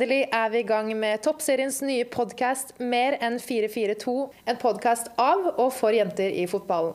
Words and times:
Endelig 0.00 0.30
er 0.32 0.46
vi 0.48 0.60
i 0.62 0.64
gang 0.64 0.86
med 0.96 1.20
Toppseriens 1.20 1.82
nye 1.84 2.06
podkast 2.08 2.70
Mer 2.80 3.18
enn 3.20 3.34
442. 3.36 4.14
En 4.48 4.56
podkast 4.56 5.10
av 5.20 5.42
og 5.50 5.74
for 5.76 5.92
jenter 5.92 6.32
i 6.40 6.46
fotballen. 6.48 6.94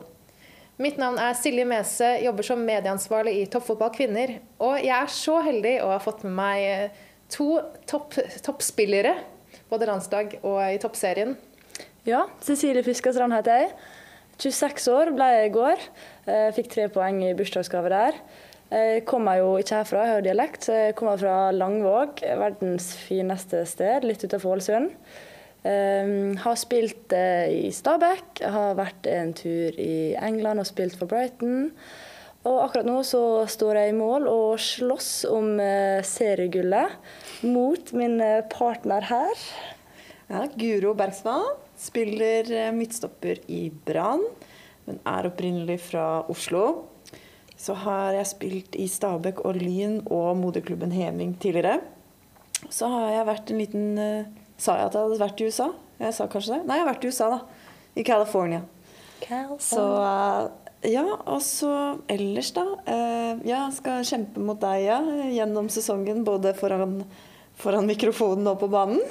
Mitt 0.81 0.97
navn 0.97 1.19
er 1.21 1.37
Silje 1.37 1.67
Mese, 1.69 2.07
jobber 2.23 2.47
som 2.47 2.63
medieansvarlig 2.65 3.35
i 3.37 3.43
Toppfotball 3.53 3.91
kvinner. 3.93 4.33
Og 4.57 4.79
jeg 4.81 4.95
er 4.95 5.13
så 5.13 5.35
heldig 5.45 5.75
å 5.83 5.91
ha 5.91 5.99
fått 6.01 6.25
med 6.25 6.33
meg 6.39 6.63
eh, 6.71 7.03
to 7.29 7.51
topp, 7.85 8.17
toppspillere, 8.41 9.13
både 9.69 9.91
landslag 9.91 10.39
og 10.41 10.57
i 10.65 10.81
toppserien. 10.81 11.37
Ja, 12.09 12.23
Cecilie 12.41 12.81
Fiskerstrand 12.89 13.37
heter 13.37 13.67
jeg. 13.67 13.71
26 14.41 14.89
år 14.97 15.13
ble 15.13 15.29
jeg 15.29 15.51
i 15.51 15.53
går. 15.53 15.87
Fikk 16.57 16.73
tre 16.73 16.89
poeng 16.97 17.21
i 17.21 17.35
bursdagsgave 17.37 17.93
der. 17.93 18.17
Jeg 18.75 19.05
kommer 19.07 19.37
jo 19.39 19.53
ikke 19.55 19.77
herfra, 19.77 20.01
jeg 20.03 20.17
har 20.17 20.23
dialekt. 20.25 20.65
så 20.67 20.73
Jeg 20.75 20.95
kommer 20.99 21.19
fra 21.21 21.35
Langvåg, 21.55 22.19
verdens 22.41 22.89
fineste 22.99 23.61
sted, 23.69 24.03
litt 24.03 24.25
utenfor 24.25 24.57
Ålesund. 24.57 24.89
Um, 25.65 26.35
har 26.43 26.57
spilt 26.59 27.13
uh, 27.15 27.47
i 27.47 27.71
Stabæk, 27.73 28.41
har 28.43 28.75
vært 28.75 29.07
en 29.09 29.31
tur 29.33 29.77
i 29.79 30.11
England 30.19 30.59
og 30.59 30.67
spilt 30.67 30.97
for 30.99 31.07
Brighton. 31.09 31.71
Og 32.45 32.57
akkurat 32.65 32.89
nå 32.89 32.97
så 33.07 33.21
står 33.49 33.79
jeg 33.79 33.93
i 33.93 33.95
mål 33.97 34.27
og 34.29 34.59
slåss 34.61 35.11
om 35.31 35.55
uh, 35.55 36.03
seriegullet 36.05 37.47
mot 37.47 37.93
min 37.95 38.19
uh, 38.19 38.43
partner 38.51 39.07
her. 39.07 39.45
Ja, 40.27 40.43
Guro 40.51 40.91
Bergsvann 40.99 41.47
spiller 41.79 42.51
midtstopper 42.75 43.39
i 43.47 43.69
Brann, 43.87 44.25
men 44.85 44.99
er 45.07 45.31
opprinnelig 45.31 45.79
fra 45.87 46.25
Oslo. 46.33 46.65
Så 47.65 47.73
har 47.81 48.13
jeg 48.13 48.29
spilt 48.29 48.75
i 48.77 48.85
Stabæk 48.91 49.39
og 49.47 49.57
Lyn 49.57 49.97
og 50.13 50.35
moderklubben 50.37 50.91
Heming 50.93 51.33
tidligere. 51.41 51.79
Så 52.69 52.89
har 52.91 53.07
jeg 53.09 53.29
vært 53.29 53.49
en 53.51 53.61
liten 53.61 53.87
Sa 54.61 54.77
jeg 54.77 54.87
at 54.87 54.93
jeg 54.95 55.07
hadde 55.07 55.19
vært 55.19 55.41
i 55.41 55.47
USA? 55.49 55.71
Jeg 55.99 56.15
sa 56.15 56.27
kanskje 56.31 56.53
det? 56.53 56.59
Nei, 56.67 56.77
jeg 56.77 56.85
har 56.85 56.91
vært 56.93 57.03
i 57.03 57.09
USA, 57.09 57.31
da. 57.33 57.39
I 57.95 58.03
California. 58.07 58.61
California. 59.23 59.57
Så 59.63 59.83
ja, 60.85 61.03
og 61.25 61.41
så 61.43 61.71
ellers, 62.11 62.51
da. 62.55 62.63
Jeg 63.47 63.75
skal 63.79 64.05
kjempe 64.07 64.43
mot 64.43 64.59
deg 64.61 64.85
ja, 64.85 64.99
gjennom 65.33 65.67
sesongen, 65.73 66.21
både 66.27 66.53
foran, 66.55 66.99
foran 67.59 67.89
mikrofonen 67.89 68.47
og 68.51 68.59
på 68.61 68.69
banen. 68.71 69.01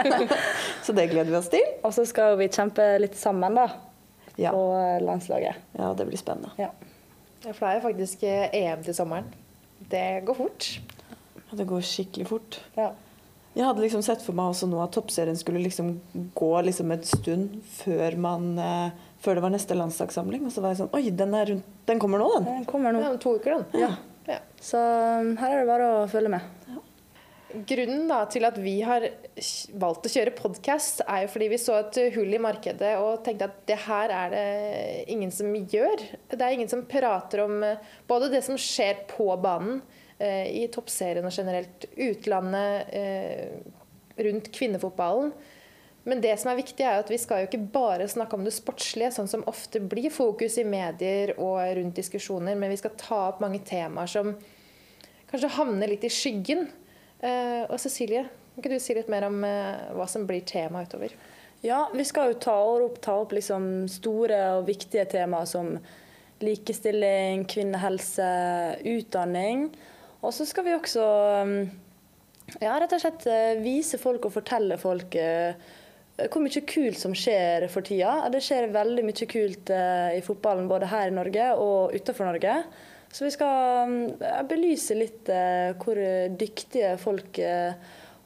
så 0.84 0.94
det 0.94 1.08
gleder 1.14 1.32
vi 1.32 1.40
oss 1.40 1.50
til. 1.50 1.66
Og 1.86 1.96
så 1.96 2.04
skal 2.10 2.36
vi 2.38 2.50
kjempe 2.52 2.92
litt 3.00 3.18
sammen, 3.18 3.58
da. 3.58 3.70
Ja. 4.36 4.52
På 4.52 4.68
landslaget. 5.02 5.62
Ja, 5.78 5.94
det 5.96 6.06
blir 6.10 6.20
spennende. 6.20 6.52
Ja. 6.60 6.70
Ja, 7.44 7.52
for 7.52 7.64
det 7.64 7.70
er 7.70 7.78
jo 7.78 7.84
faktisk 7.88 8.24
eh, 8.28 8.56
EM 8.60 8.82
til 8.84 8.96
sommeren. 8.96 9.30
Det 9.90 10.24
går 10.28 10.36
fort. 10.36 10.66
Ja, 11.38 11.56
det 11.56 11.66
går 11.70 11.86
skikkelig 11.86 12.26
fort. 12.28 12.60
Ja. 12.76 12.90
Jeg 13.56 13.66
hadde 13.66 13.82
liksom 13.82 14.02
sett 14.06 14.22
for 14.22 14.36
meg 14.38 14.52
også 14.52 14.68
nå 14.70 14.78
at 14.84 14.92
toppserien 14.94 15.38
skulle 15.38 15.62
liksom 15.64 15.96
gå 16.38 16.50
liksom 16.68 16.92
en 16.94 17.06
stund 17.06 17.56
før, 17.80 18.14
man, 18.20 18.52
eh, 18.62 19.08
før 19.24 19.38
det 19.38 19.44
var 19.46 19.54
neste 19.56 19.78
landslagssamling. 19.78 20.44
Og 20.46 20.54
så 20.54 20.62
var 20.62 20.74
jeg 20.74 20.82
sånn 20.84 20.94
Oi, 20.96 21.08
den, 21.10 21.34
er 21.34 21.50
rundt, 21.54 21.72
den 21.90 22.02
kommer 22.02 22.22
nå, 22.22 22.28
den. 22.36 22.46
Den 22.52 22.68
kommer 22.68 22.94
nå. 22.94 23.02
Ja, 23.02 23.10
om 23.16 23.18
to 23.22 23.34
uker, 23.40 23.58
den. 23.58 23.82
Ja. 23.86 23.90
Ja. 24.30 24.38
Så 24.62 24.78
um, 24.78 25.34
her 25.40 25.56
er 25.56 25.64
det 25.64 25.70
bare 25.72 25.90
å 25.96 26.06
følge 26.10 26.30
med. 26.36 26.78
Grunnen 27.66 28.06
da, 28.06 28.20
til 28.30 28.46
at 28.46 28.58
vi 28.62 28.76
har 28.86 29.08
valgt 29.80 30.06
å 30.06 30.12
kjøre 30.12 30.32
podkast, 30.36 31.02
er 31.08 31.24
jo 31.24 31.30
fordi 31.32 31.48
vi 31.52 31.58
så 31.60 31.78
et 31.80 31.98
hull 32.14 32.32
i 32.36 32.40
markedet 32.42 32.92
og 33.00 33.22
tenkte 33.26 33.48
at 33.48 33.60
det 33.68 33.78
her 33.86 34.12
er 34.14 34.34
det 34.34 34.48
ingen 35.12 35.32
som 35.34 35.54
gjør. 35.54 36.02
Det 36.32 36.40
er 36.40 36.56
ingen 36.56 36.70
som 36.70 36.86
prater 36.88 37.44
om 37.46 37.62
eh, 37.66 37.80
både 38.10 38.30
det 38.32 38.42
som 38.46 38.58
skjer 38.60 39.04
på 39.10 39.28
banen, 39.42 39.80
eh, 40.18 40.46
i 40.62 40.66
toppserien 40.72 41.26
og 41.26 41.34
generelt, 41.34 41.86
utlandet, 41.96 42.92
eh, 42.96 44.20
rundt 44.20 44.50
kvinnefotballen. 44.56 45.32
Men 46.08 46.22
det 46.24 46.32
som 46.40 46.50
er 46.50 46.60
viktig 46.60 46.84
er 46.84 47.00
at 47.00 47.12
vi 47.12 47.18
skal 47.20 47.42
jo 47.42 47.50
ikke 47.50 47.70
bare 47.72 48.08
snakke 48.08 48.36
om 48.36 48.44
det 48.44 48.54
sportslige, 48.56 49.12
sånn 49.14 49.28
som 49.28 49.44
ofte 49.48 49.82
blir 49.84 50.12
fokus 50.12 50.56
i 50.60 50.64
medier 50.64 51.34
og 51.36 51.60
rundt 51.76 52.00
diskusjoner, 52.00 52.56
men 52.56 52.72
vi 52.72 52.80
skal 52.80 52.96
ta 53.00 53.22
opp 53.28 53.42
mange 53.44 53.60
temaer 53.68 54.08
som 54.10 54.32
kanskje 55.30 55.54
havner 55.58 55.92
litt 55.92 56.06
i 56.08 56.12
skyggen. 56.12 56.64
Og 57.20 57.76
Cecilie, 57.76 58.24
kan 58.54 58.62
ikke 58.62 58.74
du 58.74 58.82
si 58.82 58.96
litt 58.96 59.10
mer 59.12 59.28
om 59.28 59.42
eh, 59.46 59.90
hva 59.96 60.06
som 60.10 60.26
blir 60.28 60.44
tema 60.46 60.84
utover? 60.86 61.14
Ja, 61.62 61.84
vi 61.92 62.04
skal 62.08 62.32
jo 62.32 62.40
ta 62.40 62.56
opp, 62.56 63.00
ta 63.04 63.18
opp 63.20 63.34
liksom 63.36 63.84
store 63.92 64.38
og 64.56 64.68
viktige 64.70 65.04
temaer 65.12 65.48
som 65.48 65.74
likestilling, 66.40 67.44
kvinnehelse, 67.50 68.30
utdanning. 68.88 69.68
Og 70.24 70.32
så 70.32 70.46
skal 70.48 70.64
vi 70.66 70.72
også 70.72 71.04
um, 71.44 71.54
ja, 72.58 72.74
rett 72.80 72.94
og 72.96 73.02
slett 73.02 73.26
eh, 73.30 73.60
vise 73.62 74.00
folk 74.00 74.26
og 74.26 74.34
fortelle 74.34 74.78
folk 74.80 75.14
eh, 75.20 75.52
hvor 76.20 76.42
mye 76.44 76.62
kult 76.68 77.00
som 77.00 77.14
skjer 77.16 77.68
for 77.72 77.86
tida. 77.86 78.28
Det 78.32 78.42
skjer 78.44 78.72
veldig 78.74 79.04
mye 79.06 79.28
kult 79.30 79.72
eh, 79.72 80.16
i 80.18 80.24
fotballen 80.24 80.68
både 80.68 80.90
her 80.90 81.08
i 81.08 81.16
Norge 81.16 81.52
og 81.60 81.94
utenfor 81.96 82.28
Norge. 82.28 82.56
Så 83.10 83.26
vi 83.26 83.32
skal 83.34 83.88
um, 83.90 83.96
belyse 84.48 84.94
litt 84.94 85.28
hvor 85.82 85.98
dyktige 86.38 86.94
folk 87.00 87.40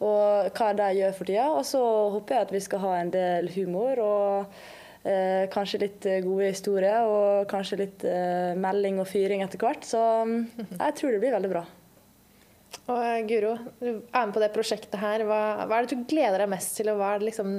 og 0.02 0.56
hva 0.56 0.70
de 0.76 0.88
gjør 0.98 1.14
for 1.18 1.30
tida. 1.30 1.50
Og 1.54 1.66
så 1.68 1.82
håper 2.14 2.36
jeg 2.36 2.48
at 2.48 2.56
vi 2.56 2.64
skal 2.64 2.82
ha 2.82 2.96
en 2.98 3.12
del 3.14 3.52
humor 3.54 4.02
og 4.02 4.58
eh, 5.06 5.46
kanskje 5.52 5.84
litt 5.84 6.10
gode 6.26 6.50
historier. 6.50 7.06
Og 7.06 7.46
kanskje 7.50 7.80
litt 7.84 8.04
eh, 8.08 8.52
melding 8.58 9.00
og 9.02 9.08
fyring 9.10 9.44
etter 9.46 9.60
hvert. 9.60 9.86
Så 9.86 10.02
um, 10.24 10.42
jeg 10.74 10.98
tror 10.98 11.14
det 11.14 11.22
blir 11.22 11.36
veldig 11.36 11.52
bra. 11.54 11.64
Og 12.84 13.28
Guro, 13.28 13.54
du 13.80 13.86
er 13.88 14.26
med 14.26 14.34
på 14.34 14.42
det 14.42 14.50
prosjektet 14.52 14.98
her. 15.00 15.24
Hva, 15.28 15.40
hva 15.64 15.78
er 15.78 15.86
det 15.86 15.96
du 15.96 16.08
gleder 16.10 16.42
deg 16.42 16.50
mest 16.52 16.74
til, 16.76 16.90
og 16.92 16.98
hva, 17.00 17.14
er 17.14 17.22
det 17.22 17.30
liksom, 17.30 17.54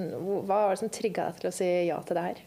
hva 0.45 0.59
var 0.67 0.75
det 0.75 0.81
som 0.83 0.91
trigga 0.93 1.29
deg 1.31 1.39
til 1.41 1.49
å 1.49 1.55
si 1.55 1.69
ja 1.87 2.01
til 2.05 2.19
det 2.19 2.25
her? 2.27 2.43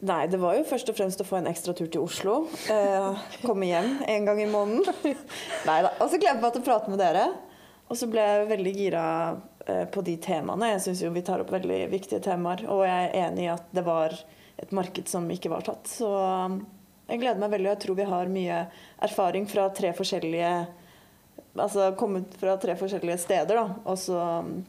Nei, 0.00 0.22
det 0.32 0.38
var 0.40 0.56
jo 0.56 0.64
først 0.64 0.88
og 0.88 0.96
fremst 0.96 1.20
å 1.20 1.26
få 1.28 1.38
en 1.40 1.48
ekstra 1.50 1.74
tur 1.76 1.88
til 1.92 2.04
Oslo. 2.04 2.34
Eh, 2.72 3.24
komme 3.44 3.68
hjem 3.68 3.98
en 4.08 4.28
gang 4.28 4.40
i 4.40 4.48
måneden. 4.48 5.16
Nei 5.68 5.78
da. 5.84 5.92
Og 6.00 6.08
så 6.08 6.16
gleder 6.16 6.38
jeg 6.38 6.44
meg 6.44 6.54
til 6.54 6.62
å 6.62 6.68
prate 6.68 6.92
med 6.92 7.00
dere. 7.00 7.26
Og 7.90 7.98
så 7.98 8.06
ble 8.06 8.22
jeg 8.22 8.50
veldig 8.52 8.72
gira 8.76 9.04
eh, 9.66 9.86
på 9.90 10.02
de 10.06 10.14
temaene. 10.22 10.68
Jeg 10.76 10.82
syns 10.84 11.00
jo 11.02 11.10
vi 11.14 11.24
tar 11.26 11.42
opp 11.42 11.50
veldig 11.50 11.80
viktige 11.90 12.22
temaer. 12.22 12.62
Og 12.70 12.84
jeg 12.86 13.08
er 13.08 13.16
enig 13.26 13.48
i 13.48 13.50
at 13.50 13.64
det 13.74 13.82
var 13.86 14.14
et 14.60 14.74
marked 14.76 15.08
som 15.10 15.26
ikke 15.32 15.50
var 15.50 15.64
tatt. 15.66 15.90
Så 15.90 16.06
um, 16.10 16.60
jeg 17.10 17.18
gleder 17.22 17.40
meg 17.42 17.50
veldig, 17.56 17.66
og 17.66 17.74
jeg 17.74 17.82
tror 17.82 17.98
vi 17.98 18.06
har 18.12 18.30
mye 18.30 18.60
erfaring 19.02 19.48
fra 19.50 19.66
tre 19.74 19.90
forskjellige 19.96 20.52
Altså 21.58 21.88
kommet 21.98 22.30
fra 22.38 22.52
tre 22.62 22.76
forskjellige 22.78 23.16
steder, 23.24 23.58
da. 23.58 23.64
Og 23.90 23.96
så, 23.98 24.14
um, 24.14 24.60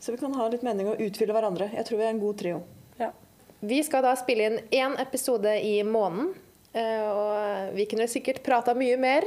så 0.00 0.14
vi 0.14 0.20
kan 0.22 0.32
ha 0.38 0.46
litt 0.48 0.62
mening 0.64 0.88
og 0.88 1.02
utfylle 1.04 1.34
hverandre. 1.36 1.66
Jeg 1.74 1.84
tror 1.84 2.00
vi 2.00 2.06
er 2.06 2.14
en 2.14 2.22
god 2.22 2.38
trio. 2.40 2.62
Ja. 2.96 3.10
Vi 3.60 3.82
skal 3.84 4.06
da 4.06 4.14
spille 4.16 4.46
inn 4.48 4.56
én 4.72 4.96
episode 5.02 5.52
i 5.60 5.82
måneden. 5.84 6.30
eh, 6.72 7.04
Og 7.12 7.74
vi 7.76 7.84
kunne 7.90 8.08
sikkert 8.08 8.40
prata 8.46 8.72
mye 8.74 8.96
mer. 8.96 9.26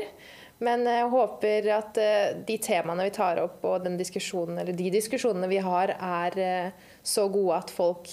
Men 0.62 0.86
jeg 0.86 1.10
håper 1.10 1.70
at 1.74 1.98
eh, 1.98 2.34
de 2.46 2.58
temaene 2.62 3.08
vi 3.08 3.14
tar 3.16 3.42
opp 3.42 3.64
og 3.66 3.88
diskusjonen, 3.98 4.62
de 4.70 4.90
diskusjonene 4.94 5.50
vi 5.50 5.62
har, 5.66 5.96
er 5.98 6.38
eh, 6.42 6.90
så 7.02 7.26
gode 7.34 7.58
at 7.64 7.74
folk, 7.74 8.12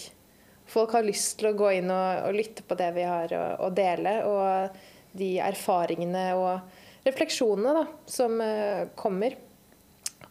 folk 0.69 0.97
har 0.97 1.05
lyst 1.05 1.37
til 1.41 1.51
å 1.51 1.57
gå 1.59 1.75
inn 1.83 1.93
og, 1.93 2.29
og 2.29 2.39
lytte 2.39 2.65
på 2.65 2.79
det 2.79 2.89
vi 2.97 3.05
har 3.05 3.35
å, 3.37 3.69
dele. 3.69 4.21
Og 4.25 4.79
de 5.19 5.33
erfaringene 5.43 6.25
og 6.39 7.09
refleksjonene 7.09 7.75
da, 7.81 7.87
som 8.09 8.41
eh, 8.45 8.85
kommer. 8.99 9.37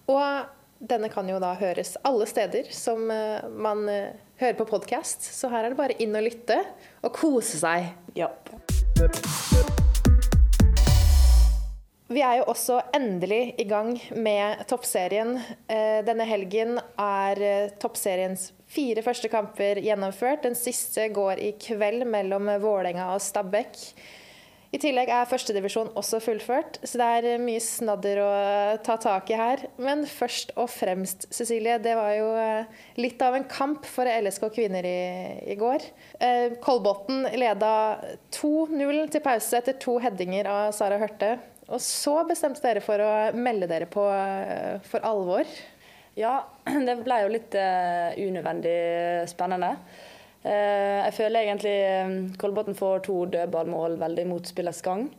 Og 0.07 0.53
denne 0.77 1.09
kan 1.13 1.27
jo 1.29 1.39
da 1.41 1.53
høres 1.57 1.95
alle 2.07 2.27
steder 2.29 2.69
som 2.75 3.09
eh, 3.13 3.49
man 3.49 3.87
eh, 3.91 4.13
hører 4.41 4.59
på 4.59 4.69
podkast. 4.73 5.25
Så 5.37 5.51
her 5.53 5.65
er 5.65 5.73
det 5.73 5.81
bare 5.81 5.97
inn 6.03 6.15
og 6.17 6.27
lytte 6.29 6.61
og 7.01 7.13
kose 7.17 7.61
seg. 7.61 7.91
Ja. 8.17 8.31
Vi 12.07 12.21
er 12.23 12.37
jo 12.39 12.45
også 12.47 12.77
endelig 12.95 13.57
i 13.59 13.65
gang 13.67 13.89
med 14.15 14.61
toppserien. 14.69 15.33
Eh, 15.67 15.99
Denne 16.07 16.23
helgen 16.23 16.77
er 16.79 17.41
eh, 17.43 17.73
toppseriens 17.83 18.53
fire 18.71 19.03
første 19.03 19.27
kamper 19.31 19.81
gjennomført. 19.83 20.45
Den 20.45 20.55
siste 20.55 21.09
går 21.11 21.41
i 21.43 21.49
kveld 21.59 22.05
mellom 22.07 22.47
Vålerenga 22.63 23.09
og 23.11 23.19
Stabæk. 23.25 23.75
I 24.71 24.79
tillegg 24.83 25.11
er 25.11 25.27
førstedivisjon 25.27 25.93
også 25.99 26.19
fullført, 26.23 26.77
så 26.83 26.99
det 26.99 27.05
er 27.17 27.43
mye 27.43 27.59
snadder 27.63 28.19
å 28.19 28.31
ta 28.83 28.97
tak 28.99 29.31
i 29.31 29.37
her. 29.39 29.65
Men 29.79 30.03
først 30.07 30.51
og 30.59 30.67
fremst, 30.71 31.27
Cecilie, 31.31 31.75
det 31.83 31.97
var 31.99 32.13
jo 32.15 32.31
eh, 32.39 32.71
litt 33.03 33.19
av 33.23 33.35
en 33.35 33.47
kamp 33.51 33.83
for 33.87 34.07
LSK 34.07 34.47
kvinner 34.55 34.87
i, 34.87 34.97
i 35.51 35.59
går. 35.59 35.83
Eh, 36.23 36.55
Kolbotn 36.63 37.27
leda 37.35 37.75
2-0 38.39 39.05
til 39.11 39.27
pause 39.27 39.59
etter 39.59 39.75
to 39.83 39.99
headinger 40.03 40.51
av 40.55 40.71
Sara 40.75 41.03
Hørte. 41.03 41.35
Og 41.67 41.81
så 41.83 42.13
bestemte 42.27 42.63
dere 42.63 42.83
for 42.83 43.01
å 43.03 43.11
melde 43.35 43.67
dere 43.67 43.89
på 43.91 44.05
eh, 44.07 44.77
for 44.87 45.03
alvor. 45.07 45.47
Ja, 46.17 46.39
det 46.87 46.95
ble 47.03 47.21
jo 47.23 47.33
litt 47.33 47.55
uh, 47.59 48.15
unødvendig 48.17 48.77
spennende. 49.29 49.75
Uh, 50.41 51.03
jeg 51.03 51.13
føler 51.17 51.43
egentlig 51.43 51.75
Kolbotn 52.39 52.77
får 52.77 53.03
to 53.05 53.19
dødballmål 53.35 53.99
veldig 54.01 54.25
mot 54.29 54.47
spillets 54.47 54.81
gang. 54.85 55.09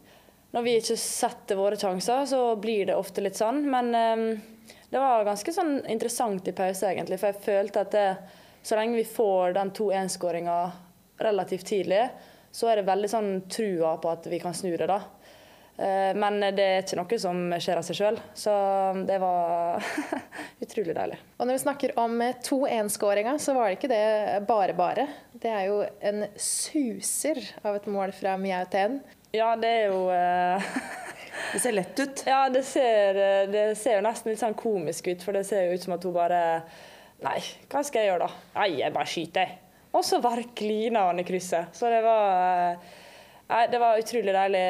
når 0.51 0.65
vi 0.65 0.75
ikke 0.81 0.97
setter 0.97 1.59
våre 1.61 1.77
sjanser, 1.77 2.25
så 2.27 2.57
blir 2.57 2.89
det 2.89 2.97
ofte 2.97 3.23
litt 3.23 3.37
sånn. 3.39 3.61
Men 3.69 3.93
uh, 3.95 4.73
det 4.89 5.05
var 5.05 5.29
ganske 5.29 5.53
sånn 5.53 5.83
interessant 5.87 6.49
i 6.49 6.57
pause, 6.57 6.89
egentlig. 6.89 7.21
For 7.21 7.31
jeg 7.31 7.45
følte 7.45 7.85
at 7.85 7.93
det, 7.93 8.09
så 8.65 8.81
lenge 8.81 8.97
vi 8.97 9.05
får 9.05 9.55
den 9.61 9.71
2-1-skåringa 9.77 10.59
relativt 11.21 11.69
tidlig, 11.69 12.07
så 12.51 12.73
er 12.73 12.81
det 12.81 12.89
veldig 12.89 13.11
sånn 13.13 13.31
trua 13.53 13.99
på 14.01 14.11
at 14.11 14.27
vi 14.33 14.41
kan 14.41 14.57
snu 14.57 14.73
det, 14.73 14.89
da. 14.89 15.03
Eh, 15.79 16.11
Men 16.19 16.41
det 16.57 16.65
er 16.65 16.83
ikke 16.83 16.99
noe 16.99 17.19
som 17.23 17.43
skjer 17.63 17.79
av 17.79 17.85
seg 17.87 17.99
sjøl, 18.01 18.17
så 18.35 18.55
det 19.07 19.19
var 19.23 19.85
utrolig 20.65 20.97
deilig. 20.97 21.19
Og 21.39 21.47
når 21.47 21.55
vi 21.59 21.63
snakker 21.63 21.95
om 22.03 22.17
2-1-skåringa, 22.43 23.37
så 23.39 23.55
var 23.55 23.69
det 23.71 23.79
ikke 23.79 23.93
det 23.93 24.41
bare 24.49 24.75
bare. 24.79 25.07
Det 25.39 25.53
er 25.55 25.69
jo 25.69 25.83
en 26.11 26.25
suser 26.35 27.39
av 27.63 27.79
et 27.79 27.87
mål 27.87 28.13
fra 28.17 28.35
Mjauten. 28.41 28.99
Ja, 29.37 29.53
det 29.61 29.69
er 29.69 29.91
jo 29.93 30.05
eh, 30.11 30.69
Det 31.53 31.61
ser 31.63 31.77
lett 31.77 32.01
ut. 32.01 32.25
Ja, 32.27 32.41
det 32.51 32.65
ser, 32.67 33.19
det 33.53 33.65
ser 33.79 34.01
jo 34.01 34.05
nesten 34.09 34.33
litt 34.33 34.41
sånn 34.43 34.57
komisk 34.59 35.07
ut, 35.13 35.23
for 35.23 35.37
det 35.37 35.45
ser 35.47 35.69
jo 35.69 35.77
ut 35.79 35.85
som 35.85 35.95
at 35.95 36.05
hun 36.09 36.17
bare 36.17 36.41
Nei, 37.23 37.39
hva 37.71 37.81
skal 37.83 38.03
jeg 38.05 38.13
gjøre 38.13 38.27
da? 38.27 38.43
Nei, 38.61 38.67
jeg 38.79 38.95
bare 38.95 39.11
skyter. 39.11 39.55
Og 39.95 40.05
så 40.07 40.21
bare 40.23 40.45
kliner 40.59 41.09
han 41.09 41.19
i 41.19 41.25
krysset. 41.27 41.73
Så 41.75 41.89
det 41.91 41.99
var 42.05 42.77
Nei, 43.49 43.65
det 43.73 43.79
var 43.81 43.97
utrolig 43.97 44.33
deilig 44.37 44.63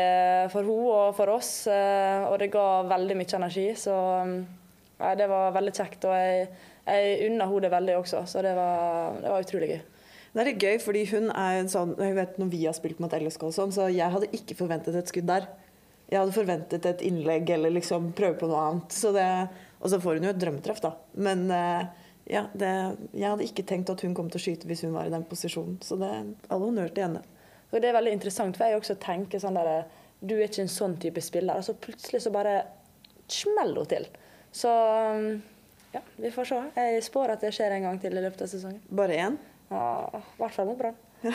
for 0.53 0.63
henne 0.63 0.95
og 0.95 1.15
for 1.19 1.35
oss, 1.35 1.53
eh, 1.67 2.25
og 2.29 2.37
det 2.39 2.53
ga 2.55 2.67
veldig 2.87 3.17
mye 3.19 3.39
energi. 3.41 3.67
Så 3.75 3.95
nei, 4.29 5.15
det 5.19 5.27
var 5.31 5.55
veldig 5.57 5.73
kjekt, 5.75 6.07
og 6.07 6.15
jeg, 6.15 6.45
jeg 6.87 7.17
unna 7.27 7.49
henne 7.51 7.65
det 7.65 7.73
veldig 7.75 7.97
også, 7.99 8.23
så 8.31 8.43
det 8.47 8.53
var, 8.55 9.17
det 9.19 9.33
var 9.33 9.47
utrolig 9.47 9.71
gøy. 9.73 9.81
Det 10.29 10.43
er 10.43 10.51
litt 10.53 10.63
gøy, 10.63 10.77
fordi 10.85 11.03
hun 11.09 11.31
er 11.33 11.57
en 11.59 11.71
sånn 11.73 11.95
Jeg 11.99 12.15
vet 12.15 12.37
når 12.39 12.51
vi 12.53 12.59
har 12.67 12.75
spilt 12.77 12.99
mot 13.03 13.15
LSK 13.17 13.47
og 13.49 13.55
sånn, 13.57 13.73
så 13.75 13.89
jeg 13.91 14.13
hadde 14.13 14.29
ikke 14.37 14.55
forventet 14.59 14.99
et 15.01 15.11
skudd 15.11 15.27
der. 15.27 15.49
Jeg 16.09 16.21
hadde 16.21 16.37
forventet 16.37 16.87
et 16.87 17.03
innlegg 17.09 17.51
eller 17.53 17.75
liksom 17.75 18.13
prøve 18.17 18.37
på 18.39 18.51
noe 18.51 18.61
annet. 18.67 18.95
Så 18.95 19.11
det, 19.17 19.27
og 19.81 19.91
så 19.91 19.99
får 20.05 20.21
hun 20.21 20.29
jo 20.29 20.35
et 20.37 20.39
drømmetreff, 20.39 20.79
da. 20.85 20.93
Men 21.19 21.49
eh, 21.51 22.07
ja, 22.31 22.45
det, 22.55 22.71
jeg 23.11 23.27
hadde 23.27 23.49
ikke 23.49 23.67
tenkt 23.67 23.91
at 23.91 24.05
hun 24.07 24.15
kom 24.17 24.31
til 24.31 24.39
å 24.39 24.45
skyte 24.45 24.71
hvis 24.71 24.85
hun 24.87 24.95
var 24.95 25.09
i 25.09 25.13
den 25.13 25.27
posisjonen. 25.27 25.81
Så 25.83 25.99
det 25.99 26.13
all 26.47 26.63
honnør 26.63 26.95
til 26.95 27.09
henne. 27.09 27.25
Og 27.69 27.83
det 27.83 27.91
er 27.91 27.97
veldig 27.99 28.15
interessant, 28.17 28.57
for 28.57 28.69
jeg 28.69 28.81
også 28.81 28.97
tenker 29.03 29.43
sånn 29.43 29.59
der 29.59 29.85
Du 30.21 30.35
er 30.35 30.49
ikke 30.49 30.65
en 30.65 30.73
sånn 30.73 30.97
type 30.99 31.23
spiller. 31.23 31.61
Og 31.61 31.67
så 31.67 31.77
plutselig 31.79 32.25
så 32.25 32.33
bare 32.35 32.63
smeller 33.29 33.85
hun 33.85 33.91
til. 33.91 34.09
Så 34.53 34.73
ja, 35.93 36.01
vi 36.17 36.33
får 36.35 36.49
se. 36.49 36.59
Jeg 36.77 37.05
spår 37.07 37.37
at 37.37 37.45
det 37.45 37.53
skjer 37.55 37.77
en 37.77 37.87
gang 37.87 38.01
til 38.03 38.17
i 38.17 38.25
løpet 38.25 38.43
av 38.45 38.51
sesongen. 38.51 38.81
Bare 38.91 39.21
én? 39.29 39.39
Ja, 39.71 40.09
I 40.17 40.41
hvert 40.41 40.57
fall 40.57 40.71
mot 40.71 40.81
Brann. 40.81 40.97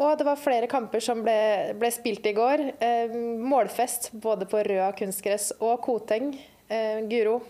Og 0.00 0.14
det 0.16 0.24
var 0.24 0.40
flere 0.40 0.68
kamper 0.70 1.02
som 1.04 1.20
ble, 1.24 1.74
ble 1.76 1.90
spilt 1.92 2.24
i 2.24 2.32
går. 2.36 2.62
Eh, 2.80 3.12
målfest 3.44 4.10
både 4.22 4.46
på 4.48 4.62
Røa 4.64 4.88
kunstgress 4.96 5.50
og 5.58 5.82
Koteng. 5.84 6.32
Eh, 6.72 7.02
Guro, 7.10 7.40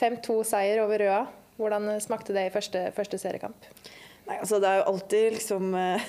5-2-seier 0.00 0.82
over 0.82 1.04
Røa. 1.04 1.20
Hvordan 1.54 1.92
smakte 2.02 2.34
det 2.34 2.48
i 2.48 2.50
første, 2.54 2.88
første 2.96 3.20
seriekamp? 3.22 3.68
Nei, 4.26 4.40
altså 4.40 4.58
Det 4.58 4.70
er 4.70 4.80
jo 4.80 4.88
alltid 4.90 5.36
liksom 5.36 5.74
eh, 5.78 6.08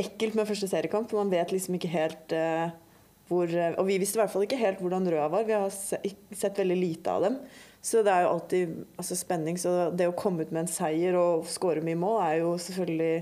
ekkelt 0.00 0.36
med 0.38 0.48
første 0.48 0.68
seriekamp. 0.70 1.12
Man 1.16 1.32
vet 1.32 1.52
liksom 1.54 1.76
ikke 1.76 1.92
helt 1.92 2.34
uh, 2.36 2.70
hvor 3.30 3.50
eh, 3.54 3.74
Og 3.78 3.86
vi 3.86 3.98
visste 4.02 4.18
i 4.18 4.22
hvert 4.24 4.32
fall 4.32 4.44
ikke 4.46 4.60
helt 4.60 4.80
hvordan 4.82 5.06
Røa 5.06 5.28
var. 5.30 5.46
Vi 5.46 5.54
har 5.54 5.70
se, 5.74 6.00
sett 6.34 6.58
veldig 6.58 6.78
lite 6.78 7.12
av 7.12 7.26
dem. 7.28 7.36
Så 7.80 8.02
det 8.04 8.12
er 8.12 8.26
jo 8.26 8.32
alltid 8.34 8.72
altså, 8.98 9.16
spenning. 9.16 9.58
Så 9.60 9.74
det 9.96 10.08
å 10.10 10.16
komme 10.18 10.44
ut 10.44 10.50
med 10.50 10.64
en 10.64 10.72
seier 10.72 11.16
og 11.18 11.46
skåre 11.48 11.84
mye 11.84 11.98
mål 11.98 12.18
er 12.24 12.40
jo 12.42 12.56
selvfølgelig 12.60 13.12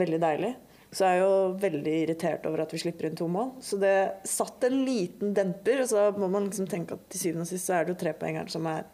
veldig 0.00 0.20
deilig. 0.24 0.54
Så 0.94 1.04
jeg 1.04 1.18
er 1.18 1.24
jo 1.24 1.36
veldig 1.62 1.94
irritert 2.04 2.44
over 2.46 2.62
at 2.64 2.72
vi 2.72 2.80
slipper 2.80 3.08
inn 3.08 3.18
to 3.18 3.26
mål. 3.30 3.52
Så 3.64 3.78
det 3.82 3.94
satt 4.30 4.64
en 4.66 4.80
liten 4.86 5.34
demper. 5.36 5.82
Og 5.84 5.90
så 5.90 6.06
må 6.16 6.30
man 6.30 6.48
liksom 6.48 6.70
tenke 6.70 6.96
at 6.96 7.08
til 7.12 7.26
syvende 7.26 7.46
og 7.46 7.50
sist 7.50 7.68
så 7.68 7.78
er 7.78 7.84
det 7.84 7.94
jo 7.94 8.00
trepoengeren 8.04 8.52
som 8.52 8.66
er 8.70 8.86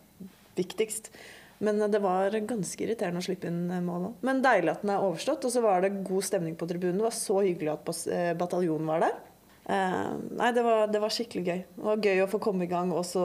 viktigst. 0.58 1.12
Men 1.60 1.80
det 1.92 2.00
var 2.00 2.32
ganske 2.48 2.84
irriterende 2.86 3.20
å 3.20 3.24
slippe 3.24 3.50
inn 3.50 3.66
mål 3.84 4.06
òg. 4.08 4.20
Men 4.24 4.40
deilig 4.44 4.72
at 4.72 4.84
den 4.84 4.94
er 4.94 5.02
overstått. 5.04 5.44
Og 5.44 5.52
så 5.52 5.60
var 5.64 5.84
det 5.84 5.92
god 6.08 6.24
stemning 6.24 6.54
på 6.56 6.68
tribunen. 6.70 6.96
Det 7.02 7.08
var 7.10 7.16
så 7.16 7.42
hyggelig 7.44 7.74
at 7.74 7.90
eh, 8.16 8.30
bataljonen 8.40 8.88
var 8.88 9.04
der. 9.04 9.18
Eh, 9.70 10.06
nei, 10.40 10.52
det 10.56 10.64
var, 10.64 10.86
det 10.88 11.02
var 11.02 11.12
skikkelig 11.12 11.44
gøy. 11.44 11.60
Det 11.76 11.88
var 11.90 12.06
gøy 12.08 12.24
å 12.24 12.30
få 12.32 12.40
komme 12.42 12.64
i 12.64 12.70
gang 12.70 12.94
og 12.96 13.04
så 13.06 13.24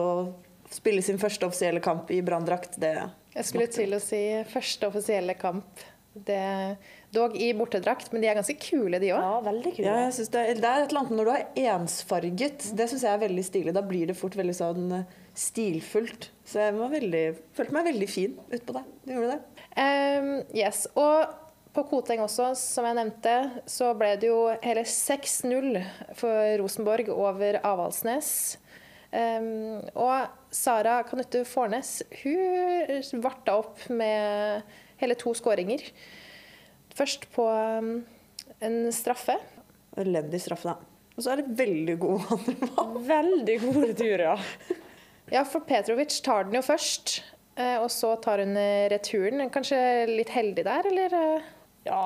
spille 0.72 1.02
sin 1.04 1.20
første 1.22 1.48
offisielle 1.48 1.80
kamp 1.80 2.10
i 2.12 2.20
branndrakt. 2.26 2.76
Jeg 2.82 3.48
skulle 3.48 3.68
til 3.72 3.96
å 3.96 4.02
si 4.02 4.22
første 4.50 4.90
offisielle 4.90 5.36
kamp. 5.38 5.86
Det, 6.16 6.76
dog 7.12 7.34
i 7.36 7.50
bortedrakt, 7.52 8.08
men 8.12 8.22
de 8.22 8.28
er 8.30 8.38
ganske 8.38 8.56
kule, 8.56 8.96
de 9.02 9.10
òg. 9.12 9.20
Ja, 9.20 9.40
veldig 9.44 9.72
kule. 9.76 9.84
Ja, 9.84 10.06
jeg 10.06 10.30
det, 10.32 10.44
det 10.62 10.70
er 10.70 10.84
et 10.84 10.88
eller 10.92 11.02
annet 11.02 11.16
når 11.18 11.28
du 11.28 11.32
er 11.34 11.74
ensfarget. 11.74 12.68
Det 12.78 12.86
syns 12.88 13.04
jeg 13.04 13.12
er 13.12 13.20
veldig 13.20 13.44
stilig. 13.44 13.74
Da 13.76 13.82
blir 13.84 14.08
det 14.08 14.16
fort 14.16 14.36
veldig 14.38 14.56
sånn 14.56 14.86
eh, 14.96 15.18
stilfullt. 15.36 16.30
Så 16.46 16.62
jeg 16.62 16.76
var 16.76 16.92
veldig, 16.92 17.24
følte 17.56 17.74
meg 17.76 17.90
veldig 17.90 18.08
fin 18.10 18.36
utpå 18.54 18.76
det. 18.76 18.84
Du 19.04 19.12
gjorde 19.16 19.36
det. 19.36 19.64
Um, 19.76 20.30
yes. 20.56 20.86
Og 20.96 21.34
på 21.76 21.84
Koteng 21.90 22.22
også, 22.24 22.52
som 22.56 22.86
jeg 22.88 22.96
nevnte, 22.96 23.34
så 23.68 23.90
ble 23.98 24.14
det 24.20 24.30
jo 24.30 24.46
hele 24.62 24.86
6-0 24.88 25.80
for 26.16 26.54
Rosenborg 26.62 27.10
over 27.12 27.60
Avaldsnes. 27.60 28.30
Um, 29.12 29.84
og 29.94 30.52
Sara 30.54 30.98
Kanutte 31.06 31.44
Fornes 31.48 32.00
hun 32.22 33.22
varta 33.24 33.54
opp 33.60 33.84
med 33.92 34.64
hele 35.00 35.16
to 35.20 35.34
skåringer. 35.36 35.84
Først 36.96 37.28
på 37.34 37.44
um, 37.44 37.98
en 38.64 38.78
straffe. 38.94 39.36
Elendig 40.00 40.40
straffe, 40.44 40.72
da. 40.72 40.96
Og 41.16 41.24
så 41.24 41.32
er 41.32 41.40
det 41.40 41.54
veldig 41.56 41.94
god 42.00 42.26
andre 42.36 42.56
mann. 42.72 42.98
Veldig 43.08 43.60
god 43.62 43.78
retur, 43.84 44.26
ja. 44.30 44.36
Ja, 45.32 45.42
for 45.44 45.60
Petrovic 45.66 46.20
tar 46.22 46.44
den 46.46 46.54
jo 46.58 46.62
først, 46.62 47.16
eh, 47.58 47.76
og 47.82 47.88
så 47.90 48.12
tar 48.22 48.38
hun 48.44 48.54
returen. 48.92 49.42
Kanskje 49.50 49.78
litt 50.10 50.30
heldig 50.34 50.64
der, 50.68 50.86
eller? 50.92 51.16
eh? 51.18 51.48
Ja, 51.88 52.02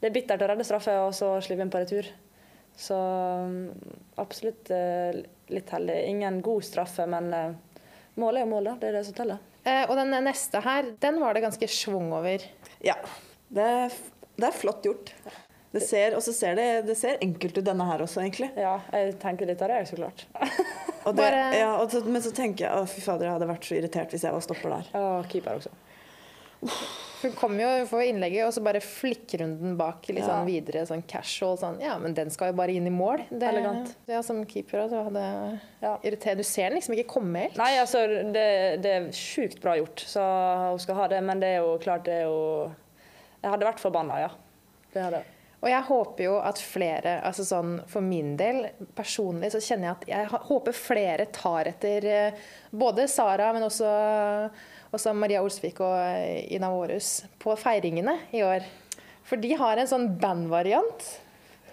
det 0.00 0.10
er 0.10 0.14
bittert 0.16 0.42
å 0.42 0.48
redde 0.50 0.66
straffe 0.66 0.94
og 1.04 1.12
så 1.16 1.36
slippe 1.44 1.62
inn 1.66 1.70
på 1.72 1.82
retur. 1.82 2.08
Så 2.76 2.96
mm, 2.98 3.92
absolutt 4.20 4.70
eh, 4.74 5.22
litt 5.54 5.70
heldig. 5.72 6.00
Ingen 6.10 6.40
god 6.44 6.66
straffe, 6.66 7.06
men 7.08 7.30
målet 8.18 8.42
er 8.42 8.44
jo 8.46 8.50
mål, 8.50 8.68
da. 8.72 8.74
Det 8.82 8.90
er 8.90 8.98
det 8.98 9.04
som 9.08 9.16
teller. 9.16 9.38
Eh, 9.66 9.84
Og 9.88 9.94
den 9.98 10.12
neste 10.26 10.60
her, 10.66 10.90
den 11.06 11.22
var 11.22 11.34
det 11.38 11.44
ganske 11.46 11.70
schwung 11.70 12.10
over. 12.18 12.42
Ja. 12.84 12.98
Det 13.48 13.62
er, 13.78 13.96
det 14.36 14.50
er 14.50 14.58
flott 14.58 14.84
gjort. 14.86 15.14
Det 15.76 15.82
ser, 15.84 16.14
og 16.16 16.22
så 16.24 16.32
ser 16.32 16.54
det, 16.56 16.66
det 16.88 16.94
ser 16.98 17.18
enkelt 17.22 17.58
ut, 17.58 17.64
denne 17.66 17.84
her 17.88 18.02
også, 18.04 18.22
egentlig. 18.24 18.50
Ja, 18.58 18.78
jeg 18.94 19.16
tenker 19.22 19.46
litt 19.50 19.62
av 19.62 19.70
det, 19.74 19.82
så 19.90 19.98
klart. 20.02 20.26
Og 21.06 21.14
det, 21.14 21.22
Bare- 21.22 21.54
ja, 21.54 21.72
og 21.78 21.90
så, 21.92 22.00
men 22.04 22.22
så 22.24 22.32
tenker 22.34 22.66
jeg 22.66 22.74
å 22.82 22.86
fy 22.90 23.00
fader, 23.04 23.28
jeg 23.28 23.36
hadde 23.36 23.46
vært 23.52 23.66
så 23.68 23.76
irritert 23.78 24.10
hvis 24.10 24.24
jeg 24.26 24.34
var 24.34 24.42
stopper 24.42 24.72
der. 24.74 24.88
Og 24.98 25.28
keeper 25.30 25.60
også. 25.60 25.70
Hun 27.22 27.32
kommer 27.38 27.62
jo 27.62 27.86
for 27.88 28.02
innlegget, 28.04 28.44
og 28.46 28.52
så 28.56 28.60
bare 28.64 28.80
flikker 28.82 29.42
hun 29.44 29.52
den 29.60 29.76
bak 29.78 30.04
litt 30.10 30.18
Ja. 30.24 30.26
sånn 30.28 30.46
videre, 30.48 30.82
sånn 30.88 31.04
casual. 31.08 31.56
Sånn, 31.60 31.78
ja, 31.80 31.94
men 31.98 32.14
den 32.16 32.30
skal 32.30 32.50
jo 32.50 32.56
bare 32.58 32.74
inn 32.74 32.86
i 32.86 32.92
mål. 32.92 33.22
Det, 33.30 33.42
Elegant. 33.48 33.94
Ja, 34.10 34.20
som 34.22 34.42
keeper 34.44 34.88
så 34.90 35.04
hadde 35.06 35.60
Ja. 35.82 35.96
irritert. 36.02 36.36
Du 36.36 36.42
ser 36.42 36.70
den 36.70 36.78
liksom 36.80 36.94
ikke 36.96 37.08
komme 37.14 37.36
helt. 37.46 37.56
Nei, 37.56 37.76
altså, 37.78 38.02
det, 38.32 38.82
det 38.82 38.90
er 38.96 39.08
sjukt 39.12 39.60
bra 39.60 39.76
gjort, 39.76 39.96
så 40.06 40.20
hun 40.72 40.78
skal 40.78 40.94
ha 40.96 41.06
det. 41.08 41.22
Men 41.22 41.40
det 41.40 41.48
er 41.54 41.58
jo 41.62 41.78
klart, 41.78 42.04
det 42.04 42.14
er 42.22 42.24
jo 42.24 42.72
Jeg 43.42 43.50
hadde 43.52 43.66
vært 43.66 43.78
forbanna, 43.80 44.18
ja. 44.18 44.28
Det 44.92 45.02
hadde 45.02 45.22
jeg. 45.22 45.24
Og 45.66 45.70
jeg 45.72 45.82
håper 45.88 46.22
jo 46.28 46.34
at 46.38 46.60
flere, 46.62 47.16
altså 47.26 47.42
sånn 47.42 47.80
for 47.90 48.04
min 48.04 48.36
del, 48.38 48.68
personlig 48.94 49.48
så 49.50 49.58
kjenner 49.58 49.88
jeg 49.88 49.96
at 49.96 50.04
jeg 50.12 50.42
håper 50.46 50.76
flere 50.78 51.26
tar 51.34 51.66
etter 51.72 52.06
eh, 52.06 52.44
både 52.70 53.08
Sara, 53.10 53.48
men 53.56 53.66
også, 53.66 53.88
også 54.94 55.14
Maria 55.18 55.40
Olsvik 55.42 55.80
og 55.82 55.96
eh, 55.98 56.44
Ina 56.54 56.70
Vårhus 56.70 57.24
på 57.42 57.56
feiringene 57.58 58.14
i 58.30 58.44
år. 58.46 58.62
For 59.26 59.42
de 59.42 59.50
har 59.58 59.82
en 59.82 59.90
sånn 59.90 60.06
bandvariant. 60.22 61.08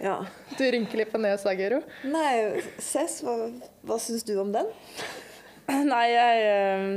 Ja. 0.01 0.23
Du 0.57 0.65
rynker 0.65 1.03
litt 1.03 1.13
på 1.13 1.21
nesa, 1.21 1.53
Guro. 1.53 1.83
Nei, 2.09 2.63
Cess, 2.81 3.21
hva, 3.21 3.37
hva 3.85 4.01
syns 4.01 4.25
du 4.25 4.33
om 4.41 4.49
den? 4.55 4.73
Nei, 5.69 6.07
jeg 6.15 6.49
eh, 6.49 6.89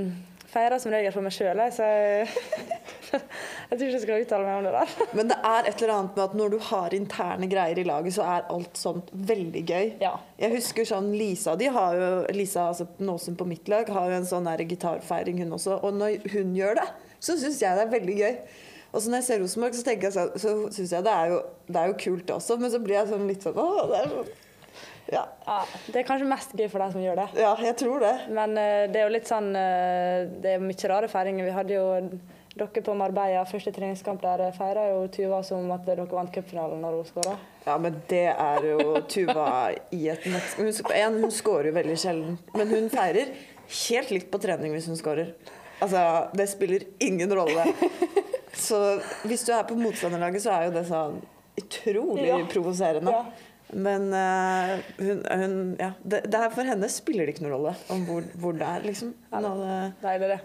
feirer 0.49 0.81
som 0.81 0.97
regel 0.97 1.13
for 1.13 1.29
meg 1.29 1.37
sjøl, 1.37 1.61
så 1.77 1.93
jeg, 1.93 2.33
jeg 3.71 3.79
tror 3.79 3.87
ikke 3.87 3.95
jeg 3.97 4.03
skal 4.05 4.25
uttale 4.25 4.47
meg 4.47 4.59
om 4.59 4.67
det 4.67 4.75
der. 4.77 4.95
Men 5.19 5.33
det 5.33 5.39
er 5.51 5.71
et 5.71 5.83
eller 5.83 5.95
annet 5.97 6.19
med 6.19 6.25
at 6.25 6.37
når 6.41 6.55
du 6.55 6.59
har 6.69 6.97
interne 6.97 7.49
greier 7.51 7.81
i 7.81 7.87
laget, 7.87 8.17
så 8.17 8.27
er 8.27 8.47
alt 8.53 8.81
sånt 8.81 9.11
veldig 9.33 9.65
gøy. 9.67 9.91
Ja. 10.03 10.15
Jeg 10.41 10.57
husker 10.57 10.89
sånn 10.89 11.11
Lisa 11.17 11.57
de 11.59 11.71
har 11.73 11.99
jo, 11.99 12.13
Lisa 12.37 12.69
altså 12.71 12.89
Nåsen 13.03 13.37
på 13.39 13.49
mitt 13.49 13.69
lag 13.73 13.89
har 13.93 14.13
jo 14.13 14.21
en 14.21 14.29
sånn 14.29 14.49
gitarfeiring, 14.67 15.43
hun 15.45 15.59
også. 15.59 15.81
Og 15.83 15.99
når 15.99 16.31
hun 16.33 16.55
gjør 16.57 16.81
det, 16.81 16.89
så 17.21 17.37
syns 17.41 17.61
jeg 17.63 17.77
det 17.77 17.87
er 17.87 17.93
veldig 17.93 18.17
gøy. 18.23 18.41
Og 18.93 19.03
så 19.03 19.11
når 19.11 19.21
jeg 19.21 19.27
ser 19.27 19.41
Rosenborg, 19.43 19.77
så 19.77 19.93
jeg 19.93 20.13
så, 20.15 20.27
så 20.41 20.57
synes 20.73 20.93
jeg 20.95 21.05
det 21.05 21.13
er, 21.13 21.33
jo, 21.35 21.41
det 21.69 21.81
er 21.81 21.91
jo 21.91 22.01
kult 22.01 22.31
også, 22.39 22.57
men 22.61 22.73
så 22.73 22.81
blir 22.81 22.97
jeg 22.97 23.11
sånn 23.11 23.27
litt 23.29 23.45
sånn 23.45 23.59
Å, 23.61 23.71
det 23.91 23.99
er 23.99 24.13
sånn 24.15 24.35
ja. 25.13 25.23
Ja, 25.47 25.61
det 25.87 26.01
er 26.01 26.07
kanskje 26.07 26.27
mest 26.27 26.55
gøy 26.57 26.67
for 26.71 26.83
deg 26.83 26.95
som 26.95 27.03
gjør 27.03 27.21
det. 27.21 27.27
ja, 27.39 27.53
jeg 27.63 27.77
tror 27.79 28.03
det. 28.03 28.15
Men 28.35 28.57
uh, 28.59 28.87
det 28.91 29.01
er 29.01 29.05
jo 29.05 29.13
litt 29.15 29.29
sånn 29.31 29.53
uh, 29.55 30.27
Det 30.43 30.57
er 30.57 30.65
mye 30.65 30.91
rare 30.91 31.11
feiringer. 31.11 31.47
Vi 31.47 31.55
hadde 31.55 31.77
jo 31.77 31.85
Dere 32.57 32.81
på 32.81 32.95
Marbella, 32.97 33.43
første 33.45 33.69
treningskamp 33.77 34.23
der, 34.23 34.47
feira 34.57 34.87
jo 34.89 35.03
Tuva 35.13 35.43
som 35.45 35.67
at 35.75 35.83
dere 35.85 36.07
vant 36.09 36.33
cupfinalen 36.33 36.81
når 36.81 36.95
hun 36.97 37.09
skåra. 37.11 37.35
Ja, 37.67 37.75
men 37.83 37.99
det 38.09 38.31
er 38.33 38.65
jo 38.71 38.95
Tuva 39.13 39.49
i 39.93 40.07
et 40.09 40.25
nett... 40.33 40.55
Hun, 40.57 40.73
hun 41.21 41.35
skårer 41.35 41.69
jo 41.69 41.75
veldig 41.77 41.97
sjelden, 42.01 42.39
men 42.57 42.73
hun 42.73 42.89
feirer 42.93 43.35
helt 43.83 44.15
likt 44.15 44.31
på 44.33 44.41
trening 44.41 44.73
hvis 44.73 44.89
hun 44.89 44.97
skårer. 44.97 45.35
Altså, 45.85 46.01
det 46.33 46.49
spiller 46.49 46.87
ingen 47.05 47.37
rolle. 47.37 47.69
Så 48.57 48.81
hvis 49.29 49.45
du 49.45 49.53
er 49.53 49.69
på 49.69 49.77
motstanderlaget, 49.77 50.47
så 50.47 50.57
er 50.57 50.71
jo 50.71 50.75
det 50.79 50.87
sånn 50.89 51.21
utrolig 51.61 52.31
Ja. 52.31 52.41
provoserende. 52.49 53.13
Ja. 53.13 53.53
Men 53.77 54.09
uh, 54.15 54.79
hun, 54.97 55.25
hun 55.27 55.57
Ja. 55.81 55.93
Det, 56.01 56.25
det 56.31 56.41
her 56.41 56.53
for 56.55 56.65
henne 56.65 56.89
spiller 56.89 57.27
det 57.27 57.37
ikke 57.37 57.45
noen 57.45 57.59
rolle 57.59 57.77
om 57.93 58.05
hvor, 58.09 58.25
hvor 58.41 58.57
det 58.57 58.65
er, 58.65 58.87
liksom. 58.87 59.13
Ja, 59.29 59.43
det, 59.45 60.21
det 60.23 60.37
det. 60.39 60.45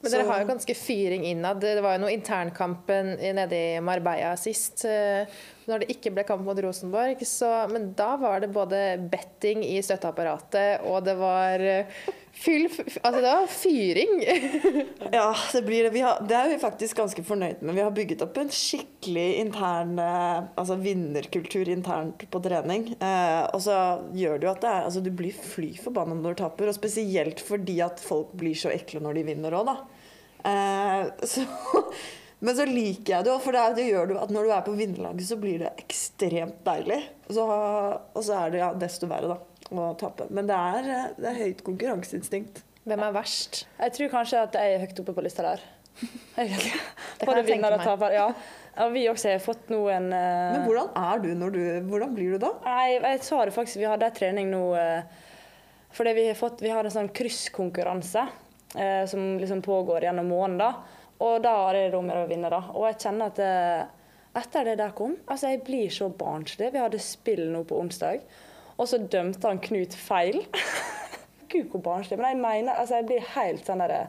Men 0.00 0.12
dere 0.14 0.24
har 0.30 0.40
jo 0.40 0.48
ganske 0.48 0.74
fyring 0.78 1.26
innad. 1.28 1.60
Det 1.60 1.82
var 1.84 1.96
jo 1.96 2.04
noe 2.06 2.14
internkampen 2.14 3.12
nede 3.36 3.56
i 3.56 3.80
Marbella 3.84 4.32
sist, 4.40 4.86
eh, 4.88 5.28
når 5.68 5.82
det 5.82 5.90
ikke 5.92 6.14
ble 6.16 6.24
kamp 6.24 6.46
mot 6.46 6.58
Rosenborg. 6.64 7.20
Så, 7.28 7.50
men 7.68 7.90
da 7.98 8.14
var 8.20 8.40
det 8.40 8.48
både 8.54 8.80
betting 9.12 9.60
i 9.66 9.76
støtteapparatet, 9.84 10.86
og 10.88 11.04
det 11.04 11.16
var 11.20 11.66
eh, 11.66 12.00
fyll 12.32 12.66
Altså, 13.02 13.20
det 13.20 13.30
var 13.30 13.46
fyring. 13.46 14.12
Ja, 15.12 15.34
det 15.52 15.62
blir 15.66 15.88
det. 15.90 16.00
Har, 16.00 16.20
det 16.28 16.36
er 16.36 16.48
vi 16.52 16.58
faktisk 16.62 17.00
ganske 17.00 17.24
fornøyd 17.26 17.62
med. 17.62 17.74
Vi 17.74 17.82
har 17.82 17.94
bygget 17.94 18.22
opp 18.24 18.38
en 18.38 18.52
skikkelig 18.54 19.26
intern 19.42 19.98
eh, 19.98 20.44
altså 20.60 20.76
vinnerkultur 20.80 21.68
internt 21.72 22.26
på 22.30 22.42
trening. 22.44 22.92
Eh, 23.02 23.42
og 23.50 23.62
så 23.64 23.76
gjør 24.16 24.38
det 24.38 24.48
jo 24.48 24.52
at 24.54 24.62
det 24.62 24.70
er, 24.70 24.86
altså 24.86 25.02
du 25.04 25.10
blir 25.14 25.34
fly 25.34 25.72
forbanna 25.82 26.16
når 26.18 26.36
du 26.36 26.42
taper. 26.44 26.70
Og 26.70 26.78
spesielt 26.78 27.42
fordi 27.42 27.80
at 27.84 28.02
folk 28.02 28.32
blir 28.38 28.56
så 28.58 28.72
ekle 28.74 29.02
når 29.04 29.20
de 29.20 29.26
vinner 29.32 29.58
òg, 29.58 29.72
da. 29.72 29.76
Eh, 30.50 31.10
så, 31.32 31.44
men 32.40 32.56
så 32.56 32.64
liker 32.68 33.16
jeg 33.16 33.26
det 33.26 33.34
òg, 33.34 33.42
for 33.44 33.56
det, 33.56 33.66
det 33.76 33.90
gjør 33.90 34.14
at 34.22 34.32
når 34.32 34.46
du 34.46 34.54
er 34.54 34.66
på 34.66 34.76
vinnerlaget, 34.78 35.26
så 35.28 35.40
blir 35.40 35.64
det 35.64 35.74
ekstremt 35.82 36.62
deilig. 36.66 37.02
Så, 37.28 37.44
og 37.44 38.22
så 38.24 38.44
er 38.44 38.54
det 38.54 38.62
ja, 38.62 38.70
desto 38.78 39.10
verre, 39.10 39.34
da, 39.34 39.49
å 39.78 39.90
tape. 40.00 40.26
Men 40.34 40.48
det 40.50 40.56
er, 40.56 40.88
eh, 40.90 41.10
det 41.18 41.28
er 41.30 41.42
høyt 41.44 41.62
konkurranseinstinkt. 41.66 42.64
Hvem 42.88 43.04
er 43.06 43.12
verst? 43.14 43.66
Jeg 43.78 43.92
tror 43.96 44.10
kanskje 44.16 44.42
at 44.42 44.56
jeg 44.58 44.74
er 44.74 44.82
høyt 44.82 45.02
oppe 45.02 45.14
på 45.14 45.24
lista 45.26 45.44
der. 45.46 45.62
Både 47.28 47.44
vinner 47.46 47.76
og 47.76 47.84
taper. 47.84 48.16
Ja. 48.16 48.28
Og 48.80 48.92
vi 48.94 49.06
også 49.10 49.32
har 49.32 49.42
fått 49.42 49.70
noen 49.72 50.10
en 50.10 50.14
eh, 50.16 50.52
Men 50.54 50.66
hvordan 50.68 50.92
er 50.96 51.22
du 51.24 51.30
når 51.36 51.54
du 51.56 51.62
Hvordan 51.90 52.14
blir 52.14 52.36
du 52.36 52.44
da? 52.46 52.52
Nei, 52.64 52.94
jeg 52.96 53.22
sa 53.26 53.42
det 53.44 53.54
faktisk. 53.56 53.80
Vi 53.82 53.88
hadde 53.90 54.08
en 54.08 54.16
trening 54.16 54.50
nå 54.52 54.62
uh... 54.78 55.26
fordi 55.90 56.14
vi 56.16 56.26
har, 56.28 56.38
fått, 56.38 56.62
vi 56.62 56.70
har 56.70 56.86
en 56.86 56.94
sånn 56.94 57.10
krysskonkurranse 57.14 58.22
uh, 58.22 59.04
som 59.10 59.34
liksom 59.42 59.62
pågår 59.66 60.06
gjennom 60.06 60.30
måneden. 60.30 60.98
Og 61.20 61.40
da 61.44 61.54
er 61.68 61.76
det 61.76 61.88
rom 61.92 62.08
å 62.08 62.22
å 62.22 62.28
vinne, 62.30 62.48
da. 62.48 62.62
Og 62.72 62.86
jeg 62.88 63.00
kjenner 63.02 63.32
at 63.32 63.40
uh, 63.42 64.38
etter 64.40 64.70
det 64.70 64.76
der 64.80 64.94
kom 64.96 65.16
Altså, 65.26 65.50
jeg 65.50 65.64
blir 65.66 65.90
så 65.92 66.08
barnslig. 66.14 66.70
Vi 66.72 66.80
hadde 66.80 67.02
spill 67.02 67.48
nå 67.50 67.64
på 67.68 67.80
onsdag, 67.82 68.22
og 68.80 68.88
så 68.88 69.00
dømte 69.12 69.50
han 69.50 69.60
Knut 69.62 69.94
feil. 69.96 70.40
Gud, 71.50 71.68
hvor 71.72 71.82
barnslig. 71.84 72.16
Men 72.20 72.32
jeg 72.32 72.40
mener 72.40 72.78
Altså, 72.78 73.00
jeg 73.00 73.08
blir 73.10 73.30
helt 73.34 73.66
sånn 73.68 73.82
derre 73.84 74.06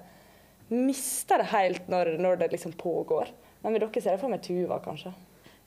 Mister 0.72 1.42
det 1.42 1.50
helt 1.52 1.90
når, 1.92 2.14
når 2.24 2.38
det 2.40 2.52
liksom 2.54 2.72
pågår. 2.80 3.34
Men 3.62 3.76
vil 3.76 3.84
dere 3.84 4.02
se 4.04 4.14
det 4.14 4.22
for 4.22 4.32
meg 4.32 4.40
Tuva, 4.46 4.78
kanskje? 4.84 5.12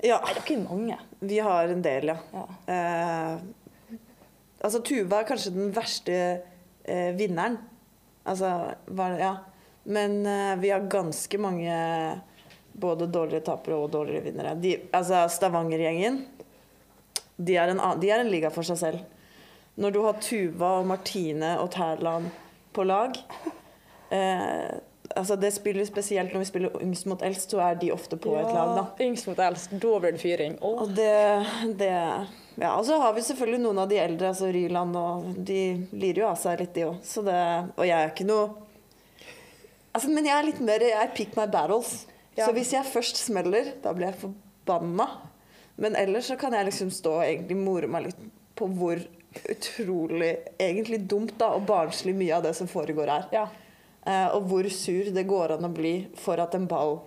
Ja, 0.04 0.16
Nei, 0.24 0.32
dere 0.38 0.54
er 0.56 0.62
mange. 0.64 0.96
vi 1.20 1.38
har 1.44 1.70
en 1.70 1.82
del, 1.84 2.08
ja. 2.10 2.16
Ja. 2.32 2.44
Eh, 2.72 4.30
altså 4.64 4.80
Tuva 4.84 5.20
er 5.20 5.28
kanskje 5.28 5.52
den 5.54 5.74
verste 5.76 6.16
eh, 6.88 7.10
vinneren. 7.18 7.58
Altså 8.24 8.54
var, 8.86 9.18
Ja. 9.20 9.34
Men 9.84 10.22
eh, 10.24 10.54
vi 10.62 10.70
har 10.72 10.88
ganske 10.88 11.38
mange 11.38 11.74
både 12.72 13.06
dårligere 13.12 13.44
tapere 13.44 13.76
og 13.76 13.90
dårligere 13.92 14.24
vinnere. 14.24 14.54
De, 14.58 14.78
altså 14.96 15.26
Stavanger-gjengen, 15.30 16.22
de, 17.36 17.56
er 17.56 17.72
en 17.72 17.82
de 18.00 18.10
er 18.10 18.22
en 18.22 18.30
liga 18.30 18.50
for 18.54 18.66
seg 18.66 18.80
selv. 18.80 19.04
Når 19.80 19.94
du 19.94 20.00
har 20.04 20.18
Tuva 20.22 20.78
og 20.80 20.86
Martine 20.86 21.56
og 21.58 21.72
Tærland 21.74 22.28
på 22.74 22.84
lag 22.86 23.16
eh, 24.14 24.74
altså 25.14 25.36
Det 25.36 25.50
spiller 25.54 25.86
spesielt 25.86 26.32
når 26.32 26.44
vi 26.44 26.48
spiller 26.48 26.78
yngst 26.82 27.06
mot 27.10 27.22
eldst, 27.22 27.50
så 27.50 27.60
er 27.62 27.76
de 27.80 27.90
ofte 27.92 28.16
på 28.16 28.34
et 28.38 28.48
lag, 28.54 28.72
da. 28.78 28.84
Yngst 29.04 29.28
mot 29.28 29.38
eldst. 29.38 29.74
Da 29.82 29.98
blir 30.00 30.14
det 30.16 30.22
fyring. 30.22 30.56
Oh. 30.60 30.84
Og 30.84 30.94
det, 30.96 31.12
det 31.78 31.92
Ja, 32.56 32.76
og 32.76 32.84
så 32.86 32.98
har 33.02 33.14
vi 33.16 33.22
selvfølgelig 33.26 33.62
noen 33.64 33.82
av 33.82 33.90
de 33.90 33.98
eldre, 33.98 34.30
altså 34.30 34.50
Ryland, 34.54 34.96
og 34.96 35.38
de 35.46 35.60
lirer 35.92 36.22
jo 36.22 36.30
av 36.30 36.38
seg 36.40 36.62
litt, 36.62 36.74
de 36.76 36.86
òg. 36.88 37.00
Og 37.76 37.84
jeg 37.86 37.96
er 37.98 38.14
ikke 38.14 38.28
noe 38.28 38.52
Altså, 39.94 40.08
men 40.10 40.26
jeg 40.26 40.34
er 40.34 40.46
litt 40.48 40.60
mer 40.64 40.82
Jeg 40.82 41.10
pick 41.14 41.36
my 41.38 41.44
battles. 41.46 42.06
Ja. 42.34 42.48
Så 42.48 42.54
hvis 42.56 42.72
jeg 42.74 42.82
først 42.88 43.20
smeller, 43.20 43.76
da 43.82 43.92
blir 43.94 44.08
jeg 44.08 44.18
forbanna. 44.24 45.06
Men 45.76 45.96
ellers 45.98 46.30
så 46.30 46.36
kan 46.40 46.54
jeg 46.54 46.68
liksom 46.70 46.90
stå 46.94 47.18
og 47.18 47.26
egentlig 47.26 47.58
more 47.58 47.90
meg 47.90 48.08
litt 48.08 48.20
på 48.54 48.68
hvor 48.78 49.00
utrolig 49.50 50.36
egentlig 50.62 51.00
dumt 51.10 51.34
da, 51.40 51.50
og 51.56 51.66
barnslig 51.66 52.14
mye 52.14 52.36
av 52.36 52.44
det 52.46 52.54
som 52.54 52.70
foregår 52.70 53.10
er. 53.10 53.26
Ja. 53.34 53.48
Uh, 54.04 54.36
og 54.36 54.46
hvor 54.50 54.68
sur 54.68 55.08
det 55.16 55.24
går 55.26 55.56
an 55.56 55.66
å 55.66 55.72
bli 55.72 55.96
for 56.20 56.38
at 56.42 56.54
en 56.54 56.68
ball 56.68 56.98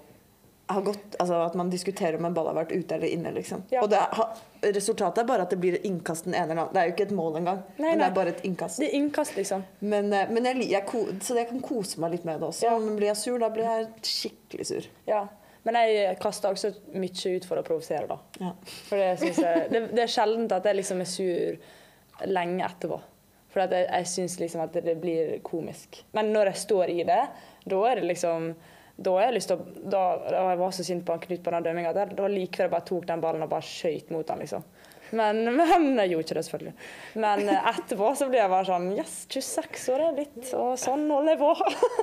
har 0.68 0.82
gått 0.82 1.16
Altså 1.20 1.38
at 1.46 1.54
man 1.56 1.70
diskuterer 1.70 2.18
om 2.18 2.26
en 2.28 2.34
ball 2.36 2.50
har 2.50 2.58
vært 2.58 2.74
ute 2.74 2.96
eller 2.98 3.08
inne, 3.08 3.32
liksom. 3.32 3.64
Ja. 3.72 3.84
Og 3.86 3.92
det 3.92 4.02
har, 4.02 4.42
resultatet 4.76 5.22
er 5.24 5.30
bare 5.30 5.46
at 5.48 5.54
det 5.54 5.60
blir 5.62 5.78
innkast 5.88 6.28
den 6.28 6.36
ene 6.36 6.52
eller 6.52 6.66
annen. 6.66 6.74
Det 6.74 6.82
er 6.82 6.90
jo 6.90 6.96
ikke 6.96 7.06
et 7.08 7.16
mål 7.16 7.40
engang, 7.40 7.62
Nei, 7.78 7.94
men 7.94 8.02
det 8.02 8.08
er 8.10 8.16
bare 8.18 8.34
et 8.36 8.44
innkast. 8.50 8.82
Det 8.82 8.90
er 8.90 8.98
innkast, 9.00 9.38
liksom. 9.40 9.64
Men, 9.80 10.12
eh, 10.12 10.28
men 10.34 10.50
jeg, 10.50 10.60
jeg, 10.68 10.84
jeg, 10.84 11.18
så 11.24 11.38
jeg 11.40 11.50
kan 11.54 11.64
kose 11.64 12.02
meg 12.04 12.18
litt 12.18 12.28
med 12.28 12.42
det 12.42 12.50
også. 12.50 12.68
Ja. 12.68 12.76
Men 12.84 13.00
blir 13.00 13.12
jeg 13.14 13.22
sur, 13.22 13.38
da 13.42 13.52
blir 13.54 13.70
jeg 13.70 13.88
skikkelig 14.12 14.68
sur. 14.74 14.90
Ja. 15.08 15.24
Men 15.68 15.82
jeg 15.82 16.16
kaster 16.24 16.56
også 16.56 16.72
mye 16.96 17.36
ut 17.36 17.46
for 17.50 17.60
å 17.60 17.66
provosere, 17.68 18.08
da. 18.08 18.18
Ja. 18.40 18.54
For 18.88 19.02
det, 19.02 19.10
jeg, 19.20 19.68
det, 19.74 19.84
det 19.92 20.06
er 20.06 20.14
sjelden 20.14 20.48
at 20.56 20.70
jeg 20.70 20.80
liksom 20.80 21.04
er 21.04 21.12
sur 21.12 21.60
lenge 22.32 22.64
etterpå. 22.66 23.02
For 23.52 23.66
at 23.66 23.76
jeg, 23.76 23.90
jeg 23.90 24.10
syns 24.14 24.40
liksom 24.40 24.64
at 24.64 24.80
det 24.86 24.96
blir 25.02 25.38
komisk. 25.46 26.02
Men 26.16 26.32
når 26.32 26.54
jeg 26.54 26.64
står 26.64 26.94
i 26.94 27.04
det, 27.08 27.22
da 27.68 27.84
er 27.90 28.00
det 28.00 28.12
liksom 28.14 28.52
da 28.98 29.12
har 29.14 29.28
jeg 29.30 29.44
å 29.54 29.56
da, 29.94 29.98
da 30.26 30.44
Jeg 30.50 30.58
var 30.58 30.72
så 30.74 30.84
sint 30.86 31.04
på 31.06 31.14
han 31.14 31.22
Knut 31.22 31.44
på 31.46 31.52
den 31.54 31.66
dømminga. 31.68 31.94
Da 31.94 32.08
var 32.18 32.34
det 32.34 32.48
jeg 32.48 32.72
bare 32.72 32.86
tok 32.88 33.06
den 33.06 33.22
ballen 33.22 33.46
og 33.46 33.52
bare 33.52 33.66
skøyt 33.66 34.10
mot 34.10 34.30
han, 34.34 34.42
liksom. 34.42 34.64
Men, 35.12 35.44
men 35.60 35.92
jeg 36.02 36.16
gjorde 36.16 36.26
ikke 36.26 36.38
det, 36.40 36.46
selvfølgelig. 36.48 36.74
Men 37.24 37.44
eh, 37.46 37.70
etterpå 37.74 38.12
så 38.18 38.28
blir 38.32 38.42
jeg 38.42 38.54
bare 38.56 38.70
sånn 38.72 38.90
Yes, 38.98 39.18
26 39.30 39.88
år 39.94 40.06
er 40.08 40.18
blitt, 40.18 40.42
og 40.58 40.74
sånn 40.82 41.06
holder 41.14 41.36
jeg 41.36 41.44
på. 41.44 41.54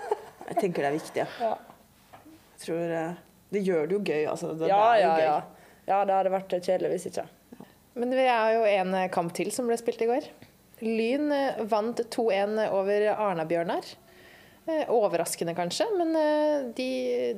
Jeg 0.44 0.58
tenker 0.60 0.84
det 0.84 0.88
er 0.90 0.92
viktig. 0.92 1.22
Ja. 1.40 1.46
Ja. 1.48 2.24
Jeg 2.54 2.58
tror 2.66 2.90
eh, 2.92 3.14
Det 3.54 3.62
gjør 3.64 3.86
det 3.90 3.96
jo 3.98 4.02
gøy, 4.02 4.24
altså. 4.32 4.52
Det, 4.58 4.68
Ja, 4.70 4.82
det 4.82 4.98
er 4.98 5.02
jo 5.02 5.08
ja, 5.08 5.14
gøy. 5.14 5.28
ja. 5.28 5.70
Ja, 5.84 6.00
det 6.08 6.14
hadde 6.16 6.32
vært 6.32 6.54
kjedelig 6.64 6.94
hvis 6.94 7.08
ikke. 7.10 7.26
Men 7.94 8.10
det 8.10 8.24
er 8.26 8.54
jo 8.56 8.62
en 8.66 8.94
kamp 9.14 9.34
til 9.36 9.50
som 9.54 9.68
ble 9.70 9.76
spilt 9.78 10.02
i 10.02 10.08
går. 10.10 10.26
Lyn 10.84 11.30
eh, 11.32 11.60
vant 11.70 12.00
2-1 12.10 12.56
over 12.74 13.04
Arna-Bjørnar. 13.14 13.90
Eh, 14.64 14.88
Overraskende 14.90 15.54
kanskje, 15.54 15.86
men 16.00 16.14
eh, 16.18 16.64
de, 16.76 16.88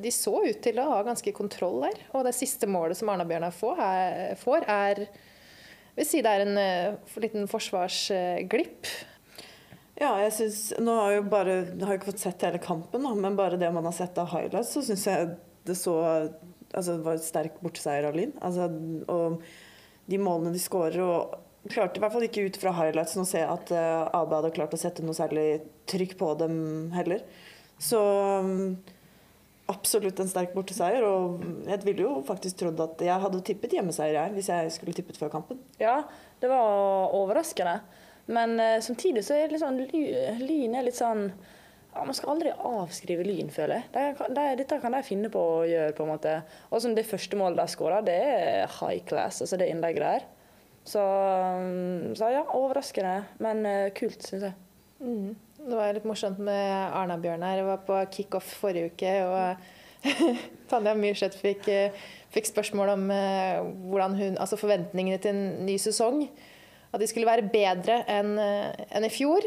de 0.00 0.12
så 0.14 0.32
ut 0.46 0.60
til 0.64 0.78
å 0.80 0.86
ha 0.92 1.00
ganske 1.06 1.34
kontroll 1.36 1.82
der. 1.84 1.98
Og 2.14 2.24
det 2.26 2.36
siste 2.38 2.68
målet 2.70 2.98
som 2.98 3.10
Arna-Bjørnar 3.12 3.54
får, 3.56 3.82
er, 3.82 4.38
får, 4.40 4.68
er 4.70 5.02
vil 5.96 6.08
si 6.08 6.22
det 6.24 6.32
er 6.32 6.44
en 6.44 6.58
liten 7.24 7.46
forsvarsglipp. 7.48 8.88
Ja, 9.96 10.10
jeg 10.20 10.32
synes, 10.36 10.58
nå 10.84 10.92
har 10.92 11.14
jeg 11.14 11.22
jo 11.22 11.28
bare 11.32 11.52
jeg 11.70 11.86
har 11.88 11.96
ikke 11.96 12.10
fått 12.10 12.20
sett 12.20 12.42
hele 12.44 12.60
kampen, 12.60 13.06
men 13.16 13.36
bare 13.38 13.56
det 13.60 13.70
man 13.72 13.86
har 13.88 13.94
sett 13.96 14.18
av 14.20 14.28
highlights, 14.34 14.74
så 14.76 14.82
syns 14.84 15.06
jeg 15.08 15.30
det 15.68 15.76
så 15.78 15.96
altså, 16.02 16.96
det 16.96 17.04
var 17.06 17.16
en 17.16 17.24
sterk 17.24 17.58
borteseier 17.62 18.08
av 18.08 18.16
Lyn. 18.16 18.34
Altså, 18.44 18.68
og 19.12 19.42
de 20.06 20.22
målene 20.22 20.54
de 20.54 20.62
skårer 20.62 21.02
og 21.02 21.42
Klarte 21.66 21.98
i 21.98 22.02
hvert 22.02 22.12
fall 22.14 22.26
ikke 22.26 22.44
ut 22.46 22.56
fra 22.62 22.70
highlightsen 22.76 23.24
å 23.24 23.26
se 23.26 23.40
at 23.42 23.70
uh, 23.74 24.06
AB 24.14 24.34
hadde 24.36 24.52
klart 24.54 24.74
å 24.76 24.78
sette 24.78 25.02
noe 25.02 25.16
særlig 25.18 25.64
trykk 25.90 26.12
på 26.20 26.28
dem 26.38 26.58
heller. 26.94 27.24
Så 27.82 27.98
um, 27.98 28.76
absolutt 29.72 30.20
en 30.22 30.30
sterk 30.30 30.54
borteseier. 30.54 31.02
Og 31.02 31.42
jeg 31.66 31.82
ville 31.88 32.06
jo 32.06 32.12
faktisk 32.28 32.60
trodd 32.60 32.82
at 32.84 33.02
jeg 33.02 33.24
hadde 33.24 33.42
tippet 33.48 33.74
hjemmeseier 33.74 34.14
jeg, 34.14 34.34
hvis 34.36 34.52
jeg 34.52 34.76
skulle 34.76 34.94
tippet 34.94 35.18
før 35.18 35.32
kampen. 35.32 35.58
Ja, 35.82 36.04
det 36.42 36.52
var 36.52 37.16
overraskende. 37.18 37.80
Men 38.30 38.58
uh, 38.62 38.78
samtidig 38.84 39.26
så 39.26 39.34
er 39.34 39.48
det 39.48 39.56
litt 39.56 39.64
sånn 39.66 39.82
Lyn 40.46 40.78
er 40.78 40.86
litt 40.86 40.98
sånn 40.98 41.32
ja, 41.96 42.04
Man 42.04 42.16
skal 42.16 42.34
aldri 42.34 42.52
avskrive 42.52 43.24
Lyn, 43.24 43.48
føler 43.52 43.80
jeg. 43.80 43.90
Det, 43.94 44.28
det, 44.36 44.46
dette 44.60 44.78
kan 44.82 44.94
de 44.94 45.02
finne 45.06 45.30
på 45.32 45.40
å 45.40 45.64
gjøre. 45.68 45.94
på 45.96 46.04
en 46.04 46.12
måte. 46.12 46.34
Og 46.70 46.82
som 46.84 46.94
det 46.96 47.06
første 47.08 47.38
målet 47.40 47.60
de 47.60 47.72
skåra, 47.72 48.02
det 48.04 48.16
er 48.16 48.74
high 48.80 49.02
class, 49.08 49.40
altså 49.44 49.58
det 49.60 49.70
innlegget 49.72 50.04
der. 50.04 50.26
Så, 50.86 51.02
um, 51.02 52.12
så 52.14 52.30
ja, 52.30 52.44
overraskende, 52.54 53.16
men 53.42 53.64
eh, 53.66 53.88
kult, 53.96 54.22
syns 54.22 54.46
jeg. 54.46 54.54
Mm. 55.00 55.32
Det 55.66 55.74
var 55.74 55.96
litt 55.96 56.06
morsomt 56.06 56.38
med 56.38 56.92
Arna-Bjørn 56.94 57.42
her. 57.42 57.58
Jeg 57.58 57.66
var 57.66 57.80
på 57.88 57.96
kickoff 58.14 58.52
forrige 58.60 58.92
uke, 58.92 59.14
og 59.26 60.06
Tanja 60.70 60.94
Myrseth 60.94 61.40
fikk, 61.42 61.66
eh, 61.72 62.06
fikk 62.34 62.52
spørsmål 62.52 62.94
om 62.94 63.10
eh, 63.10 63.64
hun, 64.20 64.38
altså 64.38 64.60
forventningene 64.60 65.18
til 65.18 65.34
en 65.34 65.66
ny 65.66 65.74
sesong. 65.82 66.22
At 66.94 67.02
de 67.02 67.10
skulle 67.10 67.26
være 67.26 67.50
bedre 67.50 68.04
enn 68.06 68.36
enn 68.38 69.04
i 69.04 69.10
fjor. 69.12 69.42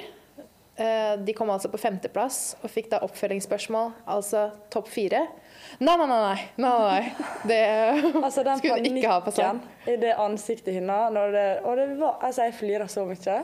Eh, 0.80 1.20
de 1.20 1.34
kom 1.34 1.50
altså 1.52 1.68
på 1.68 1.78
femteplass 1.78 2.56
og 2.64 2.70
fikk 2.72 2.88
da 2.94 3.02
oppfølgingsspørsmål, 3.04 3.90
altså 4.08 4.46
topp 4.72 4.88
fire. 4.88 5.28
Nei, 5.84 5.98
nei, 6.00 6.08
nei. 6.08 6.40
nei, 6.56 6.58
nei, 6.70 6.88
nei. 6.88 7.12
Det 7.50 7.60
Altså 8.26 8.44
den 8.48 8.58
skulle 8.62 8.80
de 8.86 8.90
ikke 8.96 9.12
ha 9.12 9.20
på 9.26 9.32
sånn. 9.36 9.60
i 9.92 9.98
det 10.00 10.14
ansiktet 10.16 10.74
hennes 10.78 11.12
når 11.14 11.32
det, 11.36 11.62
Og 11.68 11.76
det 11.78 11.88
var 12.00 12.16
Altså, 12.24 12.42
jeg 12.48 12.54
flirer 12.62 12.88
så 12.88 13.04
mye. 13.10 13.44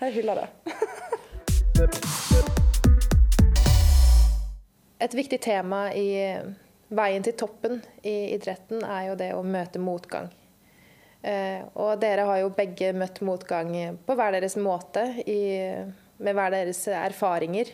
Jeg 0.00 0.12
hyller 0.16 0.34
det. 0.40 0.48
Et 5.04 5.14
viktig 5.14 5.40
tema 5.40 5.92
i 5.92 6.36
veien 6.88 7.22
til 7.24 7.32
toppen 7.38 7.80
i 8.02 8.34
idretten 8.34 8.84
er 8.84 9.06
jo 9.10 9.16
det 9.20 9.32
å 9.36 9.42
møte 9.44 9.78
motgang. 9.80 10.28
Eh, 11.20 11.60
og 11.76 12.00
dere 12.00 12.24
har 12.28 12.38
jo 12.40 12.52
begge 12.56 12.92
møtt 12.96 13.20
motgang 13.24 13.72
på 14.06 14.14
hver 14.16 14.32
deres 14.36 14.56
måte, 14.60 15.04
i, 15.28 15.40
med 16.20 16.36
hver 16.36 16.54
deres 16.54 16.84
erfaringer. 16.92 17.72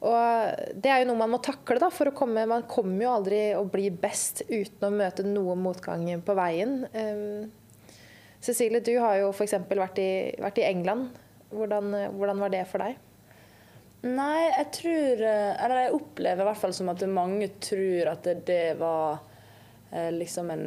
Og 0.00 0.76
det 0.80 0.90
er 0.90 1.02
jo 1.02 1.10
noe 1.10 1.20
man 1.20 1.34
må 1.34 1.40
takle, 1.44 1.76
da, 1.80 1.90
for 1.92 2.08
å 2.08 2.16
komme 2.16 2.46
Man 2.48 2.64
kommer 2.70 3.04
jo 3.04 3.10
aldri 3.18 3.40
å 3.52 3.66
bli 3.68 3.90
best 3.92 4.46
uten 4.48 4.86
å 4.88 4.94
møte 4.94 5.26
noe 5.26 5.56
motgang 5.60 6.06
på 6.24 6.36
veien. 6.38 6.86
Um, 6.94 7.50
Cecilie, 8.40 8.80
du 8.80 8.94
har 8.96 9.18
jo 9.20 9.28
f.eks. 9.34 9.58
Vært, 9.68 10.00
vært 10.40 10.62
i 10.62 10.66
England. 10.70 11.10
Hvordan, 11.52 11.92
hvordan 12.16 12.40
var 12.40 12.52
det 12.54 12.64
for 12.70 12.80
deg? 12.80 12.96
Nei, 14.00 14.48
jeg 14.48 14.68
tror 14.72 15.22
eh, 15.28 15.50
Eller 15.60 15.82
jeg 15.82 15.96
opplever 15.98 16.40
i 16.40 16.48
hvert 16.48 16.60
fall 16.62 16.72
som 16.72 16.88
at 16.88 17.02
mange 17.10 17.50
tror 17.60 18.08
at 18.14 18.24
det, 18.24 18.36
det 18.48 18.78
var 18.80 19.18
eh, 19.92 20.08
liksom 20.14 20.48
en 20.54 20.64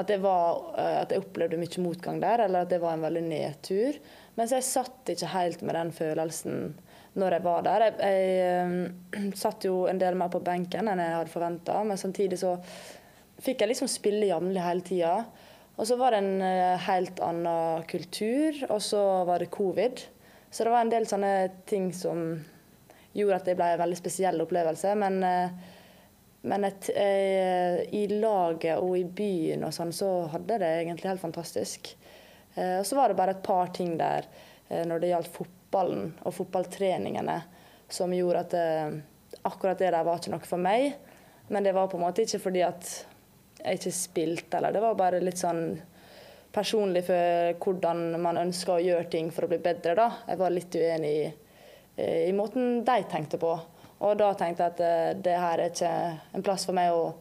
At 0.00 0.12
var 0.22 0.72
eh, 0.80 1.00
At 1.02 1.12
jeg 1.12 1.20
opplevde 1.20 1.60
mye 1.60 1.84
motgang 1.84 2.22
der, 2.22 2.46
eller 2.46 2.64
at 2.64 2.72
det 2.72 2.80
var 2.80 2.96
en 2.96 3.04
veldig 3.04 3.24
nedtur. 3.26 3.98
Mens 4.38 4.54
jeg 4.54 4.64
satt 4.64 5.12
ikke 5.12 5.32
helt 5.34 5.62
med 5.66 5.76
den 5.76 5.92
følelsen 5.92 6.72
når 7.20 7.36
jeg 7.36 7.44
var 7.44 7.64
der. 7.66 7.84
Jeg, 7.84 8.28
jeg 9.12 9.32
satt 9.36 9.66
jo 9.68 9.82
en 9.90 10.00
del 10.00 10.16
mer 10.16 10.32
på 10.32 10.40
benken 10.44 10.88
enn 10.88 11.02
jeg 11.02 11.16
hadde 11.18 11.32
forventa, 11.32 11.82
men 11.84 12.00
samtidig 12.00 12.38
så 12.40 12.54
fikk 13.42 13.60
jeg 13.60 13.72
liksom 13.72 13.90
spille 13.90 14.30
jevnlig 14.30 14.62
hele 14.64 14.86
tida. 14.86 15.16
Og 15.76 15.88
så 15.88 15.96
var 16.00 16.14
det 16.14 16.22
en 16.22 16.80
helt 16.86 17.20
annen 17.24 17.84
kultur, 17.88 18.56
og 18.68 18.80
så 18.84 19.02
var 19.28 19.42
det 19.42 19.52
covid. 19.52 20.02
Så 20.52 20.64
det 20.64 20.72
var 20.72 20.84
en 20.84 20.92
del 20.92 21.08
sånne 21.08 21.34
ting 21.68 21.90
som 21.96 22.34
gjorde 23.16 23.38
at 23.38 23.48
det 23.48 23.56
ble 23.56 23.70
en 23.72 23.80
veldig 23.80 23.98
spesiell 23.98 24.40
opplevelse. 24.44 24.92
Men, 25.00 25.18
men 26.44 26.66
et, 26.68 26.90
i 26.92 28.04
laget 28.12 28.76
og 28.76 28.98
i 29.00 29.04
byen 29.04 29.64
og 29.64 29.72
sånn, 29.74 29.94
så 29.96 30.10
hadde 30.32 30.60
det 30.60 30.72
egentlig 30.82 31.12
helt 31.14 31.24
fantastisk. 31.24 31.94
Og 32.52 32.84
så 32.84 32.96
var 32.98 33.08
det 33.08 33.16
bare 33.16 33.32
et 33.32 33.44
par 33.44 33.70
ting 33.72 33.94
der 33.96 34.26
når 34.68 35.00
det 35.00 35.08
gjaldt 35.08 35.30
fotballen 35.32 36.10
og 36.20 36.34
fotballtreningene, 36.36 37.38
som 37.88 38.12
gjorde 38.12 38.42
at 38.44 38.52
det, 38.52 39.38
akkurat 39.48 39.80
det 39.80 39.88
der 39.94 40.04
var 40.04 40.20
ikke 40.20 40.34
noe 40.34 40.48
for 40.48 40.60
meg. 40.60 40.98
Men 41.48 41.64
det 41.64 41.72
var 41.72 41.88
på 41.88 41.96
en 41.96 42.04
måte 42.04 42.26
ikke 42.26 42.42
fordi 42.44 42.60
at 42.66 42.90
jeg 43.62 43.80
ikke 43.80 43.94
spilte, 43.96 44.58
eller 44.58 44.76
det 44.76 44.82
var 44.84 44.98
bare 45.00 45.22
litt 45.24 45.40
sånn 45.40 45.64
personlig 46.52 47.06
for 47.08 47.56
hvordan 47.64 48.20
man 48.20 48.42
ønsker 48.42 48.74
å 48.76 48.84
gjøre 48.84 49.08
ting 49.12 49.32
for 49.32 49.46
å 49.46 49.52
bli 49.52 49.60
bedre. 49.64 49.96
da. 49.96 50.08
Jeg 50.28 50.40
var 50.44 50.52
litt 50.52 50.76
uenig 50.76 51.14
i 51.22 51.24
Eh, 51.96 52.28
i 52.28 52.32
måten 52.32 52.84
de 52.84 53.02
tenkte 53.10 53.38
på. 53.38 53.52
Og 53.98 54.16
da 54.18 54.32
tenkte 54.34 54.64
jeg 54.64 54.74
at 54.74 54.82
eh, 54.82 55.20
det 55.22 55.36
her 55.38 55.60
er 55.60 55.72
ikke 55.72 55.92
en 56.32 56.44
plass 56.44 56.66
for 56.68 56.76
meg 56.76 56.92
å, 56.94 57.12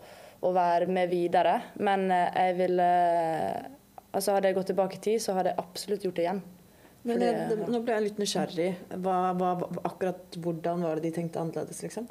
å 0.41 0.53
være 0.55 0.87
med 0.87 1.11
videre. 1.11 1.57
Men 1.83 2.07
eh, 2.11 2.29
jeg 2.47 2.57
ville 2.61 2.89
Altså 4.11 4.35
hadde 4.35 4.49
jeg 4.49 4.57
gått 4.57 4.71
tilbake 4.73 4.97
i 4.97 5.03
tid, 5.09 5.21
så 5.23 5.35
hadde 5.37 5.53
jeg 5.53 5.63
absolutt 5.63 6.05
gjort 6.07 6.17
det 6.19 6.25
igjen. 6.25 6.41
Men 7.07 7.21
det, 7.21 7.29
nå 7.71 7.79
ble 7.81 7.95
jeg 7.95 8.05
litt 8.05 8.19
nysgjerrig. 8.21 8.71
Hva, 9.01 9.17
hva, 9.37 9.53
akkurat 9.87 10.37
hvordan 10.43 10.83
var 10.85 10.99
det 10.99 11.09
de 11.09 11.15
tenkte 11.15 11.41
annerledes, 11.41 11.81
liksom? 11.85 12.09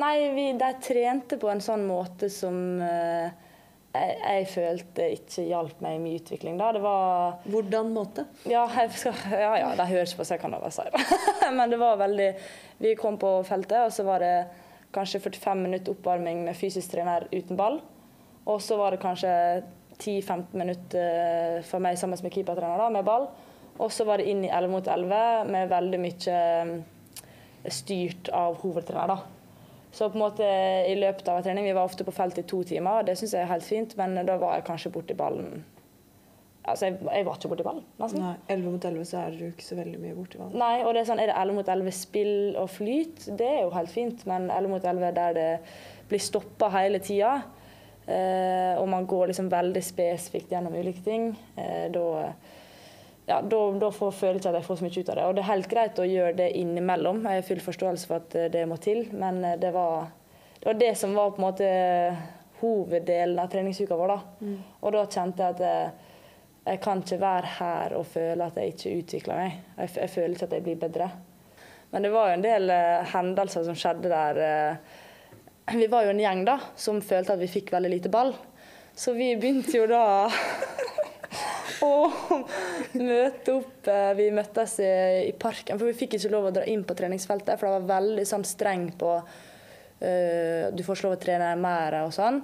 Nei, 0.00 0.14
vi, 0.34 0.48
de 0.58 0.70
trente 0.82 1.38
på 1.38 1.50
en 1.52 1.62
sånn 1.62 1.84
måte 1.86 2.26
som 2.32 2.56
uh, 2.82 3.28
jeg, 3.94 4.16
jeg, 4.18 4.48
følte 4.50 5.06
ikke 5.14 5.44
hjalp 5.46 5.84
meg 5.84 5.98
i 5.98 6.02
min 6.02 6.18
utvikling. 6.18 6.58
Da. 6.58 6.72
Det 6.74 6.82
var 6.82 7.38
Hvordan 7.46 7.92
måte? 7.94 8.26
Ja, 8.50 8.64
skal, 8.96 9.14
ja, 9.30 9.52
ja 9.60 9.70
de 9.78 9.86
hører 9.92 10.16
på, 10.18 10.26
så 10.26 10.34
jeg 10.34 10.42
kan 10.42 10.56
da 10.56 10.72
si 10.74 10.86
det. 10.90 11.04
Men 11.56 11.70
det 11.70 11.78
var 11.78 12.00
veldig 12.02 12.28
Vi 12.82 12.96
kom 12.98 13.20
på 13.22 13.36
feltet, 13.46 13.84
og 13.84 13.94
så 13.94 14.06
var 14.08 14.24
det 14.24 14.34
kanskje 14.94 15.22
45 15.22 15.62
minutter 15.62 15.94
oppvarming 15.94 16.42
med 16.46 16.58
fysisk 16.58 16.90
trener 16.90 17.28
uten 17.30 17.58
ball. 17.58 17.80
Og 18.50 18.60
så 18.62 18.76
var 18.78 18.94
det 18.94 19.02
kanskje 19.02 19.30
10-15 19.98 20.56
minutter 20.58 21.62
for 21.68 21.82
meg 21.84 21.98
sammen 22.00 22.18
med 22.22 22.34
keepertrener 22.34 22.80
da, 22.80 22.88
med 22.92 23.06
ball. 23.06 23.28
Og 23.82 23.90
så 23.90 24.06
var 24.06 24.20
det 24.20 24.28
inn 24.30 24.44
i 24.46 24.50
11 24.50 24.70
mot 24.70 24.86
11 24.86 25.50
med 25.50 25.70
veldig 25.72 26.00
mye 26.02 26.40
styrt 27.72 28.28
av 28.34 28.58
hovedtrener. 28.62 29.14
da. 29.14 29.18
Så 29.94 30.08
på 30.10 30.18
en 30.18 30.24
måte 30.24 30.46
i 30.90 30.94
løpet 30.98 31.28
av 31.30 31.42
trening, 31.42 31.64
Vi 31.64 31.72
var 31.72 31.84
ofte 31.84 32.04
på 32.04 32.12
felt 32.12 32.38
i 32.38 32.42
to 32.42 32.62
timer, 32.66 33.00
og 33.00 33.06
det 33.06 33.16
syns 33.18 33.34
jeg 33.34 33.42
er 33.42 33.52
helt 33.52 33.66
fint, 33.66 33.96
men 33.96 34.26
da 34.26 34.36
var 34.36 34.56
jeg 34.56 34.66
kanskje 34.66 34.92
borti 34.92 35.14
ballen 35.14 35.64
Altså, 36.64 36.86
jeg, 36.86 36.96
jeg, 37.12 37.24
var 37.26 37.34
ikke 37.36 37.48
borti 37.48 37.64
ballen. 37.66 37.82
nesten. 38.00 38.22
Nei, 38.22 38.36
11 38.48 38.70
mot 38.72 38.84
11 38.84 39.04
så 39.04 39.18
er 39.20 39.34
du 39.36 39.42
ikke 39.50 39.66
så 39.66 39.76
veldig 39.76 39.98
mye 40.00 40.14
borti 40.16 40.38
ballen. 40.40 40.54
Nei, 40.56 40.78
og 40.80 40.94
det 40.94 41.02
er 41.02 41.08
sånn, 41.10 41.20
er 41.20 41.28
det 41.28 41.34
11 41.36 41.58
mot 41.58 41.68
11 41.68 41.92
spill 41.92 42.56
og 42.56 42.70
flyt, 42.72 43.26
det 43.36 43.48
er 43.50 43.58
jo 43.66 43.74
helt 43.74 43.92
fint, 43.92 44.24
men 44.30 44.46
11 44.48 44.72
mot 44.72 44.86
11 44.88 45.10
der 45.18 45.36
det 45.36 45.50
blir 46.08 46.22
stoppa 46.24 46.70
hele 46.72 47.02
tida, 47.04 47.34
eh, 48.06 48.74
og 48.80 48.88
man 48.90 49.06
går 49.10 49.30
liksom 49.30 49.48
veldig 49.52 49.82
spesifikt 49.84 50.52
gjennom 50.52 50.74
ulike 50.74 51.04
ting, 51.04 51.32
eh, 51.56 51.88
da 51.94 52.32
ja, 53.24 53.38
da, 53.40 53.58
da 53.80 53.88
får, 53.88 54.10
føler 54.12 54.36
jeg 54.36 54.42
ikke 54.42 54.50
at 54.50 54.58
jeg 54.58 54.66
får 54.66 54.76
så 54.76 54.84
mye 54.84 55.00
ut 55.00 55.08
av 55.08 55.16
det. 55.16 55.22
Og 55.24 55.36
det 55.36 55.40
er 55.40 55.48
helt 55.48 55.68
greit 55.70 56.00
å 56.02 56.04
gjøre 56.04 56.36
det 56.36 56.48
innimellom. 56.60 57.22
Jeg 57.24 57.40
har 57.40 57.46
full 57.46 57.62
forståelse 57.64 58.08
for 58.10 58.20
at 58.20 58.34
det 58.52 58.64
må 58.68 58.76
til, 58.84 59.06
men 59.16 59.38
det 59.62 59.70
var 59.72 60.10
det, 60.58 60.66
var 60.66 60.76
det 60.80 60.90
som 61.00 61.14
var 61.16 61.32
på 61.32 61.40
en 61.40 61.46
måte 61.46 61.70
hoveddelen 62.64 63.38
av 63.38 63.46
treningsuka 63.52 63.96
vår. 63.96 64.08
Da. 64.08 64.20
Mm. 64.40 64.58
Og 64.80 64.94
da 64.94 65.04
kjente 65.04 65.44
jeg 65.44 65.56
at 65.56 65.62
jeg, 65.64 66.10
jeg, 66.64 66.80
kan 66.84 67.02
ikke 67.04 67.20
være 67.20 67.54
her 67.58 67.96
og 67.98 68.06
føle 68.08 68.48
at 68.48 68.60
jeg 68.60 68.74
ikke 68.74 68.94
utvikler 69.00 69.40
meg. 69.42 69.58
Jeg, 69.76 69.94
jeg, 69.98 70.12
føler 70.14 70.36
ikke 70.36 70.48
at 70.48 70.56
jeg 70.56 70.66
blir 70.68 70.82
bedre. 70.86 71.08
Men 71.92 72.06
det 72.06 72.12
var 72.14 72.30
jo 72.30 72.38
en 72.38 72.46
del 72.46 72.72
eh, 72.74 73.10
hendelser 73.12 73.66
som 73.66 73.76
skjedde 73.78 74.10
der. 74.10 74.40
Uh, 74.40 75.02
vi 75.72 75.86
var 75.86 76.04
jo 76.04 76.12
en 76.12 76.20
gjeng 76.20 76.44
da, 76.44 76.58
som 76.76 77.00
følte 77.04 77.34
at 77.34 77.40
vi 77.40 77.48
fikk 77.48 77.72
veldig 77.72 77.90
lite 77.92 78.12
ball. 78.12 78.34
Så 78.94 79.14
vi 79.16 79.32
begynte 79.40 79.78
jo 79.78 79.86
da 79.90 80.28
å 81.84 81.94
møte 83.00 83.56
opp. 83.56 83.88
Eh, 83.88 84.12
vi 84.18 84.28
møttes 84.34 84.76
i, 84.84 85.32
parken, 85.40 85.78
for 85.78 85.88
vi 85.88 85.96
fikk 85.96 86.18
ikke 86.18 86.32
lov 86.34 86.50
å 86.50 86.54
dra 86.54 86.66
inn 86.70 86.84
på 86.86 86.96
treningsfeltet. 86.98 87.56
For 87.58 87.66
det 87.66 87.80
var 87.80 87.90
veldig 87.96 88.26
sånn 88.28 88.46
streng 88.46 88.90
på 89.00 89.16
uh, 89.18 90.64
Du 90.74 90.84
får 90.84 90.98
ikke 90.98 91.08
lov 91.08 91.16
å 91.16 91.22
trene 91.24 91.50
mer 91.60 91.98
og 92.04 92.14
sånn. 92.14 92.42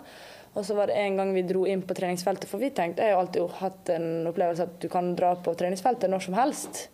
Og 0.50 0.66
så 0.66 0.74
var 0.74 0.90
det 0.90 0.98
en 0.98 1.20
gang 1.20 1.30
vi 1.36 1.46
dro 1.46 1.62
inn 1.68 1.84
på 1.86 1.94
treningsfeltet, 1.94 2.48
for 2.50 2.58
vi 2.58 2.72
tenkte 2.74 3.04
Jeg 3.06 3.14
har 3.14 3.22
alltid 3.22 3.60
hatt 3.60 3.92
en 3.94 4.26
opplevelse 4.26 4.66
at 4.66 4.80
du 4.82 4.88
kan 4.90 5.12
dra 5.14 5.36
på 5.38 5.54
treningsfeltet 5.54 6.10
når 6.10 6.26
som 6.26 6.34
helst. 6.40 6.88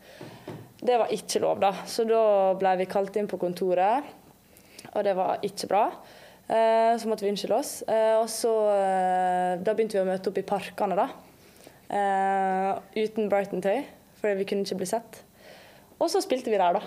Det 0.77 0.99
var 1.01 1.15
ikke 1.15 1.41
lov, 1.41 1.62
da. 1.62 1.73
Så 1.89 2.05
da 2.05 2.53
ble 2.61 2.75
vi 2.83 2.91
kalt 2.91 3.17
inn 3.17 3.31
på 3.31 3.41
kontoret, 3.41 4.05
og 4.92 5.05
det 5.07 5.14
var 5.18 5.42
ikke 5.46 5.68
bra. 5.70 5.85
Uh, 6.46 6.94
så 6.99 7.09
måtte 7.11 7.27
vi 7.27 7.33
unnskylde 7.33 7.59
oss. 7.59 7.72
Uh, 7.88 8.20
og 8.20 8.29
så 8.31 8.53
Da 9.62 9.75
begynte 9.75 9.99
vi 9.99 10.05
å 10.05 10.09
møte 10.09 10.31
opp 10.31 10.38
i 10.38 10.46
parkene, 10.46 10.99
da. 10.99 11.09
Uten 12.96 13.29
Brighton-tøy, 13.31 13.85
fordi 14.18 14.38
vi 14.40 14.46
kunne 14.51 14.66
ikke 14.66 14.81
bli 14.81 14.88
sett. 14.90 15.20
Og 16.01 16.11
så 16.11 16.22
spilte 16.25 16.51
vi 16.51 16.59
der, 16.59 16.79
da. 16.79 16.83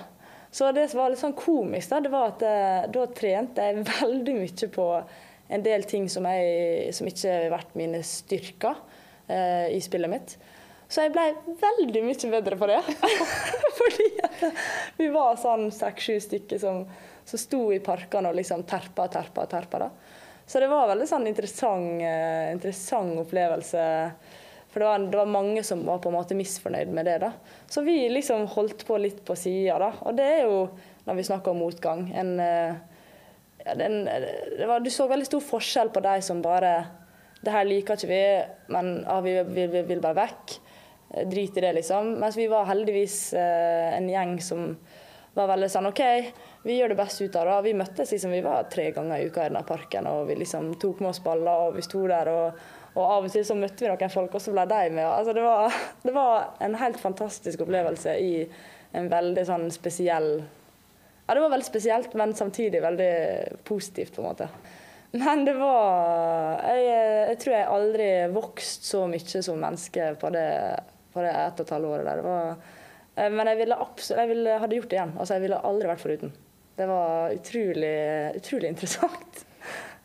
Så 0.51 0.71
det 0.75 0.88
som 0.89 0.99
var 0.99 1.12
litt 1.13 1.21
sånn 1.21 1.38
komisk, 1.38 1.91
da, 1.91 2.01
det 2.03 2.12
var 2.12 2.33
at 2.33 2.43
da 2.91 3.05
trente 3.15 3.63
jeg 3.63 3.85
veldig 3.88 4.35
mye 4.41 4.69
på 4.75 4.88
en 5.49 5.65
del 5.65 5.85
ting 5.89 6.09
som, 6.12 6.25
jeg, 6.27 6.91
som 6.97 7.07
ikke 7.09 7.35
har 7.35 7.53
vært 7.53 7.77
mine 7.79 8.01
styrker 8.05 8.81
i 9.71 9.79
spillet 9.85 10.12
mitt. 10.12 10.35
Så 10.89 11.05
jeg 11.05 11.13
ble 11.13 11.27
veldig 11.62 12.01
mye 12.01 12.31
bedre 12.33 12.57
på 12.57 12.69
det. 12.69 12.79
Fordi 13.79 14.07
vi 14.97 15.09
var 15.13 15.38
sånn 15.38 15.69
seks-sju 15.73 16.17
stykker 16.25 16.62
som, 16.62 16.81
som 17.29 17.41
sto 17.41 17.61
i 17.75 17.81
parkene 17.83 18.31
og 18.31 18.37
liksom 18.39 18.65
terpa 18.69 19.07
og 19.07 19.13
terpa 19.13 19.45
terpa. 19.49 19.85
Da. 19.85 19.89
Så 20.49 20.61
det 20.61 20.69
var 20.71 20.87
en 20.87 20.95
veldig 20.95 21.09
sånn 21.09 21.29
interessant, 21.29 22.01
interessant 22.53 23.21
opplevelse 23.21 23.87
for 24.69 24.79
det 24.79 24.85
var, 24.85 24.99
det 24.99 25.17
var, 25.17 25.25
mange 25.25 25.63
som 25.63 25.81
var 25.85 25.97
på 25.97 26.11
en 26.11 26.15
måte 26.19 26.37
misfornøyd 26.37 26.91
med 26.93 27.07
det. 27.09 27.17
da. 27.23 27.31
Så 27.67 27.81
vi 27.81 28.03
liksom 28.09 28.45
holdt 28.53 28.85
på 28.85 28.99
litt 29.01 29.23
på 29.25 29.35
sida, 29.37 29.79
da. 29.81 29.89
Og 30.05 30.17
det 30.17 30.27
er 30.29 30.43
jo, 30.45 30.67
når 31.07 31.17
vi 31.17 31.25
snakker 31.25 31.55
om 31.55 31.63
motgang, 31.63 32.05
en, 32.13 32.35
eh, 32.39 32.77
den, 33.79 34.03
var, 34.67 34.79
Du 34.79 34.91
så 34.93 35.07
veldig 35.09 35.25
stor 35.25 35.41
forskjell 35.41 35.89
på 35.89 35.99
de 35.99 36.21
som 36.21 36.41
bare 36.41 36.85
Det 37.43 37.51
her 37.51 37.65
liker 37.65 37.97
ikke 37.97 38.07
vi, 38.07 38.23
men 38.67 39.03
ah, 39.07 39.21
vi, 39.21 39.33
vi, 39.47 39.65
vi, 39.71 39.81
vil 39.87 40.01
bare 40.03 40.19
vekk. 40.21 40.55
Eh, 41.15 41.25
drit 41.25 41.57
i 41.57 41.65
det, 41.65 41.73
liksom. 41.79 42.19
Mens 42.21 42.37
vi 42.37 42.47
var 42.51 42.69
heldigvis 42.69 43.33
eh, 43.33 43.97
en 43.97 44.09
gjeng 44.11 44.37
som 44.43 44.75
var 45.33 45.49
veldig 45.49 45.69
sånn 45.71 45.89
OK, 45.89 46.03
vi 46.63 46.76
gjør 46.76 46.91
det 46.91 47.00
best 47.00 47.22
ut 47.22 47.38
av 47.39 47.48
det. 47.48 47.62
Vi 47.69 47.78
møttes 47.80 48.12
liksom, 48.12 48.34
vi 48.36 48.43
var 48.43 48.67
tre 48.72 48.89
ganger 48.95 49.22
i 49.22 49.30
uka 49.30 49.45
i 49.45 49.52
denne 49.52 49.63
parken, 49.67 50.10
og 50.12 50.28
vi 50.28 50.36
liksom 50.41 50.74
tok 50.82 51.00
med 51.00 51.13
oss 51.13 51.24
baller, 51.24 51.69
og 51.69 51.80
vi 51.80 51.86
sto 51.86 52.04
der 52.10 52.32
og 52.34 52.60
og 52.98 53.06
av 53.06 53.28
og 53.28 53.32
til 53.34 53.45
så 53.45 53.56
møtte 53.58 53.86
vi 53.86 53.89
noen 53.91 54.12
folk, 54.12 54.34
og 54.36 54.43
så 54.43 54.54
ble 54.54 54.65
de 54.69 54.80
med. 54.91 55.06
Altså, 55.06 55.34
det, 55.38 55.43
var, 55.45 55.76
det 56.04 56.13
var 56.15 56.50
en 56.65 56.78
helt 56.80 57.00
fantastisk 57.02 57.63
opplevelse 57.65 58.15
i 58.17 58.34
en 58.98 59.10
veldig 59.12 59.45
sånn 59.45 59.67
spesiell 59.74 60.32
Ja, 60.39 61.36
det 61.36 61.43
var 61.43 61.52
veldig 61.54 61.67
spesielt, 61.67 62.15
men 62.17 62.34
samtidig 62.34 62.82
veldig 62.82 63.13
positivt, 63.67 64.15
på 64.15 64.24
en 64.24 64.30
måte. 64.32 64.50
Men 65.13 65.45
det 65.45 65.56
var 65.58 66.60
Jeg, 66.69 66.84
jeg 67.32 67.38
tror 67.41 67.56
jeg 67.56 67.69
aldri 67.76 68.10
vokst 68.34 68.86
så 68.89 69.06
mye 69.10 69.41
som 69.45 69.62
menneske 69.62 70.12
på 70.22 70.34
det, 70.34 70.50
på 71.13 71.24
det 71.26 71.32
ett 71.34 71.62
og 71.62 71.65
et 71.65 71.74
halvt 71.78 71.93
året 71.93 72.10
der. 72.10 72.22
Det 72.22 72.28
var, 72.28 72.76
eh, 73.15 73.32
men 73.38 73.54
jeg 73.54 73.62
ville 73.62 73.82
absolutt 73.86 74.24
Jeg 74.24 74.34
ville, 74.34 74.60
hadde 74.65 74.80
gjort 74.82 74.89
det 74.89 75.00
igjen. 75.00 75.17
Altså, 75.17 75.38
jeg 75.38 75.45
ville 75.45 75.65
aldri 75.69 75.93
vært 75.93 76.06
foruten. 76.08 76.38
Det 76.79 76.85
var 76.87 77.33
utrolig, 77.35 77.95
utrolig 78.39 78.69
interessant. 78.71 79.41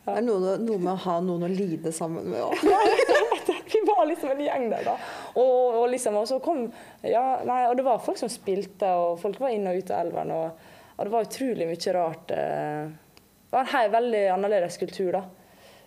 Det 0.05 0.13
er 0.19 0.25
noe, 0.25 0.57
noe 0.59 0.77
med 0.81 0.91
å 0.91 0.97
ha 1.05 1.13
noen 1.23 1.47
å 1.47 1.51
lide 1.51 1.93
sammen 1.95 2.27
med 2.33 2.43
òg. 2.43 2.59
Vi 3.75 3.81
var 3.87 4.05
liksom 4.09 4.31
en 4.33 4.41
gjeng 4.43 4.67
der, 4.71 4.83
da. 4.85 4.97
Og, 5.39 5.79
og 5.81 5.87
liksom, 5.93 6.17
og 6.19 6.27
så 6.29 6.37
kom 6.43 6.65
ja, 7.03 7.23
nei, 7.47 7.61
og 7.69 7.79
det 7.79 7.85
var 7.87 8.03
folk 8.03 8.19
som 8.19 8.29
spilte, 8.31 8.91
og 8.91 9.17
folk 9.23 9.39
var 9.41 9.55
inn 9.55 9.67
og 9.71 9.79
ut 9.79 9.91
av 9.95 10.03
elven. 10.05 10.31
Og, 10.35 10.69
og 10.95 11.01
det 11.07 11.13
var 11.15 11.27
utrolig 11.27 11.67
mye 11.71 11.95
rart. 11.95 12.35
eh. 12.35 12.93
Det 13.49 13.55
var 13.55 13.75
en 13.81 13.91
veldig 13.95 14.23
annerledes 14.35 14.77
kultur, 14.81 15.11
da. 15.15 15.23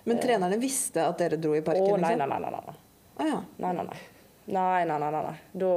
Men 0.09 0.21
trenerne 0.25 0.57
visste 0.61 1.05
at 1.05 1.21
dere 1.21 1.37
dro 1.37 1.53
i 1.53 1.61
Å, 1.61 1.67
parken? 1.67 2.01
nei, 2.01 2.15
liksom? 2.17 2.33
nei, 2.33 2.39
nei. 2.41 2.53
nei, 2.57 2.63
nei. 2.65 2.79
Å, 3.19 3.29
ja. 3.29 3.41
Nei, 3.61 3.73
nei, 3.77 3.85
nei. 3.91 3.99
Nei, 4.49 4.85
nei, 4.89 4.99
nei, 5.05 5.11
nei, 5.13 5.25
nei. 5.29 5.37
Da, 5.53 5.73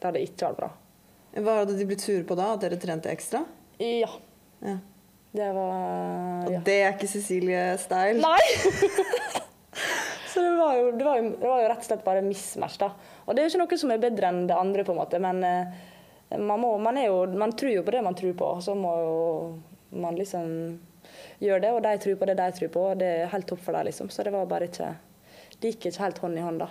det 0.00 0.08
hadde 0.08 0.24
ikke 0.24 0.48
vært 0.48 0.60
bra. 0.62 0.70
Hva 1.34 1.56
hadde 1.60 1.76
de 1.76 1.86
blitt 1.90 2.04
sure 2.04 2.24
på 2.24 2.36
da? 2.38 2.52
At 2.56 2.62
dere 2.64 2.78
trente 2.80 3.12
ekstra? 3.12 3.42
Ja. 3.82 4.08
Ja. 4.64 4.78
Det 5.34 5.48
var 5.50 6.44
Og 6.46 6.60
det 6.66 6.74
er 6.78 6.92
ikke 6.94 7.10
Cecilie-style. 7.10 8.20
Nei! 8.22 8.44
Så 10.34 10.42
det 10.42 10.52
var, 10.58 10.76
jo, 10.78 10.90
det, 10.94 11.04
var 11.06 11.18
jo, 11.18 11.28
det 11.38 11.48
var 11.48 11.60
jo 11.62 11.66
rett 11.70 11.82
og 11.82 11.88
slett 11.88 12.04
bare 12.06 12.22
mismatch, 12.26 12.78
da. 12.80 12.88
Og 13.24 13.34
det 13.34 13.42
er 13.42 13.46
jo 13.46 13.52
ikke 13.52 13.60
noe 13.64 13.78
som 13.78 13.92
er 13.94 14.02
bedre 14.02 14.30
enn 14.30 14.46
det 14.50 14.56
andre, 14.58 14.84
på 14.86 14.94
en 14.94 14.98
måte, 14.98 15.20
men 15.22 15.42
eh, 15.46 15.74
man, 16.38 16.58
må, 16.62 16.72
man, 16.82 16.98
jo, 17.02 17.20
man 17.38 17.54
tror 17.54 17.70
jo 17.70 17.84
på 17.86 17.94
det 17.94 18.02
man 18.02 18.16
tror 18.18 18.34
på. 18.38 18.48
Så 18.64 18.74
må 18.78 18.94
jo 18.98 19.14
man 19.94 20.18
liksom 20.18 20.48
gjøre 21.42 21.60
det, 21.62 21.70
og 21.76 21.82
de 21.84 21.94
tror 22.02 22.18
på 22.18 22.28
det 22.30 22.36
de 22.40 22.48
tror 22.58 22.72
på. 22.74 22.86
og 22.90 22.98
Det 23.02 23.10
er 23.20 23.30
helt 23.34 23.46
topp 23.50 23.62
for 23.62 23.76
dem, 23.76 23.86
liksom. 23.90 24.10
Så 24.10 24.26
det 24.26 24.34
var 24.34 24.50
bare 24.50 24.70
ikke 24.70 24.94
Det 25.60 25.70
gikk 25.70 25.86
ikke 25.92 26.02
helt 26.02 26.18
hånd 26.18 26.38
i 26.38 26.44
hånd, 26.44 26.64
da. 26.64 26.70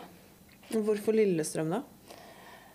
Hvorfor 0.73 1.15
Lillestrøm, 1.15 1.71
da? 1.71 1.81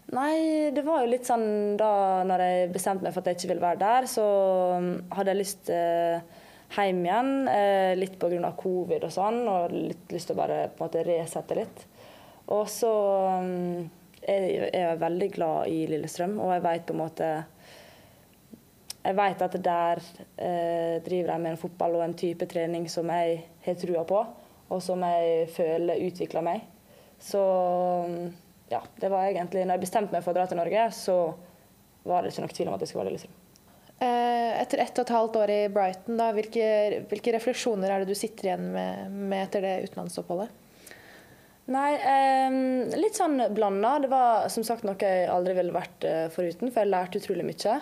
Nei, 0.09 0.71
det 0.73 0.83
var 0.87 1.03
jo 1.03 1.11
litt 1.11 1.29
sånn 1.29 1.77
da 1.77 2.25
når 2.25 2.41
jeg 2.41 2.69
bestemte 2.73 3.05
meg 3.05 3.13
for 3.13 3.21
at 3.21 3.29
jeg 3.29 3.43
ikke 3.43 3.51
ville 3.51 3.65
være 3.67 3.81
der, 3.83 4.07
så 4.09 4.25
um, 4.81 4.87
hadde 5.13 5.35
jeg 5.35 5.41
lyst 5.43 5.69
eh, 5.75 6.23
hjem 6.79 7.03
igjen. 7.05 7.33
Eh, 7.53 7.93
litt 7.99 8.17
pga. 8.21 8.55
covid 8.57 9.05
og 9.05 9.13
sånn, 9.13 9.43
og 9.45 9.75
litt 9.75 10.15
lyst 10.15 10.31
til 10.31 10.39
å 10.39 10.41
bare 10.41 10.63
på 10.73 10.81
en 10.81 10.87
måte 10.87 11.05
resette 11.05 11.61
litt. 11.61 11.85
Og 12.57 12.65
så 12.73 12.95
um, 13.37 13.85
er 14.25 14.49
jeg 14.73 14.97
veldig 15.05 15.31
glad 15.37 15.77
i 15.77 15.85
Lillestrøm, 15.93 16.41
og 16.41 16.57
jeg 16.57 16.65
vet 16.71 16.89
på 16.89 16.97
en 16.97 17.03
måte 17.05 17.31
Jeg 19.05 19.17
vet 19.17 19.43
at 19.45 19.55
der 19.63 20.01
eh, 20.37 20.97
driver 21.05 21.35
de 21.35 21.39
med 21.45 21.53
en 21.53 21.61
fotball 21.61 22.01
og 22.01 22.09
en 22.09 22.17
type 22.19 22.49
trening 22.49 22.89
som 22.89 23.09
jeg 23.13 23.45
har 23.65 23.77
trua 23.81 24.09
på, 24.09 24.25
og 24.73 24.83
som 24.83 25.05
jeg 25.05 25.49
føler 25.53 26.01
utvikler 26.09 26.45
meg. 26.49 26.65
Så 27.21 27.45
um, 28.09 28.31
ja, 28.69 28.83
det 29.01 29.09
var 29.13 29.27
egentlig 29.27 29.65
Når 29.65 29.79
jeg 29.79 29.85
bestemte 29.87 30.15
meg 30.15 30.25
for 30.25 30.35
å 30.35 30.39
dra 30.39 30.47
til 30.49 30.61
Norge, 30.61 30.89
så 30.97 31.19
var 32.09 32.23
det 32.23 32.33
ikke 32.33 32.47
nok 32.47 32.57
tvil 32.57 32.71
om 32.71 32.77
at 32.77 32.85
jeg 32.85 32.91
skulle 32.91 33.05
være 33.05 33.15
Lillestrøm. 33.15 33.37
Eh, 33.99 34.53
Etter 34.61 34.85
ett 34.85 34.99
og 35.01 35.05
et 35.05 35.15
halvt 35.17 35.37
år 35.41 35.53
i 35.53 35.61
Brighton, 35.73 36.21
da, 36.21 36.31
hvilke, 36.37 36.69
hvilke 37.11 37.35
refleksjoner 37.35 37.91
er 37.91 38.03
det 38.03 38.13
du 38.13 38.19
sitter 38.19 38.51
igjen 38.51 38.71
med, 38.75 39.19
med 39.33 39.47
etter 39.49 39.65
det 39.65 39.75
utenlandsoppholdet? 39.89 40.55
Nei, 41.69 41.91
eh, 42.01 42.55
litt 42.97 43.19
sånn 43.19 43.43
blanda. 43.53 43.99
Det 44.01 44.09
var 44.09 44.47
som 44.53 44.65
sagt 44.65 44.87
noe 44.89 44.97
jeg 45.03 45.27
aldri 45.29 45.57
ville 45.59 45.75
vært 45.75 46.07
eh, 46.09 46.29
foruten, 46.33 46.71
for 46.71 46.81
jeg 46.81 46.93
lærte 46.95 47.21
utrolig 47.21 47.45
mye. 47.45 47.75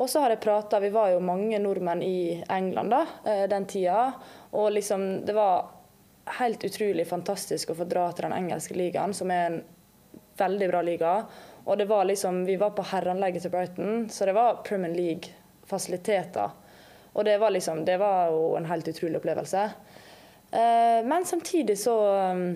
Og 0.00 0.08
så 0.08 0.22
har 0.22 0.32
jeg 0.32 0.40
prata 0.40 0.80
Vi 0.80 0.88
var 0.94 1.10
jo 1.12 1.20
mange 1.20 1.58
nordmenn 1.60 2.00
i 2.02 2.40
England 2.48 2.94
da, 2.94 3.02
eh, 3.28 3.44
den 3.52 3.68
tida. 3.68 4.12
Og 4.56 4.70
liksom, 4.72 5.26
det 5.26 5.36
var 5.36 5.68
helt 6.38 6.64
utrolig 6.64 7.04
fantastisk 7.08 7.72
å 7.72 7.76
få 7.76 7.84
dra 7.90 8.06
til 8.12 8.28
den 8.28 8.36
engelske 8.38 8.78
ligaen, 8.78 9.12
som 9.12 9.30
er 9.34 9.44
en 9.50 9.62
veldig 10.38 10.68
bra 10.70 10.82
liga. 10.82 11.14
Og 11.64 11.78
det 11.78 11.86
var 11.90 12.04
liksom, 12.08 12.44
vi 12.48 12.56
var 12.58 12.74
på 12.76 12.84
herreanlegget 12.90 13.46
til 13.46 13.52
Brighton, 13.54 14.06
så 14.10 14.26
det 14.26 14.34
var 14.36 14.62
Premier 14.66 14.94
League-fasiliteter. 14.94 16.54
Og 17.12 17.24
det 17.24 17.38
var 17.38 17.52
liksom, 17.54 17.84
det 17.84 17.98
var 18.00 18.32
jo 18.32 18.54
en 18.56 18.66
helt 18.66 18.88
utrolig 18.88 19.20
opplevelse. 19.20 19.64
Eh, 20.50 21.00
men 21.06 21.24
samtidig 21.28 21.78
så 21.78 21.96
um, 22.32 22.46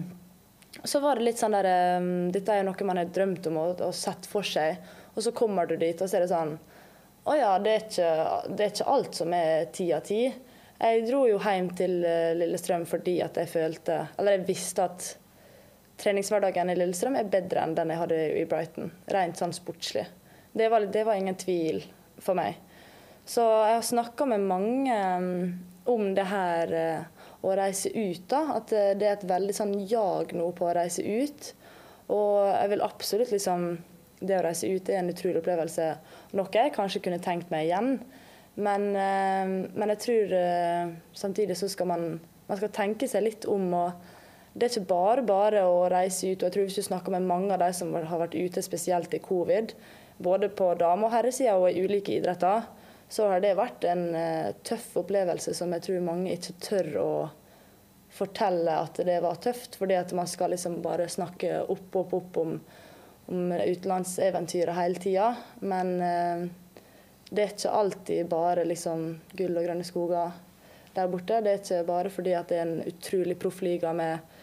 så 0.85 1.01
var 1.01 1.17
det 1.17 1.25
litt 1.25 1.41
sånn 1.41 1.55
der 1.57 1.69
um, 2.01 2.09
Dette 2.33 2.53
er 2.53 2.61
jo 2.61 2.69
noe 2.69 2.89
man 2.89 3.01
har 3.01 3.13
drømt 3.13 3.47
om 3.49 3.61
og, 3.63 3.83
og 3.85 3.95
sett 3.97 4.29
for 4.29 4.47
seg. 4.47 4.77
Og 5.15 5.25
så 5.25 5.33
kommer 5.33 5.69
du 5.69 5.77
dit, 5.81 6.01
og 6.01 6.09
så 6.09 6.19
er 6.19 6.27
det 6.27 6.33
sånn 6.33 6.57
Å 7.27 7.37
ja, 7.39 7.53
det 7.63 7.73
er 7.73 7.87
ikke, 7.87 8.11
det 8.53 8.67
er 8.67 8.75
ikke 8.75 8.91
alt 8.97 9.21
som 9.23 9.33
er 9.37 9.71
ti 9.75 9.89
av 9.97 10.05
ti. 10.07 10.21
Jeg 10.77 11.07
dro 11.07 11.23
jo 11.25 11.39
hjem 11.41 11.71
til 11.79 12.03
eh, 12.05 12.35
Lillestrøm 12.37 12.85
fordi 12.89 13.17
at 13.25 13.39
jeg 13.41 13.49
følte 13.49 14.03
Eller 14.19 14.37
jeg 14.37 14.49
visste 14.51 14.85
at 14.85 15.07
treningshverdagen 16.01 16.71
i 16.71 16.77
Lillestrøm 16.77 17.17
er 17.19 17.31
bedre 17.31 17.65
enn 17.65 17.75
den 17.77 17.93
jeg 17.93 18.01
hadde 18.03 18.21
i 18.41 18.45
Brighton. 18.49 18.93
Rent 19.13 19.41
sånn 19.41 19.55
sportslig. 19.57 20.07
Det 20.57 20.69
var, 20.73 20.87
det 20.93 21.05
var 21.05 21.19
ingen 21.19 21.37
tvil 21.41 21.83
for 22.23 22.39
meg. 22.39 22.57
Så 23.27 23.43
jeg 23.43 23.79
har 23.79 23.85
snakka 23.85 24.29
med 24.31 24.45
mange 24.47 24.97
um, 25.19 25.31
om 25.91 26.13
det 26.15 26.27
her 26.31 26.73
eh, 26.75 27.27
å 27.43 27.55
reise 27.59 27.91
ut. 27.91 28.23
da, 28.31 28.43
At 28.59 28.73
eh, 28.75 28.93
det 28.99 29.09
er 29.09 29.17
et 29.17 29.29
veldig 29.29 29.55
sånn 29.55 29.75
jag 29.91 30.33
nå 30.37 30.47
på 30.55 30.69
å 30.69 30.75
reise 30.77 31.03
ut. 31.03 31.51
Og 32.15 32.47
jeg 32.53 32.73
vil 32.73 32.87
absolutt 32.87 33.33
liksom 33.35 33.69
Det 34.17 34.33
å 34.39 34.45
reise 34.47 34.69
ut 34.73 34.89
er 34.89 35.03
en 35.03 35.11
utrolig 35.13 35.43
opplevelse. 35.43 35.87
Noe 36.39 36.49
jeg 36.55 36.73
kanskje 36.73 37.03
kunne 37.05 37.21
tenkt 37.21 37.51
meg 37.53 37.67
igjen. 37.67 37.99
Men, 38.57 38.87
eh, 38.97 39.51
men 39.77 39.93
jeg 39.93 40.01
tror 40.07 40.33
samtidig 41.13 41.59
så 41.61 41.69
skal 41.69 41.91
man, 41.91 42.07
man 42.47 42.57
skal 42.57 42.73
tenke 42.73 43.09
seg 43.11 43.27
litt 43.27 43.45
om. 43.45 43.67
og 43.75 44.16
det 44.57 44.67
er 44.67 44.73
ikke 44.73 44.89
bare 44.89 45.23
bare 45.27 45.63
å 45.69 45.85
reise 45.93 46.31
ut. 46.33 46.41
og 46.41 46.47
jeg 46.47 46.55
tror 46.55 46.65
Hvis 46.65 46.79
du 46.81 46.87
snakker 46.89 47.13
med 47.13 47.29
mange 47.29 47.53
av 47.53 47.61
de 47.61 47.73
som 47.77 47.93
har 47.93 48.21
vært 48.23 48.35
ute, 48.35 48.63
spesielt 48.65 49.15
i 49.15 49.21
covid, 49.21 49.75
både 50.17 50.49
på 50.49 50.71
dame- 50.81 51.05
og 51.05 51.13
herresida 51.13 51.59
og 51.61 51.69
i 51.71 51.83
ulike 51.85 52.17
idretter, 52.17 52.65
så 53.09 53.29
har 53.29 53.41
det 53.41 53.57
vært 53.59 53.85
en 53.85 54.15
eh, 54.17 54.55
tøff 54.65 54.97
opplevelse 55.03 55.53
som 55.55 55.75
jeg 55.77 55.85
tror 55.85 56.07
mange 56.07 56.33
ikke 56.33 56.57
tør 56.65 56.89
å 57.03 57.11
fortelle 58.17 58.79
at 58.81 58.99
det 59.05 59.21
var 59.23 59.37
tøft. 59.45 59.77
Fordi 59.77 59.99
at 60.01 60.15
man 60.17 60.27
skal 60.27 60.55
liksom 60.55 60.81
bare 60.83 61.09
snakke 61.13 61.61
opp 61.69 62.01
opp 62.01 62.15
opp 62.17 62.41
om, 62.41 62.57
om 63.29 63.53
utenlandseventyret 63.53 64.79
hele 64.81 65.03
tida. 65.05 65.29
Men 65.61 65.93
eh, 66.01 66.49
det 67.29 67.45
er 67.45 67.53
ikke 67.53 67.77
alltid 67.77 68.33
bare 68.33 68.65
liksom 68.65 69.07
gull 69.37 69.61
og 69.61 69.69
grønne 69.69 69.85
skoger 69.85 70.33
der 70.97 71.13
borte. 71.13 71.43
Det 71.45 71.53
er 71.53 71.61
ikke 71.61 71.85
bare 71.93 72.11
fordi 72.11 72.35
at 72.41 72.49
det 72.49 72.59
er 72.59 72.67
en 72.71 72.89
utrolig 72.89 73.37
proffliga 73.39 73.93
med 73.93 74.36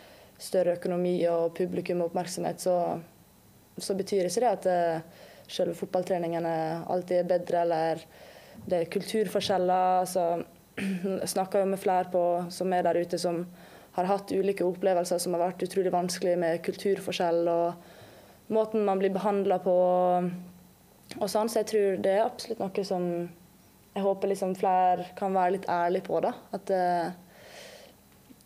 større 0.44 0.78
økonomi 0.78 1.16
og 1.32 1.54
publikum 1.58 2.02
og 2.04 2.12
oppmerksomhet, 2.12 2.62
så, 2.62 2.76
så 3.78 3.96
betyr 3.98 4.28
ikke 4.28 4.44
det 4.44 4.52
at 4.52 4.68
uh, 4.70 5.28
selve 5.48 5.76
fotballtreningene 5.78 6.56
alltid 6.92 7.22
er 7.22 7.30
bedre, 7.30 7.64
eller 7.64 8.04
det 8.68 8.80
er 8.80 8.92
kulturforskjeller. 8.94 10.10
Så 10.10 10.26
jeg 10.80 11.30
snakker 11.36 11.64
jo 11.64 11.72
med 11.74 11.82
flere 11.82 12.10
på, 12.12 12.24
som 12.54 12.74
er 12.74 12.86
der 12.86 13.00
ute, 13.02 13.20
som 13.22 13.46
har 13.94 14.10
hatt 14.10 14.34
ulike 14.34 14.66
opplevelser 14.66 15.22
som 15.22 15.36
har 15.36 15.44
vært 15.48 15.68
utrolig 15.68 15.92
vanskelig 15.94 16.34
med 16.42 16.64
kulturforskjell 16.66 17.46
og 17.52 18.54
måten 18.54 18.86
man 18.88 18.98
blir 19.02 19.14
behandla 19.14 19.60
på. 19.62 19.76
Og 21.20 21.30
sånn, 21.30 21.50
så 21.52 21.62
jeg 21.62 21.70
tror 21.70 22.00
det 22.02 22.16
er 22.16 22.26
absolutt 22.26 22.64
noe 22.64 22.86
som 22.88 23.06
jeg 23.94 24.02
håper 24.02 24.32
liksom 24.32 24.56
flere 24.58 25.06
kan 25.18 25.36
være 25.36 25.60
litt 25.60 25.68
ærlige 25.70 26.08
på. 26.08 26.18
da. 26.26 26.34
At 26.56 26.72
eh, 26.74 27.14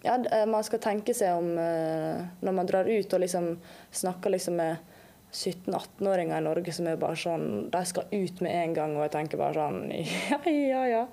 ja, 0.08 0.17
eh, 0.32 0.46
man 0.50 0.65
skal 0.65 0.82
tenke 0.84 1.15
seg 1.17 1.38
om 1.38 1.58
eh, 1.62 2.22
når 2.41 2.56
man 2.56 2.70
drar 2.70 2.88
ut 2.89 3.13
og 3.13 3.24
liksom 3.24 3.52
snakker 3.91 4.34
liksom 4.34 4.58
med 4.60 4.93
17-18-åringer 5.32 6.39
i 6.39 6.46
Norge 6.46 6.74
som 6.74 6.88
er 6.88 7.00
bare 7.00 7.20
sånn 7.20 7.67
De 7.72 7.82
skal 7.86 8.08
ut 8.12 8.39
med 8.41 8.54
en 8.56 8.76
gang, 8.78 8.96
og 8.96 9.04
jeg 9.06 9.13
tenker 9.17 9.41
bare 9.41 9.60
sånn 9.60 9.82
Ja, 10.32 10.39
ja, 10.48 10.84
ja. 10.88 11.04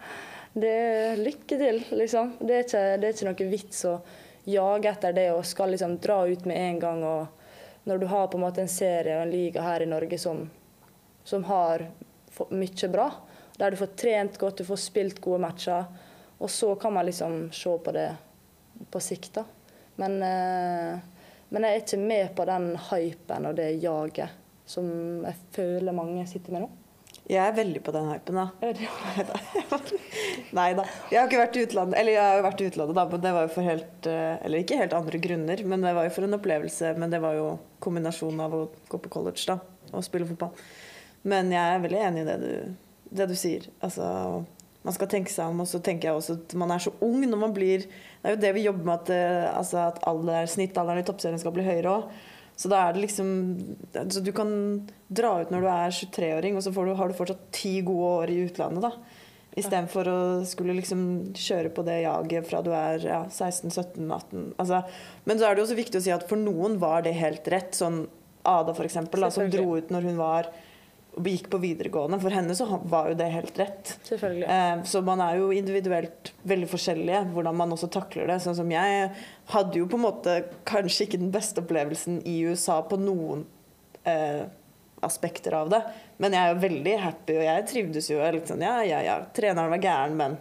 Det 0.55 0.71
er 0.71 1.19
lykke 1.19 1.59
til, 1.59 1.81
liksom. 1.99 2.37
Det 2.39 2.55
er 2.55 2.63
ikke, 2.63 2.83
det 3.03 3.09
er 3.09 3.17
ikke 3.17 3.27
noe 3.33 3.49
vits 3.51 3.81
å 3.91 3.97
jage 4.47 4.93
etter 4.93 5.17
det 5.17 5.25
og 5.35 5.43
skal 5.49 5.73
liksom 5.75 5.97
dra 5.99 6.21
ut 6.31 6.45
med 6.47 6.61
en 6.61 6.79
gang. 6.79 7.03
Og 7.03 7.89
når 7.91 7.99
du 7.99 8.07
har 8.07 8.29
på 8.31 8.39
en 8.39 8.45
måte 8.45 8.63
en 8.63 8.71
serie 8.71 9.17
og 9.17 9.25
en 9.25 9.33
liga 9.35 9.65
her 9.67 9.83
i 9.83 9.89
Norge 9.91 10.19
som, 10.21 10.45
som 11.27 11.43
har 11.51 11.89
mye 12.55 12.91
bra, 12.93 13.09
der 13.59 13.75
du 13.75 13.81
får 13.83 13.97
trent 13.99 14.39
godt, 14.39 14.63
du 14.63 14.69
får 14.69 14.83
spilt 14.85 15.19
gode 15.25 15.43
matcher, 15.43 15.91
og 16.39 16.51
så 16.51 16.71
kan 16.79 16.95
man 16.95 17.07
liksom 17.11 17.49
se 17.55 17.75
på 17.83 17.95
det 17.95 18.13
på 18.91 19.03
sikt. 19.03 19.33
da. 19.41 19.45
Men, 20.01 20.17
eh, 20.23 21.03
men 21.49 21.67
jeg 21.67 21.75
er 21.75 21.85
ikke 21.85 22.01
med 22.03 22.33
på 22.37 22.47
den 22.49 22.73
hypen 22.91 23.51
og 23.51 23.59
det 23.59 23.75
jaget 23.83 24.41
som 24.67 24.87
jeg 25.25 25.37
føler 25.55 25.95
mange 25.97 26.25
sitter 26.29 26.55
med 26.55 26.65
nå. 26.65 26.71
Jeg 27.25 27.41
er 27.41 27.55
veldig 27.57 27.81
på 27.81 27.93
den 27.95 28.09
hypen, 28.11 28.37
da. 28.37 28.51
Nei 30.59 30.67
da. 30.77 30.85
Jeg 31.09 31.19
har 31.19 31.29
ikke 31.29 31.41
vært 31.41 31.57
i 31.57 31.63
utlandet, 31.65 31.97
eller 32.01 32.17
jeg 32.19 32.25
har 32.25 32.37
jo 32.37 32.45
vært 32.45 32.61
i 32.61 32.67
utlandet, 32.69 32.99
da, 32.99 33.05
men 33.09 33.23
det 33.25 33.33
var 33.33 33.47
jo 33.47 33.53
for 33.55 33.69
helt 33.69 34.09
eh, 34.11 34.35
Eller 34.45 34.65
ikke 34.65 34.81
helt 34.81 34.97
andre 34.97 35.21
grunner, 35.25 35.63
men 35.73 35.87
det 35.87 35.95
var 35.97 36.09
jo 36.09 36.13
for 36.17 36.27
en 36.27 36.37
opplevelse. 36.37 36.91
Men 37.01 37.15
det 37.15 37.23
var 37.25 37.39
jo 37.39 37.47
kombinasjonen 37.85 38.45
av 38.45 38.57
å 38.59 38.65
gå 38.93 39.01
på 39.07 39.13
college 39.17 39.47
da, 39.49 39.57
og 39.93 40.05
spille 40.05 40.29
fotball. 40.29 40.53
Men 41.33 41.49
jeg 41.55 41.65
er 41.65 41.85
veldig 41.87 42.03
enig 42.11 42.25
i 42.25 42.29
det 42.29 42.37
du, 42.43 42.53
det 43.23 43.29
du 43.31 43.35
sier. 43.41 43.71
Altså, 43.81 44.05
man 44.85 44.95
skal 44.97 45.09
tenke 45.09 45.33
seg 45.33 45.49
om, 45.49 45.63
og 45.65 45.69
så 45.71 45.81
tenker 45.81 46.11
jeg 46.11 46.19
også 46.19 46.37
at 46.37 46.55
man 46.61 46.75
er 46.75 46.83
så 46.85 46.93
ung 47.05 47.23
når 47.25 47.41
man 47.41 47.57
blir 47.57 47.87
Det 47.87 48.29
er 48.29 48.35
jo 48.35 48.43
det 48.43 48.53
vi 48.57 48.67
jobber 48.67 48.89
med, 48.89 49.01
at, 49.01 49.11
eh, 49.17 49.49
altså, 49.57 49.89
at 49.89 50.01
alder, 50.09 50.49
snittalderen 50.51 51.01
i 51.01 51.07
toppserien 51.09 51.41
skal 51.41 51.55
bli 51.57 51.65
høyere 51.65 51.93
òg. 51.99 52.15
Så 52.55 52.71
da 52.71 52.85
er 52.85 52.95
det 52.95 53.03
liksom 53.03 53.29
altså, 53.99 54.23
Du 54.23 54.31
kan 54.37 54.51
dra 55.09 55.33
ut 55.43 55.51
når 55.51 55.65
du 55.65 55.69
er 55.73 55.97
23-åring, 55.99 56.57
og 56.57 56.65
så 56.65 56.73
du, 56.75 56.95
har 56.95 57.11
du 57.11 57.17
fortsatt 57.17 57.47
ti 57.55 57.79
gode 57.87 58.11
år 58.23 58.33
i 58.35 58.41
utlandet, 58.47 58.85
da. 58.85 59.23
Istedenfor 59.55 60.09
å 60.11 60.21
skulle 60.51 60.75
liksom 60.75 61.33
kjøre 61.39 61.71
på 61.71 61.85
det 61.87 62.01
jaget 62.03 62.47
fra 62.49 62.61
du 62.67 62.73
er 62.75 63.05
ja, 63.07 63.21
16-17-18. 63.31 64.49
Altså, 64.59 64.81
men 65.29 65.39
så 65.39 65.47
er 65.47 65.55
det 65.55 65.63
også 65.63 65.79
viktig 65.79 66.01
å 66.01 66.05
si 66.05 66.13
at 66.15 66.27
for 66.27 66.41
noen 66.41 66.75
var 66.83 67.05
det 67.07 67.15
helt 67.15 67.47
rett. 67.55 67.71
Sånn 67.79 68.05
Ada, 68.45 68.75
eksempel, 68.85 69.25
som 69.33 69.49
dro 69.49 69.79
ut 69.79 69.93
når 69.95 70.11
hun 70.11 70.19
var 70.19 70.51
gikk 71.23 71.47
på 71.53 71.61
videregående. 71.63 72.19
For 72.23 72.35
henne 72.35 72.57
så 72.57 72.67
var 72.91 73.11
jo 73.11 73.19
det 73.19 73.29
helt 73.33 73.59
rett. 73.59 73.95
Eh, 74.11 74.83
så 74.89 75.03
man 75.07 75.23
er 75.25 75.39
jo 75.39 75.53
individuelt 75.55 76.33
veldig 76.43 76.69
forskjellige, 76.73 77.23
hvordan 77.35 77.57
man 77.59 77.75
også 77.77 77.91
takler 77.93 78.31
det. 78.31 78.41
Sånn 78.45 78.59
som 78.59 78.73
jeg 78.73 79.09
hadde 79.53 79.79
jo 79.79 79.89
på 79.91 80.01
en 80.01 80.07
måte 80.07 80.37
kanskje 80.69 81.09
ikke 81.09 81.23
den 81.23 81.33
beste 81.35 81.63
opplevelsen 81.63 82.21
i 82.29 82.41
USA 82.49 82.81
på 82.89 82.99
noen 83.01 83.47
eh, 84.09 84.45
aspekter 85.05 85.57
av 85.61 85.71
det. 85.73 85.83
Men 86.23 86.35
jeg 86.35 86.43
er 86.43 86.55
jo 86.55 86.63
veldig 86.67 86.99
happy, 87.05 87.39
og 87.39 87.49
jeg 87.49 87.67
trivdes 87.71 88.11
jo. 88.11 88.21
Sånn, 88.49 88.65
ja, 88.65 88.79
ja, 88.87 89.03
ja. 89.05 89.19
Treneren 89.37 89.75
var 89.75 89.83
gæren, 89.83 90.17
men 90.19 90.39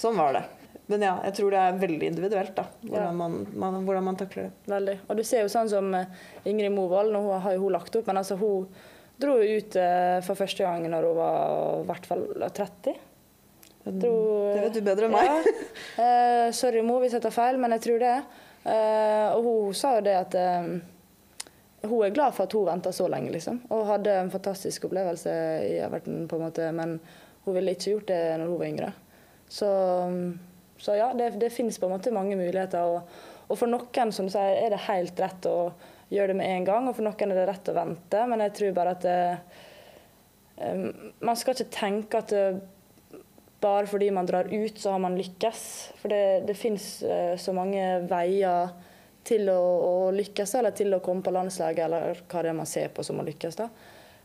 sånn 0.00 0.18
var 0.18 0.38
det. 0.38 0.44
Men 0.88 1.02
ja, 1.04 1.18
jeg 1.28 1.34
tror 1.36 1.52
det 1.52 1.60
er 1.60 1.80
veldig 1.82 2.06
individuelt 2.14 2.54
da, 2.56 2.62
hvordan, 2.80 3.16
man, 3.18 3.34
man, 3.60 3.74
hvordan 3.84 4.06
man 4.06 4.16
takler 4.16 4.46
det. 4.46 4.52
Veldig. 4.72 4.94
Og 5.04 5.18
du 5.18 5.24
ser 5.26 5.42
jo 5.44 5.50
sånn 5.52 5.68
som 5.68 5.90
eh, 5.94 6.14
Ingrid 6.48 6.72
Movold, 6.72 7.12
nå 7.12 7.20
har 7.44 7.56
jo 7.56 7.66
hun 7.66 7.74
lagt 7.74 7.98
opp, 7.98 8.08
men 8.08 8.20
altså 8.22 8.38
hun 8.40 8.70
dro 9.18 9.38
ut 9.42 9.78
uh, 9.78 10.18
for 10.26 10.38
første 10.38 10.64
gang 10.66 10.84
når 10.90 11.08
hun 11.08 11.16
var 11.18 11.80
i 11.82 11.86
hvert 11.88 12.10
fall 12.10 12.26
30. 12.44 12.98
Dro, 13.88 14.12
det 14.52 14.66
vet 14.66 14.76
du 14.76 14.84
bedre 14.84 15.08
enn 15.08 15.16
meg. 15.16 15.30
Ja. 15.30 15.64
Uh, 15.98 16.46
sorry, 16.54 16.82
mor, 16.84 17.00
hvis 17.02 17.16
jeg 17.16 17.24
tar 17.24 17.34
feil, 17.34 17.58
men 17.60 17.74
jeg 17.76 17.86
tror 17.86 18.04
det. 18.04 18.14
Uh, 18.68 19.26
og 19.38 19.48
hun 19.48 19.76
sa 19.76 19.96
jo 19.96 20.06
det 20.06 20.16
at 20.18 20.38
hun 21.86 22.02
er 22.04 22.14
glad 22.14 22.34
for 22.34 22.44
at 22.44 22.52
hun 22.52 22.66
venta 22.66 22.92
så 22.92 23.06
lenge, 23.10 23.30
liksom. 23.34 23.60
Og 23.70 23.86
hadde 23.86 24.14
en 24.18 24.30
fantastisk 24.30 24.88
opplevelse 24.88 25.32
i 25.64 25.76
Everton, 25.84 26.26
på 26.28 26.36
en 26.36 26.42
måte, 26.42 26.70
men 26.74 26.98
hun 27.44 27.54
ville 27.56 27.74
ikke 27.74 27.92
gjort 27.94 28.08
det 28.10 28.22
når 28.38 28.50
hun 28.50 28.58
var 28.58 28.68
yngre. 28.68 28.92
Så, 29.48 29.68
så 30.78 30.96
ja, 30.98 31.12
det, 31.16 31.30
det 31.40 31.52
finnes 31.54 31.78
på 31.78 31.86
en 31.86 31.94
måte 31.94 32.12
mange 32.14 32.36
muligheter. 32.36 32.82
Og, 32.82 33.20
og, 33.46 33.54
for 33.56 33.70
noen 33.70 34.12
som 34.12 34.28
du 34.28 34.34
sier, 34.34 34.58
er 34.58 34.74
det 34.74 34.84
helt 34.88 35.22
rett 35.22 35.48
å 35.48 35.58
gjøre 36.12 36.32
det 36.32 36.38
med 36.40 36.50
en 36.50 36.66
gang, 36.66 36.88
og 36.88 36.96
for 36.96 37.06
noen 37.06 37.32
er 37.32 37.40
det 37.40 37.46
rett 37.50 37.70
å 37.70 37.76
vente. 37.76 38.24
Men 38.30 38.42
jeg 38.46 38.56
tror 38.58 38.74
bare 38.76 38.96
at 38.96 39.06
det, 39.06 39.20
um, 40.62 41.14
Man 41.20 41.38
skal 41.38 41.54
ikke 41.54 41.72
tenke 41.74 42.22
at 42.22 42.34
det, 42.34 42.44
bare 43.58 43.88
fordi 43.90 44.12
man 44.14 44.26
drar 44.26 44.46
ut, 44.52 44.76
så 44.78 44.94
har 44.94 45.02
man 45.02 45.18
lykkes. 45.18 45.62
For 45.98 46.12
det, 46.12 46.46
det 46.48 46.58
finnes 46.58 46.90
uh, 47.02 47.34
så 47.40 47.54
mange 47.56 47.84
veier 48.10 48.74
til 49.28 49.50
å, 49.52 49.60
å, 49.60 49.94
lykkes, 50.14 50.54
eller 50.56 50.76
til 50.76 50.94
å 50.96 51.02
komme 51.04 51.24
på 51.26 51.34
landslaget, 51.34 51.84
eller 51.84 52.22
hva 52.24 52.44
det 52.44 52.52
er 52.52 52.60
man 52.60 52.70
ser 52.70 52.92
på 52.94 53.04
som 53.04 53.20
å 53.20 53.26
lykkes. 53.26 53.58
da. 53.58 53.68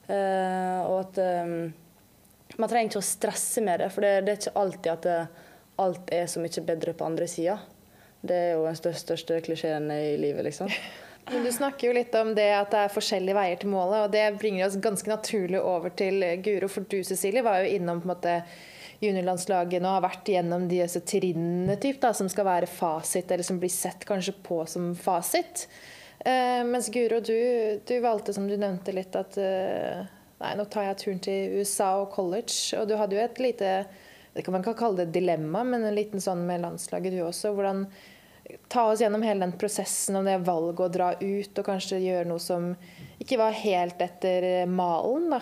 Uh, 0.04 0.80
og 0.84 0.98
at 1.00 1.18
man 2.60 2.70
trenger 2.70 2.92
ikke 2.92 3.02
å 3.02 3.06
stresse 3.06 3.64
med 3.66 3.82
det, 3.82 3.90
for 3.94 4.06
det, 4.06 4.22
det 4.24 4.34
er 4.34 4.40
ikke 4.42 4.62
alltid 4.62 4.92
at 4.94 5.08
det, 5.08 5.20
alt 5.82 6.12
er 6.14 6.28
så 6.30 6.42
mye 6.44 6.66
bedre 6.68 6.94
på 6.94 7.06
andre 7.08 7.28
sida. 7.30 7.58
Det 8.22 8.36
er 8.36 8.52
jo 8.54 8.68
den 8.68 8.78
største, 8.78 9.18
største 9.18 9.40
klisjeen 9.44 9.90
i 9.92 10.14
livet, 10.22 10.46
liksom. 10.48 10.70
Men 11.32 11.44
Du 11.44 11.52
snakker 11.52 11.88
jo 11.88 11.96
litt 11.96 12.16
om 12.20 12.34
det 12.36 12.50
at 12.56 12.72
det 12.74 12.84
er 12.84 12.94
forskjellige 12.94 13.38
veier 13.38 13.60
til 13.62 13.72
målet, 13.72 14.06
og 14.06 14.14
det 14.14 14.26
bringer 14.42 14.68
oss 14.68 14.78
ganske 14.82 15.10
naturlig 15.10 15.62
over 15.62 15.94
til 15.96 16.24
Guro. 16.44 16.70
For 16.72 16.86
du, 16.90 17.00
Cecilie, 17.08 17.44
var 17.46 17.64
jo 17.64 17.76
innom 17.78 18.02
på 18.04 18.10
en 18.10 18.14
måte 18.14 18.38
juniorlandslagene 19.04 19.88
og 19.88 19.98
har 19.98 20.06
vært 20.06 20.32
gjennom 20.36 20.68
disse 20.72 21.02
trinnene 21.08 21.76
typ, 21.82 22.00
da, 22.04 22.14
som 22.16 22.30
skal 22.32 22.48
være 22.48 22.70
fasit, 22.72 23.32
eller 23.32 23.48
som 23.48 23.60
blir 23.60 23.72
sett 23.72 24.06
kanskje 24.08 24.36
på 24.46 24.62
som 24.70 24.94
fasit. 25.00 25.68
Uh, 26.24 26.64
mens 26.68 26.88
Guro, 26.94 27.20
du, 27.24 27.36
du, 27.84 27.96
valgte, 28.04 28.36
som 28.36 28.48
du 28.48 28.56
nevnte 28.56 28.96
litt, 28.96 29.16
at 29.20 29.36
uh, 29.40 30.04
nei, 30.44 30.56
nå 30.60 30.68
tar 30.72 30.90
jeg 30.90 31.02
turen 31.02 31.22
til 31.24 31.60
USA 31.60 31.94
og 32.02 32.12
college. 32.16 32.56
Og 32.80 32.88
du 32.88 32.96
hadde 33.00 33.18
jo 33.18 33.24
et 33.24 33.44
lite 33.44 33.76
det 34.34 34.42
kan 34.42 34.56
man 34.56 34.64
kan 34.66 34.74
kalle 34.74 35.04
det 35.04 35.14
dilemma, 35.14 35.62
men 35.64 35.84
en 35.86 35.94
liten 35.94 36.22
sånn 36.22 36.42
med 36.48 36.64
landslaget 36.64 37.14
du 37.14 37.20
også. 37.22 37.52
Hvordan 37.54 37.84
ta 38.68 38.86
oss 38.92 39.02
gjennom 39.02 39.24
hele 39.24 39.46
den 39.46 39.56
prosessen 39.58 40.18
om 40.20 40.26
det 40.28 40.38
valget 40.44 40.86
å 40.86 40.92
dra 40.92 41.10
ut 41.20 41.60
og 41.60 41.68
kanskje 41.68 42.02
gjøre 42.04 42.28
noe 42.30 42.44
som 42.44 42.74
ikke 43.24 43.40
var 43.40 43.56
helt 43.56 44.02
etter 44.04 44.66
malen, 44.70 45.36
da. 45.36 45.42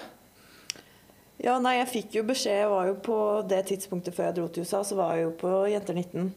Ja, 1.41 1.55
nei, 1.57 1.79
jeg 1.79 1.89
fikk 1.89 2.15
jo 2.19 2.21
beskjed 2.27 2.59
Jeg 2.59 2.69
var 2.69 2.85
jo 2.85 2.97
på 3.01 3.17
det 3.49 3.63
tidspunktet 3.71 4.13
før 4.13 4.27
jeg 4.27 4.37
dro 4.37 4.43
til 4.53 4.67
USA, 4.67 4.83
så 4.85 4.97
var 4.99 5.15
jeg 5.17 5.25
jo 5.25 5.31
på 5.41 5.53
Jenter 5.71 5.97
19. 5.97 6.27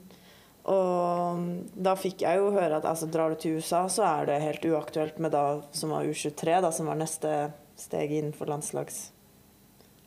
Og 0.72 1.42
da 1.76 1.92
fikk 2.00 2.24
jeg 2.24 2.40
jo 2.40 2.48
høre 2.54 2.78
at 2.78 2.86
altså, 2.88 3.10
drar 3.12 3.34
du 3.34 3.40
til 3.40 3.58
USA, 3.58 3.82
så 3.92 4.06
er 4.08 4.30
det 4.30 4.40
helt 4.46 4.64
uaktuelt 4.64 5.18
med 5.20 5.34
da 5.36 5.60
som 5.76 5.92
var 5.92 6.08
U23, 6.08 6.56
da, 6.64 6.70
som 6.72 6.88
var 6.88 6.96
neste 6.96 7.34
steg 7.76 8.14
innenfor 8.16 8.48
landslags, 8.48 9.10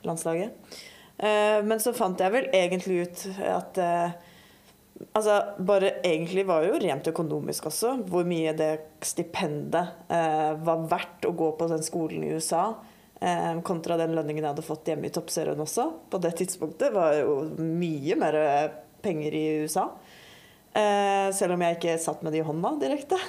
landslaget. 0.08 0.58
Eh, 1.17 1.60
men 1.65 1.82
så 1.84 1.93
fant 1.93 2.17
jeg 2.22 2.34
vel 2.34 2.50
egentlig 2.58 3.04
ut 3.06 3.24
at 3.46 3.78
eh, 3.82 4.17
Altså, 4.97 5.41
bare 5.62 5.99
egentlig 6.05 6.45
var 6.47 6.65
jo 6.65 6.77
rent 6.81 7.07
økonomisk 7.10 7.67
også, 7.69 7.93
hvor 8.10 8.25
mye 8.25 8.53
det 8.57 8.71
stipendet 9.05 10.10
eh, 10.10 10.53
var 10.65 10.86
verdt 10.89 11.27
å 11.29 11.33
gå 11.38 11.51
på 11.60 11.67
den 11.69 11.83
skolen 11.86 12.23
i 12.25 12.31
USA. 12.33 12.71
Eh, 13.21 13.62
kontra 13.65 13.97
den 13.97 14.13
lønningen 14.13 14.43
jeg 14.43 14.51
hadde 14.51 14.65
fått 14.65 14.89
hjemme 14.89 15.10
i 15.10 15.13
toppserien 15.13 15.62
også. 15.62 15.88
På 16.10 16.21
det 16.21 16.36
tidspunktet 16.38 16.93
var 16.93 17.13
det 17.13 17.23
jo 17.23 17.39
mye 17.57 18.17
mer 18.19 18.38
eh, 18.41 18.69
penger 19.05 19.38
i 19.38 19.45
USA. 19.63 19.88
Eh, 20.77 21.29
selv 21.33 21.55
om 21.55 21.65
jeg 21.65 21.77
ikke 21.77 21.97
satt 22.01 22.21
med 22.25 22.33
det 22.33 22.43
i 22.43 22.47
hånda 22.47 22.75
direkte. 22.81 23.21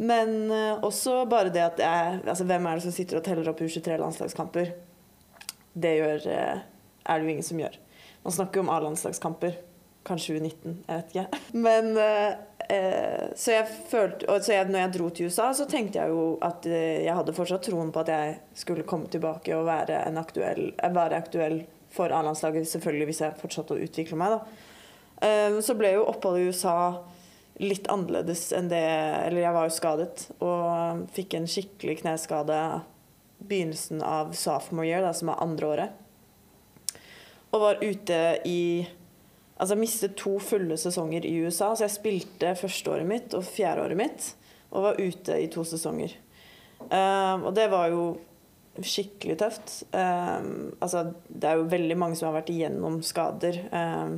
Men 0.00 0.48
også 0.80 1.26
bare 1.28 1.50
det 1.52 1.60
at 1.60 1.80
jeg 1.82 2.20
Altså, 2.22 2.46
hvem 2.48 2.66
er 2.66 2.78
det 2.78 2.84
som 2.86 2.94
sitter 2.94 3.18
og 3.18 3.24
teller 3.26 3.50
opp 3.50 3.58
U23-landslagskamper? 3.60 4.70
Det 5.76 5.90
gjør, 5.98 6.24
er 6.30 7.10
det 7.10 7.26
jo 7.26 7.34
ingen 7.34 7.44
som 7.44 7.60
gjør. 7.60 7.76
Man 8.24 8.32
snakker 8.32 8.60
jo 8.60 8.64
om 8.64 8.72
A-landslagskamper. 8.72 9.58
Kanskje 10.06 10.38
U19, 10.38 10.78
jeg 10.86 11.02
vet 11.02 11.10
ikke. 11.14 11.40
Men 11.52 11.92
Eh, 12.70 13.30
så 13.36 13.54
jeg 13.56 13.66
følte, 13.90 14.26
så 14.44 14.52
jeg, 14.52 14.68
når 14.70 14.84
jeg 14.84 14.92
dro 14.94 15.08
til 15.10 15.30
USA, 15.30 15.48
så 15.56 15.66
tenkte 15.66 15.98
jeg 15.98 16.12
jo 16.12 16.36
at 16.46 16.66
eh, 16.70 17.02
jeg 17.02 17.16
hadde 17.18 17.34
fortsatt 17.34 17.64
troen 17.66 17.90
på 17.90 18.02
at 18.04 18.10
jeg 18.12 18.36
skulle 18.62 18.86
komme 18.86 19.10
tilbake 19.10 19.56
og 19.56 19.66
være, 19.66 20.04
aktuell, 20.20 20.68
eh, 20.76 20.92
være 20.94 21.18
aktuell 21.18 21.56
for 21.90 22.14
A-landslaget, 22.14 22.68
selvfølgelig 22.70 23.08
hvis 23.08 23.22
jeg 23.24 23.38
fortsatte 23.40 23.74
å 23.74 23.86
utvikle 23.88 24.18
meg. 24.20 24.36
da. 24.36 24.68
Så 25.60 25.74
ble 25.76 25.90
jo 25.96 26.06
oppholdet 26.08 26.46
i 26.46 26.52
USA 26.54 26.76
litt 27.60 27.90
annerledes 27.92 28.46
enn 28.56 28.70
det 28.70 28.78
Eller 29.26 29.42
jeg 29.42 29.52
var 29.52 29.66
jo 29.66 29.74
skadet 29.74 30.22
og 30.40 31.02
fikk 31.12 31.34
en 31.36 31.48
skikkelig 31.50 31.98
kneskade 31.98 32.60
begynnelsen 33.42 34.00
av 34.06 34.30
sophomore 34.38 34.88
year, 34.88 35.04
da, 35.04 35.10
som 35.12 35.28
er 35.28 35.42
andre 35.42 35.68
året. 35.74 37.02
Og 37.50 37.66
var 37.66 37.82
ute 37.82 38.22
i 38.48 38.62
Altså 39.60 39.76
jeg 39.76 39.82
mistet 39.82 40.16
to 40.16 40.38
fulle 40.40 40.78
sesonger 40.80 41.26
i 41.28 41.34
USA, 41.44 41.74
så 41.74 41.84
jeg 41.84 41.92
spilte 41.98 42.54
førsteåret 42.56 43.08
mitt 43.08 43.34
og 43.36 43.44
fjerdeåret 43.44 43.98
mitt. 43.98 44.30
Og 44.70 44.86
var 44.86 45.00
ute 45.00 45.36
i 45.42 45.50
to 45.52 45.64
sesonger. 45.66 46.14
Um, 46.88 47.44
og 47.44 47.52
det 47.56 47.66
var 47.72 47.90
jo 47.92 48.04
skikkelig 48.80 49.36
tøft. 49.42 49.74
Um, 49.92 50.70
altså, 50.80 51.10
det 51.28 51.50
er 51.50 51.58
jo 51.58 51.68
veldig 51.72 51.98
mange 51.98 52.16
som 52.16 52.30
har 52.30 52.38
vært 52.38 52.52
igjennom 52.54 53.00
skader, 53.04 53.58
um, 53.74 54.16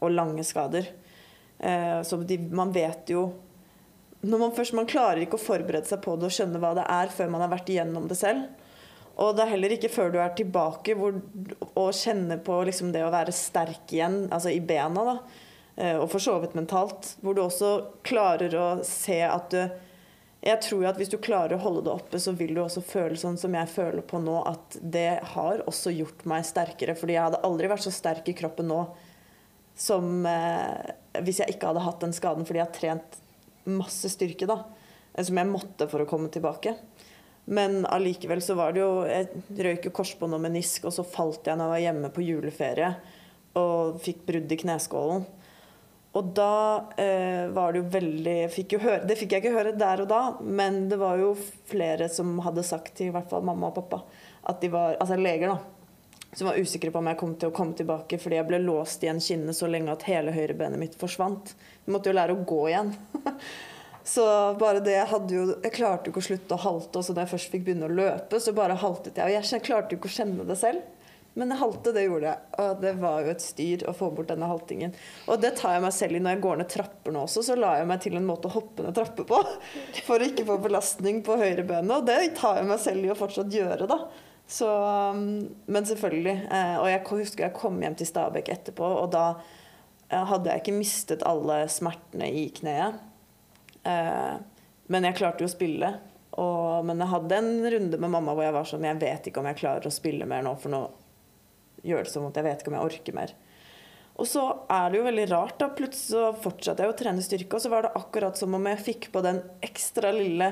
og 0.00 0.14
lange 0.14 0.46
skader. 0.46 0.88
Uh, 1.58 2.00
så 2.06 2.20
de, 2.22 2.38
man 2.54 2.72
vet 2.72 3.12
jo 3.12 3.26
når 4.18 4.40
man 4.40 4.54
først 4.54 4.74
Man 4.74 4.86
klarer 4.90 5.20
ikke 5.22 5.38
å 5.38 5.42
forberede 5.42 5.86
seg 5.86 6.00
på 6.02 6.16
det 6.18 6.26
og 6.26 6.34
skjønne 6.34 6.58
hva 6.62 6.72
det 6.74 6.86
er, 6.90 7.10
før 7.14 7.28
man 7.30 7.44
har 7.44 7.52
vært 7.52 7.68
igjennom 7.70 8.08
det 8.10 8.16
selv. 8.18 8.48
Og 9.18 9.34
det 9.34 9.44
er 9.44 9.52
heller 9.54 9.74
ikke 9.74 9.90
før 9.90 10.12
du 10.14 10.20
er 10.22 10.34
tilbake 10.38 10.94
hvor, 10.98 11.16
og 11.72 11.96
kjenner 11.96 12.38
på 12.44 12.60
liksom 12.68 12.92
det 12.94 13.02
å 13.02 13.12
være 13.12 13.34
sterk 13.34 13.90
igjen, 13.94 14.26
altså 14.30 14.52
i 14.54 14.62
bena, 14.62 15.04
da, 15.08 15.16
eh, 15.74 15.96
og 15.98 16.06
for 16.12 16.22
så 16.22 16.36
vidt 16.42 16.54
mentalt, 16.58 17.16
hvor 17.22 17.34
du 17.34 17.42
også 17.42 17.72
klarer 18.06 18.54
å 18.54 18.70
se 18.86 19.20
at 19.26 19.52
du 19.54 19.84
Jeg 20.38 20.60
tror 20.62 20.84
at 20.86 20.98
hvis 21.00 21.10
du 21.10 21.16
klarer 21.18 21.56
å 21.56 21.64
holde 21.64 21.80
det 21.82 21.90
oppe, 21.90 22.18
så 22.22 22.30
vil 22.30 22.52
du 22.54 22.60
også 22.62 22.78
føle 22.86 23.16
sånn 23.18 23.34
som 23.36 23.56
jeg 23.58 23.66
føler 23.72 24.04
på 24.06 24.20
nå, 24.22 24.36
at 24.46 24.76
det 24.78 25.18
har 25.34 25.64
også 25.66 25.90
gjort 25.90 26.22
meg 26.30 26.46
sterkere. 26.46 26.94
Fordi 26.94 27.16
jeg 27.16 27.24
hadde 27.24 27.40
aldri 27.42 27.66
vært 27.66 27.82
så 27.82 27.90
sterk 27.90 28.30
i 28.30 28.36
kroppen 28.38 28.70
nå 28.70 28.84
som 29.78 30.26
eh, 30.26 30.94
hvis 31.22 31.40
jeg 31.42 31.54
ikke 31.54 31.72
hadde 31.72 31.82
hatt 31.82 32.02
den 32.02 32.14
skaden 32.14 32.46
fordi 32.46 32.60
jeg 32.60 32.68
har 32.68 32.76
trent 32.76 33.18
masse 33.68 34.10
styrke, 34.10 34.46
da. 34.48 34.62
Som 35.18 35.38
jeg 35.40 35.50
måtte 35.50 35.88
for 35.90 36.02
å 36.02 36.08
komme 36.08 36.30
tilbake. 36.30 36.76
Men 37.48 37.80
allikevel 37.88 38.42
så 38.44 38.54
var 38.58 38.74
det 38.76 38.82
jo 38.82 39.06
Jeg 39.08 39.64
røyk 39.64 39.88
jo 39.88 39.94
korsbånd 39.96 40.36
og 40.36 40.42
menisk, 40.44 40.84
og 40.84 40.92
så 40.92 41.06
falt 41.06 41.48
jeg 41.48 41.56
når 41.56 41.64
jeg 41.64 41.74
var 41.74 41.84
hjemme 41.86 42.12
på 42.12 42.26
juleferie 42.26 42.92
og 43.58 43.96
fikk 44.04 44.20
brudd 44.28 44.52
i 44.52 44.58
kneskålen. 44.60 45.24
Og 46.18 46.28
da 46.36 46.52
eh, 47.00 47.48
var 47.52 47.72
det 47.72 47.82
jo 47.82 47.88
veldig 47.92 48.36
fikk 48.52 48.76
jo 48.76 48.80
høre, 48.82 49.02
Det 49.06 49.16
fikk 49.18 49.34
jeg 49.34 49.44
ikke 49.44 49.56
høre 49.56 49.74
der 49.76 50.02
og 50.04 50.08
da, 50.10 50.20
men 50.40 50.86
det 50.90 50.98
var 51.00 51.20
jo 51.20 51.34
flere 51.68 52.08
som 52.12 52.38
hadde 52.44 52.64
sagt 52.66 52.94
til 52.98 53.10
i 53.10 53.14
hvert 53.14 53.28
fall 53.30 53.44
mamma 53.46 53.70
og 53.70 53.76
pappa 53.76 54.02
at 54.48 54.62
de 54.62 54.70
var, 54.72 54.96
altså 54.96 55.18
leger 55.20 55.52
da, 55.52 55.58
som 56.32 56.48
var 56.48 56.56
usikre 56.56 56.92
på 56.92 57.02
om 57.02 57.10
jeg 57.10 57.18
kom 57.20 57.34
til 57.36 57.50
å 57.50 57.54
komme 57.54 57.76
tilbake 57.76 58.18
fordi 58.22 58.38
jeg 58.38 58.48
ble 58.48 58.62
låst 58.64 59.04
igjen 59.04 59.20
kinnet 59.20 59.58
så 59.58 59.68
lenge 59.68 59.92
at 59.92 60.06
hele 60.08 60.32
høyrebenet 60.32 60.80
mitt 60.80 60.96
forsvant. 60.98 61.52
Jeg 61.84 61.92
måtte 61.92 62.08
jo 62.08 62.16
lære 62.16 62.36
å 62.36 62.46
gå 62.48 62.62
igjen. 62.70 62.94
Så 64.08 64.24
bare 64.60 64.80
det 64.80 64.94
Jeg 64.94 65.08
hadde 65.10 65.34
jo 65.34 65.42
Jeg 65.52 65.74
klarte 65.74 66.08
jo 66.08 66.14
ikke 66.14 66.22
å 66.22 66.28
slutte 66.30 66.56
å 66.56 66.62
halte. 66.62 67.00
Og 67.00 67.16
da 67.16 67.24
jeg 67.24 67.32
først 67.34 67.54
fikk 67.54 67.66
begynne 67.66 67.88
å 67.88 67.96
løpe, 67.98 68.40
så 68.40 68.54
bare 68.56 68.78
haltet 68.80 69.18
jeg. 69.18 69.26
Og 69.28 69.52
jeg 69.52 69.66
klarte 69.66 69.94
jo 69.94 70.00
ikke 70.00 70.10
å 70.10 70.16
kjenne 70.18 70.46
det 70.48 70.56
selv. 70.60 70.86
Men 71.38 71.52
jeg 71.52 71.60
halte, 71.60 71.92
det 71.94 72.02
gjorde 72.02 72.30
jeg. 72.32 72.46
Og 72.64 72.80
det 72.82 72.92
var 72.98 73.18
jo 73.22 73.30
et 73.30 73.44
styr 73.44 73.84
å 73.86 73.92
få 73.94 74.08
bort 74.14 74.30
denne 74.32 74.48
haltingen. 74.50 74.94
Og 75.30 75.38
det 75.42 75.52
tar 75.60 75.76
jeg 75.76 75.84
meg 75.84 75.94
selv 75.94 76.18
i 76.18 76.22
når 76.24 76.34
jeg 76.34 76.42
går 76.46 76.56
ned 76.58 76.70
trapper 76.72 77.14
nå 77.14 77.26
også. 77.28 77.44
Så 77.46 77.58
la 77.58 77.76
jeg 77.78 77.90
meg 77.90 78.00
til 78.02 78.16
en 78.18 78.26
måte 78.26 78.50
å 78.50 78.54
hoppe 78.56 78.86
ned 78.86 78.96
trapper 78.96 79.28
på. 79.28 79.42
For 80.08 80.18
å 80.18 80.30
ikke 80.32 80.48
få 80.48 80.56
belastning 80.64 81.20
på 81.26 81.36
høyrebenet. 81.38 81.92
Og 81.94 82.08
det 82.08 82.32
tar 82.40 82.58
jeg 82.58 82.70
meg 82.72 82.82
selv 82.82 83.06
i 83.06 83.12
å 83.14 83.18
fortsatt 83.18 83.54
gjøre, 83.54 83.86
da. 83.90 84.00
Så, 84.48 84.66
um, 84.66 85.44
men 85.68 85.86
selvfølgelig. 85.86 86.34
Eh, 86.48 86.74
og 86.80 86.88
jeg 86.88 87.04
husker 87.06 87.46
jeg 87.46 87.56
kom 87.60 87.78
hjem 87.84 87.98
til 88.00 88.08
Stabekk 88.08 88.48
etterpå, 88.54 88.88
og 89.04 89.12
da 89.12 89.26
eh, 90.08 90.24
hadde 90.32 90.48
jeg 90.48 90.64
ikke 90.64 90.78
mistet 90.78 91.26
alle 91.28 91.60
smertene 91.70 92.32
i 92.32 92.48
kneet. 92.56 92.96
Eh, 93.88 94.36
men 94.92 95.08
jeg 95.08 95.18
klarte 95.18 95.44
jo 95.44 95.48
å 95.48 95.52
spille. 95.52 95.92
Og, 96.38 96.86
men 96.86 97.02
jeg 97.02 97.12
hadde 97.12 97.40
en 97.40 97.52
runde 97.74 97.98
med 97.98 98.12
mamma 98.12 98.34
hvor 98.36 98.44
jeg 98.46 98.54
var 98.54 98.66
sånn 98.68 98.84
Jeg 98.86 99.00
vet 99.00 99.24
ikke 99.26 99.40
om 99.40 99.48
jeg 99.50 99.58
klarer 99.58 99.88
å 99.88 99.92
spille 99.92 100.28
mer 100.28 100.44
nå, 100.46 100.52
for 100.60 100.70
nå 100.70 100.82
gjør 101.86 102.04
det 102.04 102.12
som 102.12 102.26
at 102.28 102.38
jeg 102.38 102.46
vet 102.46 102.62
ikke 102.62 102.72
om 102.72 102.76
jeg 102.78 102.90
orker 102.92 103.16
mer. 103.16 103.34
Og 104.18 104.26
så 104.26 104.42
er 104.74 104.90
det 104.90 104.98
jo 104.98 105.06
veldig 105.06 105.26
rart. 105.30 105.58
da, 105.60 105.68
Plutselig 105.74 106.10
så 106.10 106.32
fortsatte 106.42 106.82
jeg 106.82 106.92
å 106.92 106.96
trene 106.98 107.22
styrke, 107.22 107.54
og 107.54 107.62
så 107.62 107.70
var 107.70 107.86
det 107.86 107.94
akkurat 107.98 108.38
som 108.38 108.56
om 108.58 108.66
jeg 108.70 108.84
fikk 108.86 109.10
på 109.14 109.22
den 109.24 109.38
ekstra 109.64 110.10
lille 110.14 110.50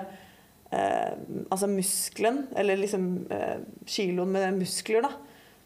eh, 0.71 1.17
altså 1.51 1.69
muskelen, 1.71 2.45
eller 2.55 2.79
liksom 2.79 3.09
eh, 3.35 3.59
kiloen 3.91 4.37
med 4.37 4.61
muskler, 4.61 5.09
da, 5.09 5.11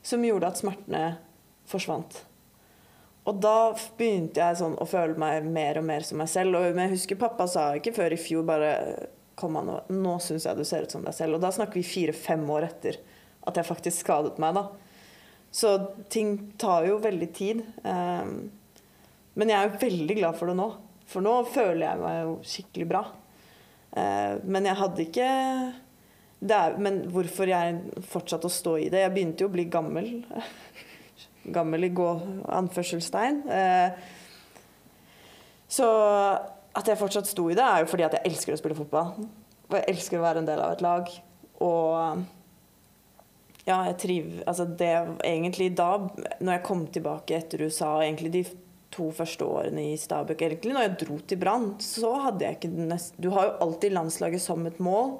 som 0.00 0.24
gjorde 0.24 0.48
at 0.48 0.62
smertene 0.62 1.04
forsvant. 1.68 2.22
Og 3.28 3.40
da 3.42 3.72
begynte 3.98 4.40
jeg 4.40 4.58
sånn 4.60 4.76
å 4.80 4.86
føle 4.88 5.18
meg 5.20 5.44
mer 5.44 5.80
og 5.80 5.86
mer 5.88 6.04
som 6.06 6.20
meg 6.20 6.30
selv. 6.32 6.56
Og 6.56 6.78
jeg 6.80 6.92
husker 6.94 7.20
pappa 7.20 7.46
sa 7.50 7.70
ikke 7.76 7.94
før 7.96 8.16
i 8.16 8.20
fjor 8.20 8.46
bare 8.48 8.74
Kom 9.40 9.54
an, 9.56 9.70
nå 9.88 10.18
syns 10.20 10.44
jeg 10.44 10.58
du 10.58 10.66
ser 10.68 10.84
ut 10.84 10.92
som 10.92 11.04
deg 11.06 11.14
selv. 11.16 11.38
Og 11.38 11.40
da 11.40 11.48
snakker 11.54 11.78
vi 11.78 11.86
fire-fem 11.86 12.42
år 12.52 12.66
etter 12.66 12.98
at 13.48 13.56
jeg 13.56 13.64
faktisk 13.64 14.02
skadet 14.04 14.34
meg, 14.42 14.52
da. 14.52 14.66
Så 15.50 15.70
ting 16.12 16.34
tar 16.60 16.84
jo 16.84 16.98
veldig 17.00 17.28
tid. 17.32 17.62
Um, 17.80 18.50
men 19.40 19.48
jeg 19.48 19.56
er 19.56 19.70
jo 19.70 19.80
veldig 19.80 20.16
glad 20.18 20.36
for 20.36 20.50
det 20.50 20.58
nå. 20.58 20.66
For 21.08 21.24
nå 21.24 21.32
føler 21.48 21.86
jeg 21.86 22.02
meg 22.02 22.18
jo 22.20 22.34
skikkelig 22.52 22.88
bra. 22.90 23.02
Uh, 23.96 24.36
men 24.44 24.68
jeg 24.68 24.80
hadde 24.82 25.06
ikke 25.06 25.30
er, 25.30 26.76
Men 26.78 27.02
hvorfor 27.10 27.50
jeg 27.50 28.04
fortsatte 28.06 28.46
å 28.46 28.52
stå 28.54 28.76
i 28.78 28.84
det 28.92 29.00
Jeg 29.02 29.10
begynte 29.12 29.42
jo 29.42 29.48
å 29.50 29.52
bli 29.52 29.64
gammel 29.66 30.12
gammel 31.44 31.86
i 31.88 31.92
gå 31.94 32.08
anførselstegn. 32.60 33.42
Eh, 33.48 33.92
så 35.70 35.86
at 36.76 36.86
jeg 36.86 36.98
fortsatt 37.00 37.30
sto 37.30 37.48
i 37.50 37.56
det, 37.58 37.64
er 37.64 37.82
jo 37.82 37.90
fordi 37.90 38.06
at 38.06 38.18
jeg 38.18 38.30
elsker 38.30 38.54
å 38.54 38.60
spille 38.60 38.78
fotball. 38.78 39.14
Og 39.70 39.78
jeg 39.78 39.88
elsker 39.92 40.18
å 40.18 40.24
være 40.24 40.42
en 40.42 40.50
del 40.50 40.62
av 40.62 40.74
et 40.74 40.84
lag. 40.84 41.10
Og 41.62 42.24
ja, 43.66 43.76
jeg 43.90 43.96
triver 44.00 44.44
Altså 44.48 44.64
det 44.64 44.94
egentlig 45.26 45.68
da, 45.76 45.90
når 46.40 46.54
jeg 46.54 46.64
kom 46.66 46.86
tilbake 46.92 47.36
etter 47.36 47.66
USA, 47.66 47.98
egentlig 48.00 48.32
de 48.34 48.44
to 48.90 49.10
første 49.14 49.46
årene 49.46 49.90
i 49.92 49.98
Stabæk 50.00 50.46
Egentlig 50.46 50.74
når 50.74 50.86
jeg 50.86 50.94
dro 51.04 51.18
til 51.20 51.40
Brann, 51.42 51.66
så 51.84 52.14
hadde 52.24 52.46
jeg 52.46 52.58
ikke 52.58 52.86
nest, 52.90 53.18
Du 53.20 53.30
har 53.34 53.46
jo 53.46 53.58
alltid 53.66 53.94
landslaget 53.94 54.42
som 54.42 54.64
et 54.66 54.80
mål. 54.82 55.18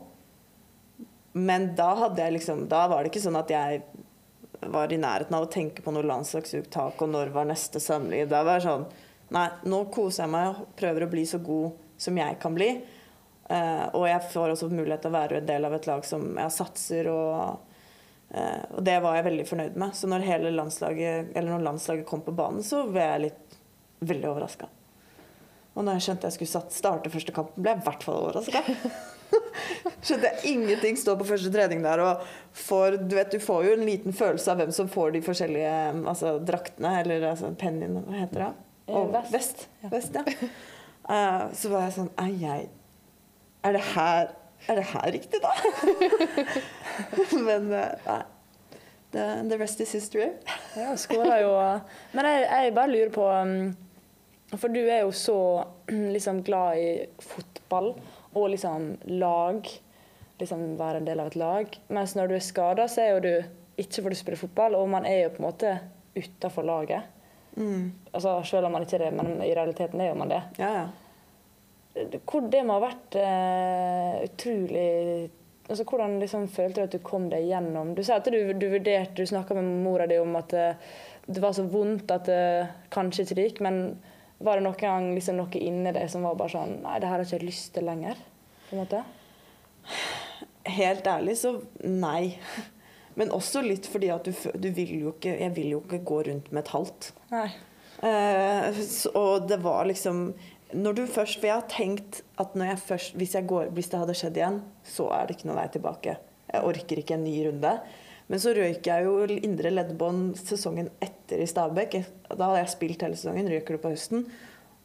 Men 1.37 1.71
da 1.79 1.93
hadde 2.07 2.25
jeg 2.25 2.39
liksom 2.41 2.65
Da 2.73 2.87
var 2.91 3.03
det 3.03 3.13
ikke 3.13 3.27
sånn 3.27 3.39
at 3.39 3.53
jeg 3.53 3.85
var 4.61 4.93
i 4.93 4.99
nærheten 5.01 5.37
av 5.37 5.47
å 5.47 5.51
tenke 5.51 5.83
på 5.83 5.93
noe 5.95 6.07
landslagsuttak 6.07 7.01
og 7.01 7.13
når 7.13 7.33
var 7.35 7.49
neste 7.49 7.81
samliv. 7.81 8.29
Da 8.29 8.43
var 8.47 8.61
det 8.61 8.69
sånn 8.69 8.91
Nei, 9.31 9.45
nå 9.71 9.85
koser 9.95 10.25
jeg 10.25 10.33
meg 10.33 10.49
og 10.51 10.73
prøver 10.75 11.05
å 11.07 11.11
bli 11.13 11.23
så 11.29 11.39
god 11.39 11.77
som 12.03 12.17
jeg 12.19 12.39
kan 12.43 12.55
bli. 12.57 12.73
Uh, 13.47 13.87
og 13.95 14.09
jeg 14.09 14.25
får 14.33 14.55
også 14.57 14.69
mulighet 14.73 15.05
til 15.05 15.13
å 15.13 15.15
være 15.15 15.39
en 15.39 15.47
del 15.47 15.69
av 15.69 15.77
et 15.77 15.87
lag 15.87 16.03
som 16.07 16.25
jeg 16.35 16.55
satser, 16.55 17.07
og, 17.11 17.63
uh, 18.35 18.65
og 18.75 18.83
det 18.87 18.97
var 19.05 19.21
jeg 19.21 19.29
veldig 19.29 19.47
fornøyd 19.47 19.79
med. 19.79 19.95
Så 19.95 20.11
når 20.11 20.27
hele 20.27 20.51
landslaget, 20.57 21.31
eller 21.31 21.55
når 21.55 21.65
landslaget 21.69 22.09
kom 22.11 22.27
på 22.27 22.35
banen, 22.35 22.67
så 22.67 22.83
ble 22.91 23.07
jeg 23.07 23.25
litt 23.29 23.57
veldig 24.11 24.31
overraska. 24.33 24.67
Og 25.77 25.87
når 25.87 26.01
jeg 26.01 26.09
skjønte 26.09 26.31
jeg 26.31 26.39
skulle 26.41 26.67
starte 26.75 27.15
første 27.15 27.35
kampen, 27.39 27.63
ble 27.63 27.77
jeg 27.77 27.83
i 27.85 27.87
hvert 27.87 28.07
fall 28.07 28.23
overraska. 28.25 28.65
Skjønte 30.05 30.31
jeg 30.31 30.55
ingenting 30.55 30.99
står 30.99 31.19
på 31.21 31.29
første 31.29 31.53
trening 31.53 31.85
der. 31.85 32.03
Og 32.05 32.25
for, 32.57 32.97
du, 32.97 33.15
vet, 33.17 33.33
du 33.33 33.43
får 33.43 33.69
jo 33.69 33.77
en 33.77 33.87
liten 33.87 34.17
følelse 34.17 34.53
av 34.53 34.61
hvem 34.63 34.75
som 34.75 34.91
får 34.91 35.15
de 35.17 35.23
forskjellige 35.25 35.77
altså, 36.11 36.35
draktene. 36.47 36.97
Eller 37.03 37.31
altså, 37.33 37.53
pennien, 37.59 38.01
hva 38.07 38.19
heter 38.23 38.45
det? 38.45 38.51
Og, 38.91 39.07
eh, 39.07 39.15
vest. 39.15 39.33
Vest, 39.35 39.67
ja. 39.83 39.93
vest 39.95 40.21
ja. 40.21 40.51
Uh, 41.11 41.47
så 41.57 41.71
var 41.73 41.89
jeg 41.89 41.95
sånn 41.97 42.11
Er 42.23 42.35
jeg 42.39 42.67
Er 43.67 43.73
det 43.75 43.81
her, 43.97 44.29
er 44.69 44.79
det 44.79 44.85
her 44.93 45.09
riktig, 45.17 45.41
da? 45.43 45.51
Men 47.49 47.73
uh, 47.73 47.89
nei. 48.05 48.21
The, 49.11 49.25
the, 49.51 49.57
rest 49.59 49.81
is 49.83 49.91
history. 49.91 50.29
Ja, 50.79 50.93
skåra 50.95 51.41
jo 51.43 51.55
Men 52.15 52.29
jeg, 52.29 52.45
jeg, 52.47 52.75
bare 52.77 52.93
lurer 52.93 53.11
på 53.11 53.25
um, 53.27 53.73
For 54.55 54.71
du 54.71 54.85
er 54.85 55.03
jo 55.03 55.11
så 55.17 55.41
liksom 55.91 56.45
glad 56.47 56.79
i 56.79 56.91
fotball 57.25 57.95
og 58.35 58.51
liksom 58.53 58.93
lag. 59.21 59.71
Liksom 60.41 60.67
være 60.81 61.01
en 61.01 61.09
del 61.09 61.21
av 61.21 61.31
et 61.31 61.41
lag. 61.41 61.81
Mens 61.93 62.15
når 62.17 62.31
du 62.31 62.37
er 62.37 62.45
skada, 62.45 62.87
så 62.89 63.05
er 63.05 63.11
jo 63.15 63.25
du 63.25 63.33
ikke 63.81 64.05
fordi 64.05 64.17
du 64.17 64.21
spiller 64.21 64.41
fotball, 64.41 64.77
og 64.77 64.89
man 64.93 65.07
er 65.09 65.25
jo 65.25 65.35
på 65.35 65.43
en 65.43 65.49
måte 65.49 65.75
utafor 66.17 66.67
laget. 66.67 67.03
Mm. 67.57 67.93
Altså, 68.13 68.43
selv 68.45 68.67
om 68.67 68.73
man 68.73 68.85
ikke 68.85 68.99
er 68.99 69.07
det, 69.07 69.13
men 69.17 69.43
i 69.43 69.55
realiteten 69.55 70.01
er 70.01 70.13
jo 70.13 70.19
man 70.21 70.33
det. 70.33 70.41
Ja, 70.61 70.71
ja. 70.75 70.89
Hvor 72.31 72.47
det 72.47 72.61
må 72.65 72.77
ha 72.77 72.85
vært 72.85 73.17
eh, 73.19 74.21
utrolig 74.29 75.31
altså, 75.67 75.85
Hvordan 75.85 76.21
liksom 76.23 76.45
følte 76.49 76.85
du 76.85 76.87
at 76.87 76.93
du 76.95 77.01
kom 77.03 77.25
deg 77.33 77.49
gjennom 77.49 77.91
Du 77.99 78.05
sa 78.07 78.21
at 78.21 78.29
du, 78.31 78.39
du 78.55 78.67
vurderte, 78.71 79.17
du 79.19 79.27
snakka 79.27 79.57
med 79.59 79.67
mora 79.83 80.07
di 80.07 80.21
om 80.23 80.37
at 80.39 80.55
eh, 80.55 80.93
det 81.27 81.43
var 81.43 81.57
så 81.57 81.65
vondt 81.67 82.11
at 82.15 82.31
det 82.31 82.45
kanskje 82.95 83.27
ikke 83.27 83.43
gikk, 83.43 83.61
men 83.67 83.83
var 84.41 84.59
det 84.59 84.65
noen 84.65 84.81
gang 84.81 85.09
liksom, 85.15 85.39
noe 85.41 85.61
inni 85.61 85.93
deg 85.95 86.11
som 86.11 86.25
var 86.25 86.37
bare 86.39 86.55
sånn 86.55 86.79
Nei, 86.85 86.99
det 87.01 87.09
her 87.09 87.19
har 87.19 87.25
jeg 87.25 87.41
ikke 87.41 87.51
lyst 87.51 87.73
til 87.77 87.89
lenger? 87.89 88.21
på 88.71 88.77
en 88.77 88.85
måte? 88.85 89.03
Helt 90.71 91.07
ærlig 91.11 91.37
så 91.41 91.57
nei. 91.83 92.37
Men 93.19 93.33
også 93.35 93.63
litt 93.65 93.89
fordi 93.91 94.13
at 94.15 94.29
du, 94.29 94.33
du 94.33 94.71
vil 94.77 94.93
jo 95.01 95.13
ikke 95.17 95.33
Jeg 95.35 95.53
vil 95.57 95.73
jo 95.75 95.81
ikke 95.83 95.99
gå 96.07 96.23
rundt 96.29 96.53
med 96.53 96.63
et 96.63 96.73
halvt. 96.75 97.11
Nei. 97.33 97.49
Eh, 98.07 98.81
så, 98.87 99.11
og 99.19 99.49
det 99.51 99.61
var 99.65 99.89
liksom 99.91 100.31
når 100.71 100.95
du 100.95 101.01
først, 101.11 101.41
For 101.41 101.49
jeg 101.49 101.57
har 101.57 101.67
tenkt 101.67 102.21
at 102.39 102.55
når 102.55 102.69
jeg 102.69 102.83
først, 102.85 103.17
hvis, 103.19 103.35
jeg 103.35 103.47
går, 103.51 103.73
hvis 103.75 103.91
det 103.91 103.99
hadde 103.99 104.15
skjedd 104.15 104.37
igjen, 104.39 104.61
så 104.87 105.09
er 105.17 105.27
det 105.27 105.35
ikke 105.35 105.49
noen 105.51 105.59
vei 105.59 105.67
tilbake. 105.75 106.15
Jeg 106.47 106.69
orker 106.69 107.01
ikke 107.03 107.17
en 107.17 107.25
ny 107.27 107.33
runde. 107.49 107.73
Men 108.31 108.39
så 108.39 108.53
røyk 108.55 108.87
jeg 108.87 109.07
jo 109.07 109.15
indre 109.35 109.73
leddbånd 109.75 110.37
sesongen 110.39 110.91
etter 111.03 111.43
i 111.43 111.49
Stabæk. 111.51 111.97
Da 112.31 112.45
hadde 112.45 112.61
jeg 112.61 112.73
spilt 112.77 113.03
hele 113.03 113.19
sesongen, 113.19 113.49
røyker 113.51 113.75
du 113.75 113.83
på 113.83 113.91
høsten. 113.91 114.23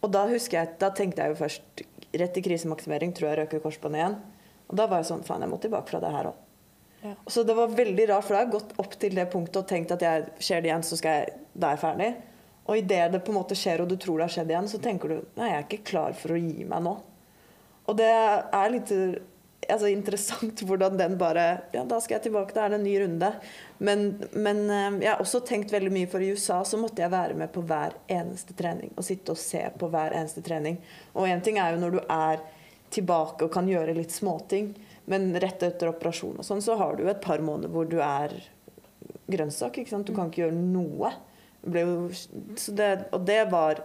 Og 0.02 0.10
da 0.14 0.24
husker 0.30 0.60
jeg, 0.60 0.72
da 0.82 0.90
tenkte 0.94 1.22
jeg 1.22 1.34
jo 1.34 1.38
først 1.44 1.84
rett 2.18 2.40
i 2.40 2.44
krisemaksimering, 2.46 3.14
tror 3.14 3.32
jeg 3.32 3.40
røyker 3.44 3.62
korsbåndet 3.62 4.02
igjen. 4.02 4.18
Og 4.66 4.80
da 4.80 4.88
var 4.90 5.02
jeg 5.02 5.12
sånn 5.12 5.24
Faen, 5.28 5.46
jeg 5.46 5.52
må 5.52 5.60
tilbake 5.62 5.92
fra 5.92 6.02
det 6.02 6.14
her 6.16 6.32
òg. 6.32 6.42
Ja. 7.06 7.14
Så 7.30 7.44
det 7.46 7.54
var 7.54 7.74
veldig 7.78 8.08
rart, 8.10 8.26
for 8.26 8.34
da 8.34 8.42
har 8.42 8.48
jeg 8.48 8.56
gått 8.56 8.74
opp 8.82 8.98
til 9.02 9.18
det 9.20 9.28
punktet 9.30 9.60
og 9.62 9.68
tenkt 9.70 9.94
at 9.94 10.02
jeg 10.02 10.26
skjer 10.42 10.64
det 10.64 10.72
igjen, 10.72 10.86
så 10.88 10.98
skal 10.98 11.20
jeg, 11.20 11.36
da 11.54 11.70
er 11.70 11.78
jeg 11.78 11.84
ferdig. 11.84 12.10
Og 12.66 12.80
idet 12.82 13.04
det 13.14 13.22
på 13.22 13.34
en 13.34 13.38
måte 13.38 13.58
skjer, 13.58 13.84
og 13.84 13.92
du 13.92 13.98
tror 14.02 14.18
det 14.18 14.26
har 14.26 14.36
skjedd 14.40 14.54
igjen, 14.56 14.72
så 14.72 14.82
tenker 14.82 15.12
du 15.12 15.20
nei, 15.38 15.52
jeg 15.52 15.60
er 15.60 15.68
ikke 15.68 15.86
klar 15.92 16.18
for 16.18 16.34
å 16.34 16.42
gi 16.42 16.66
meg 16.66 16.82
nå. 16.88 16.96
Og 17.86 18.00
det 18.00 18.10
er 18.10 18.74
litt 18.74 18.94
altså, 19.70 19.90
interessant 19.92 20.62
hvordan 20.68 20.98
den 21.00 21.18
bare 21.22 21.46
Ja, 21.74 21.84
da 21.88 22.00
skal 22.02 22.18
jeg 22.18 22.28
tilbake, 22.28 22.56
da 22.56 22.66
er 22.66 22.74
det 22.74 22.80
en 22.80 22.88
ny 22.88 22.96
runde. 23.04 23.32
Men, 23.78 24.06
men, 24.32 24.64
eh, 24.70 25.00
jeg 25.04 25.12
har 25.12 25.24
også 25.24 25.44
tenkt 25.48 25.74
veldig 25.74 25.94
mye, 25.94 26.10
for 26.12 26.24
i 26.24 26.32
USA 26.34 26.62
så 26.68 26.80
måtte 26.82 27.04
jeg 27.04 27.14
være 27.14 27.38
med 27.38 27.52
på 27.54 27.64
hver 27.68 27.98
eneste 28.12 28.56
trening. 28.58 28.94
Og 28.96 29.08
sitte 29.08 29.36
og 29.36 29.42
se 29.42 29.64
på 29.80 29.90
hver 29.92 30.16
eneste 30.18 30.44
trening. 30.46 30.80
Og 31.14 31.30
én 31.30 31.44
ting 31.46 31.60
er 31.62 31.76
jo 31.76 31.84
når 31.84 31.98
du 31.98 32.02
er 32.06 32.44
tilbake 32.96 33.48
og 33.48 33.54
kan 33.54 33.68
gjøre 33.70 33.96
litt 33.98 34.14
småting, 34.14 34.74
men 35.12 35.34
rett 35.42 35.64
etter 35.66 35.92
operasjon 35.92 36.40
og 36.42 36.46
sånn, 36.48 36.64
så 36.66 36.78
har 36.80 36.98
du 36.98 37.06
et 37.10 37.22
par 37.22 37.44
måneder 37.44 37.74
hvor 37.74 37.88
du 37.90 38.00
er 38.02 38.34
grønnsak. 39.30 39.80
ikke 39.82 39.92
sant? 39.92 40.08
Du 40.08 40.16
kan 40.16 40.32
ikke 40.32 40.46
gjøre 40.46 40.58
noe. 40.58 41.12
Jo, 41.66 42.08
det, 42.78 42.90
og 43.14 43.26
det 43.26 43.42
var 43.52 43.82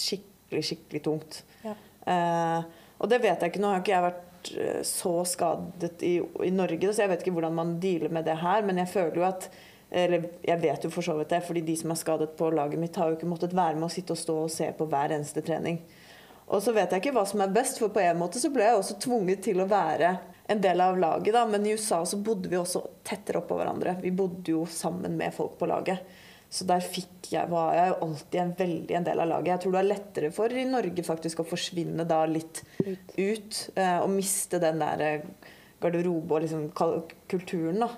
skikkelig, 0.00 0.64
skikkelig 0.70 1.02
tungt. 1.04 1.42
Ja. 1.64 1.74
Eh, 2.08 2.60
og 2.98 3.10
det 3.12 3.20
vet 3.22 3.42
jeg 3.42 3.52
ikke. 3.52 3.62
Nå 3.62 3.72
har 3.72 3.82
ikke 3.82 3.94
jeg 3.94 4.06
vært 4.08 4.24
Eh, 4.56 4.82
så 4.82 5.14
skadet 5.24 6.02
i, 6.02 6.18
i, 6.44 6.50
Norge, 6.54 6.92
så 6.92 7.04
jeg 7.04 7.12
vet 7.12 7.24
ikke 7.24 7.36
hvordan 7.38 7.56
man 7.56 7.76
dealer 7.82 8.12
med 8.14 8.28
det 8.28 8.38
her. 8.42 8.64
Men 8.66 8.80
jeg 8.82 8.92
føler 8.94 9.20
jo 9.20 9.26
at 9.28 9.50
eller 9.88 10.26
jeg 10.44 10.60
vet 10.60 10.82
jo 10.84 10.90
for 10.92 11.04
så 11.04 11.14
vidt 11.16 11.30
det, 11.32 11.40
fordi 11.46 11.62
de 11.64 11.74
som 11.80 11.94
er 11.94 11.96
skadet 11.96 12.34
på 12.36 12.50
laget 12.52 12.80
mitt, 12.80 12.96
har 13.00 13.08
jo 13.08 13.16
ikke 13.16 13.28
måttet 13.30 13.54
være 13.56 13.78
med 13.78 13.86
å 13.86 13.92
sitte 13.92 14.12
og 14.12 14.20
stå 14.20 14.34
og 14.42 14.52
se 14.52 14.66
på 14.76 14.84
hver 14.84 15.14
eneste 15.16 15.40
trening. 15.40 15.78
Og 16.48 16.60
så 16.64 16.74
vet 16.76 16.92
jeg 16.92 17.00
ikke 17.00 17.14
hva 17.16 17.24
som 17.28 17.40
er 17.44 17.52
best, 17.52 17.80
for 17.80 17.92
på 17.92 18.02
en 18.04 18.20
måte 18.20 18.40
så 18.40 18.50
ble 18.52 18.66
jeg 18.66 18.76
også 18.76 18.98
tvunget 19.04 19.42
til 19.48 19.60
å 19.60 19.68
være 19.68 20.14
en 20.48 20.60
del 20.64 20.80
av 20.80 20.96
laget, 21.00 21.32
da. 21.36 21.44
Men 21.48 21.66
i 21.66 21.72
USA 21.76 22.02
så 22.08 22.20
bodde 22.24 22.52
vi 22.52 22.60
også 22.60 22.84
tettere 23.04 23.42
oppå 23.42 23.56
hverandre. 23.58 23.98
Vi 24.00 24.12
bodde 24.16 24.52
jo 24.52 24.64
sammen 24.68 25.16
med 25.16 25.32
folk 25.36 25.58
på 25.60 25.68
laget. 25.68 26.04
Så 26.50 26.64
der 26.64 26.80
jeg, 26.80 27.44
var 27.50 27.74
jeg 27.76 27.90
jo 27.90 27.96
alltid 28.06 28.40
en 28.40 28.54
veldig 28.56 28.94
en 28.96 29.06
del 29.06 29.20
av 29.20 29.28
laget. 29.28 29.50
Jeg 29.52 29.62
tror 29.64 29.74
det 29.74 29.80
er 29.82 29.90
lettere 29.90 30.30
for 30.32 30.52
i 30.52 30.64
Norge 30.68 31.04
faktisk 31.04 31.42
å 31.42 31.48
forsvinne 31.48 32.06
da 32.08 32.22
litt 32.28 32.62
ut, 32.80 33.16
ut 33.18 33.58
eh, 33.74 33.98
og 34.00 34.08
miste 34.14 34.60
den 34.62 34.80
der 34.80 35.04
eh, 35.04 35.26
garderobe 35.82 36.38
og 36.38 36.46
liksom 36.46 36.70
kulturen, 37.28 37.84
da. 37.84 37.90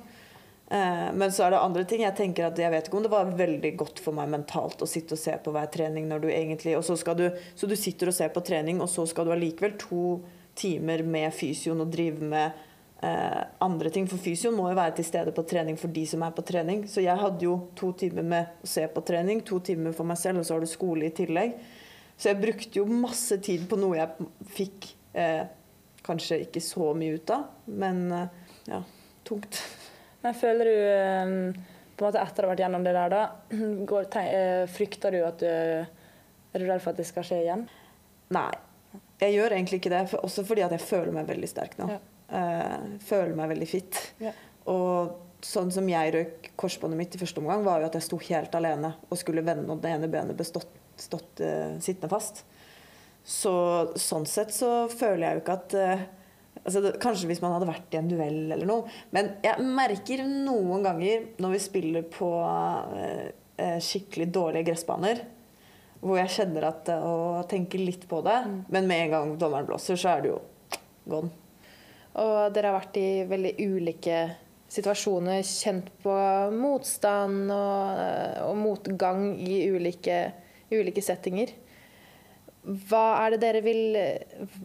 Eh, 0.70 1.06
men 1.14 1.32
så 1.32 1.46
er 1.46 1.54
det 1.54 1.60
andre 1.60 1.84
ting. 1.84 2.02
Jeg 2.02 2.16
tenker 2.18 2.46
at 2.46 2.58
jeg 2.58 2.70
vet 2.74 2.90
ikke 2.90 2.98
om 2.98 3.06
det 3.06 3.12
var 3.12 3.30
veldig 3.38 3.72
godt 3.78 4.02
for 4.02 4.14
meg 4.18 4.30
mentalt 4.30 4.82
å 4.82 4.88
sitte 4.90 5.14
og 5.14 5.22
se 5.22 5.34
på 5.42 5.54
hver 5.54 5.70
trening 5.74 6.10
når 6.10 6.22
du 6.22 6.28
egentlig 6.30 6.76
og 6.78 6.84
så, 6.86 6.98
skal 6.98 7.18
du, 7.18 7.26
så 7.58 7.70
du 7.70 7.74
sitter 7.78 8.10
og 8.10 8.16
ser 8.18 8.30
på 8.34 8.42
trening, 8.46 8.82
og 8.82 8.90
så 8.90 9.06
skal 9.10 9.26
du 9.26 9.34
allikevel 9.34 9.78
to 9.80 10.04
timer 10.58 11.02
med 11.06 11.30
fysioen 11.34 11.82
og 11.82 11.90
drive 11.94 12.26
med 12.34 12.66
eh, 13.02 13.42
andre 13.64 13.90
ting. 13.90 14.08
For 14.10 14.20
fysioen 14.20 14.56
må 14.56 14.68
jo 14.70 14.78
være 14.78 14.98
til 14.98 15.08
stede 15.08 15.34
på 15.36 15.44
trening 15.48 15.78
for 15.80 15.92
de 15.94 16.04
som 16.08 16.24
er 16.26 16.34
på 16.36 16.44
trening. 16.46 16.84
Så 16.90 17.04
jeg 17.04 17.18
hadde 17.20 17.46
jo 17.46 17.56
to 17.78 17.92
timer 18.00 18.26
med 18.26 18.64
å 18.64 18.70
se 18.70 18.86
på 18.92 19.04
trening, 19.06 19.44
to 19.46 19.60
timer 19.64 19.96
for 19.96 20.08
meg 20.08 20.20
selv, 20.20 20.42
og 20.42 20.48
så 20.48 20.56
har 20.56 20.64
du 20.64 20.70
skole 20.70 21.08
i 21.08 21.14
tillegg. 21.16 21.56
Så 22.20 22.32
jeg 22.32 22.40
brukte 22.42 22.82
jo 22.82 22.86
masse 22.92 23.40
tid 23.40 23.64
på 23.68 23.78
noe 23.80 23.96
jeg 23.96 24.28
fikk 24.52 24.90
eh, 25.16 25.44
kanskje 26.04 26.42
ikke 26.44 26.62
så 26.64 26.92
mye 26.96 27.16
ut 27.16 27.32
av, 27.32 27.46
men 27.80 28.02
eh, 28.12 28.40
ja, 28.68 28.82
tungt. 29.24 29.62
Men 30.20 30.36
føler 30.36 30.68
du 30.68 30.74
eh, 30.76 31.70
på 31.96 32.04
en 32.04 32.10
måte 32.10 32.20
etter 32.20 32.44
å 32.44 32.50
ha 32.50 32.54
vært 32.54 32.64
gjennom 32.66 32.84
det 32.84 32.96
der, 32.96 33.14
da, 33.14 33.22
går, 33.92 34.10
eh, 34.20 34.64
frykter 34.68 35.16
du 35.16 35.22
at 35.24 35.40
du 35.40 35.48
Er 36.50 36.58
du 36.58 36.66
redd 36.66 36.80
for 36.82 36.90
at 36.90 36.98
det 36.98 37.06
skal 37.06 37.22
skje 37.22 37.36
igjen? 37.44 37.60
Nei, 38.34 38.50
jeg 39.20 39.36
gjør 39.36 39.54
egentlig 39.54 39.78
ikke 39.78 39.92
det, 39.92 40.00
også 40.18 40.42
fordi 40.48 40.64
at 40.66 40.72
jeg 40.74 40.82
føler 40.82 41.14
meg 41.14 41.28
veldig 41.28 41.48
sterk 41.50 41.76
nå. 41.78 41.86
Ja. 41.92 41.98
Uh, 42.30 42.94
føler 43.02 43.34
meg 43.34 43.50
veldig 43.50 43.66
fit. 43.66 43.98
Ja. 44.22 44.30
Og 44.70 45.42
sånn 45.42 45.72
som 45.74 45.88
jeg 45.90 46.12
røk 46.14 46.50
korsbåndet 46.60 47.00
mitt 47.00 47.16
i 47.16 47.20
første 47.20 47.42
omgang, 47.42 47.64
var 47.66 47.82
jo 47.82 47.88
at 47.88 47.96
jeg 47.98 48.06
sto 48.06 48.20
helt 48.28 48.54
alene 48.54 48.92
og 49.08 49.18
skulle 49.18 49.42
vende 49.46 49.72
og 49.72 49.80
det 49.82 49.94
ene 49.96 50.10
benet 50.12 50.38
ble 50.38 50.46
stått, 50.46 51.42
uh, 51.42 51.74
sittende 51.82 52.12
fast. 52.12 52.44
Så 53.26 53.52
sånn 54.00 54.28
sett 54.28 54.54
så 54.54 54.86
føler 54.92 55.26
jeg 55.26 55.38
jo 55.38 55.42
ikke 55.42 55.58
at 55.58 55.76
uh, 55.76 56.06
altså 56.62 56.84
det, 56.86 56.94
Kanskje 57.02 57.32
hvis 57.32 57.42
man 57.42 57.56
hadde 57.56 57.68
vært 57.68 57.96
i 57.96 58.00
en 58.00 58.12
duell 58.12 58.40
eller 58.46 58.68
noe. 58.68 58.94
Men 59.16 59.34
jeg 59.44 59.66
merker 59.66 60.22
noen 60.28 60.86
ganger 60.86 61.26
når 61.42 61.56
vi 61.56 61.62
spiller 61.66 62.08
på 62.14 62.30
skikkelig 63.60 64.24
dårlige 64.32 64.70
gressbaner 64.70 65.18
hvor 66.00 66.16
jeg 66.16 66.32
kjenner 66.32 66.64
at 66.70 66.88
og 66.96 67.44
tenker 67.50 67.82
litt 67.82 68.06
på 68.08 68.22
det. 68.24 68.38
Mm. 68.46 68.58
Men 68.72 68.88
med 68.88 69.04
en 69.04 69.14
gang 69.14 69.36
dommeren 69.40 69.68
blåser, 69.68 70.00
så 70.00 70.14
er 70.14 70.24
det 70.24 70.32
jo 70.32 70.40
gone. 71.10 71.32
Og 72.18 72.52
dere 72.54 72.70
har 72.70 72.80
vært 72.80 72.96
i 72.98 73.08
veldig 73.30 73.52
ulike 73.62 74.20
situasjoner, 74.70 75.42
kjent 75.46 75.90
på 76.02 76.14
motstand 76.54 77.50
og, 77.54 78.00
og 78.46 78.56
motgang 78.58 79.34
i 79.38 79.62
ulike, 79.70 80.22
ulike, 80.72 81.02
settinger. 81.02 81.52
Hva 82.62 83.04
er 83.22 83.34
det 83.34 83.40
dere 83.40 83.62
vil 83.64 83.96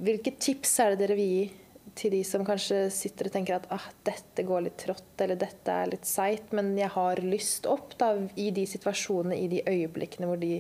Hvilke 0.03 0.33
tips 0.35 0.73
er 0.83 0.93
det 0.93 1.05
dere 1.05 1.15
vil 1.15 1.29
gi 1.31 1.45
til 1.95 2.11
de 2.11 2.23
som 2.27 2.43
kanskje 2.43 2.89
sitter 2.91 3.29
og 3.29 3.35
tenker 3.37 3.55
at 3.55 3.69
ah, 3.71 3.85
dette 4.03 4.43
går 4.43 4.65
litt 4.65 4.75
trått, 4.81 5.13
eller 5.23 5.39
dette 5.39 5.71
er 5.71 5.93
litt 5.93 6.09
seigt, 6.09 6.51
men 6.51 6.73
jeg 6.75 6.91
har 6.91 7.21
lyst 7.23 7.69
opp 7.71 7.93
da, 8.01 8.09
i 8.35 8.49
de 8.51 8.65
situasjonene, 8.67 9.37
i 9.39 9.47
de 9.53 9.61
øyeblikkene 9.63 10.27
hvor 10.27 10.41
de 10.41 10.57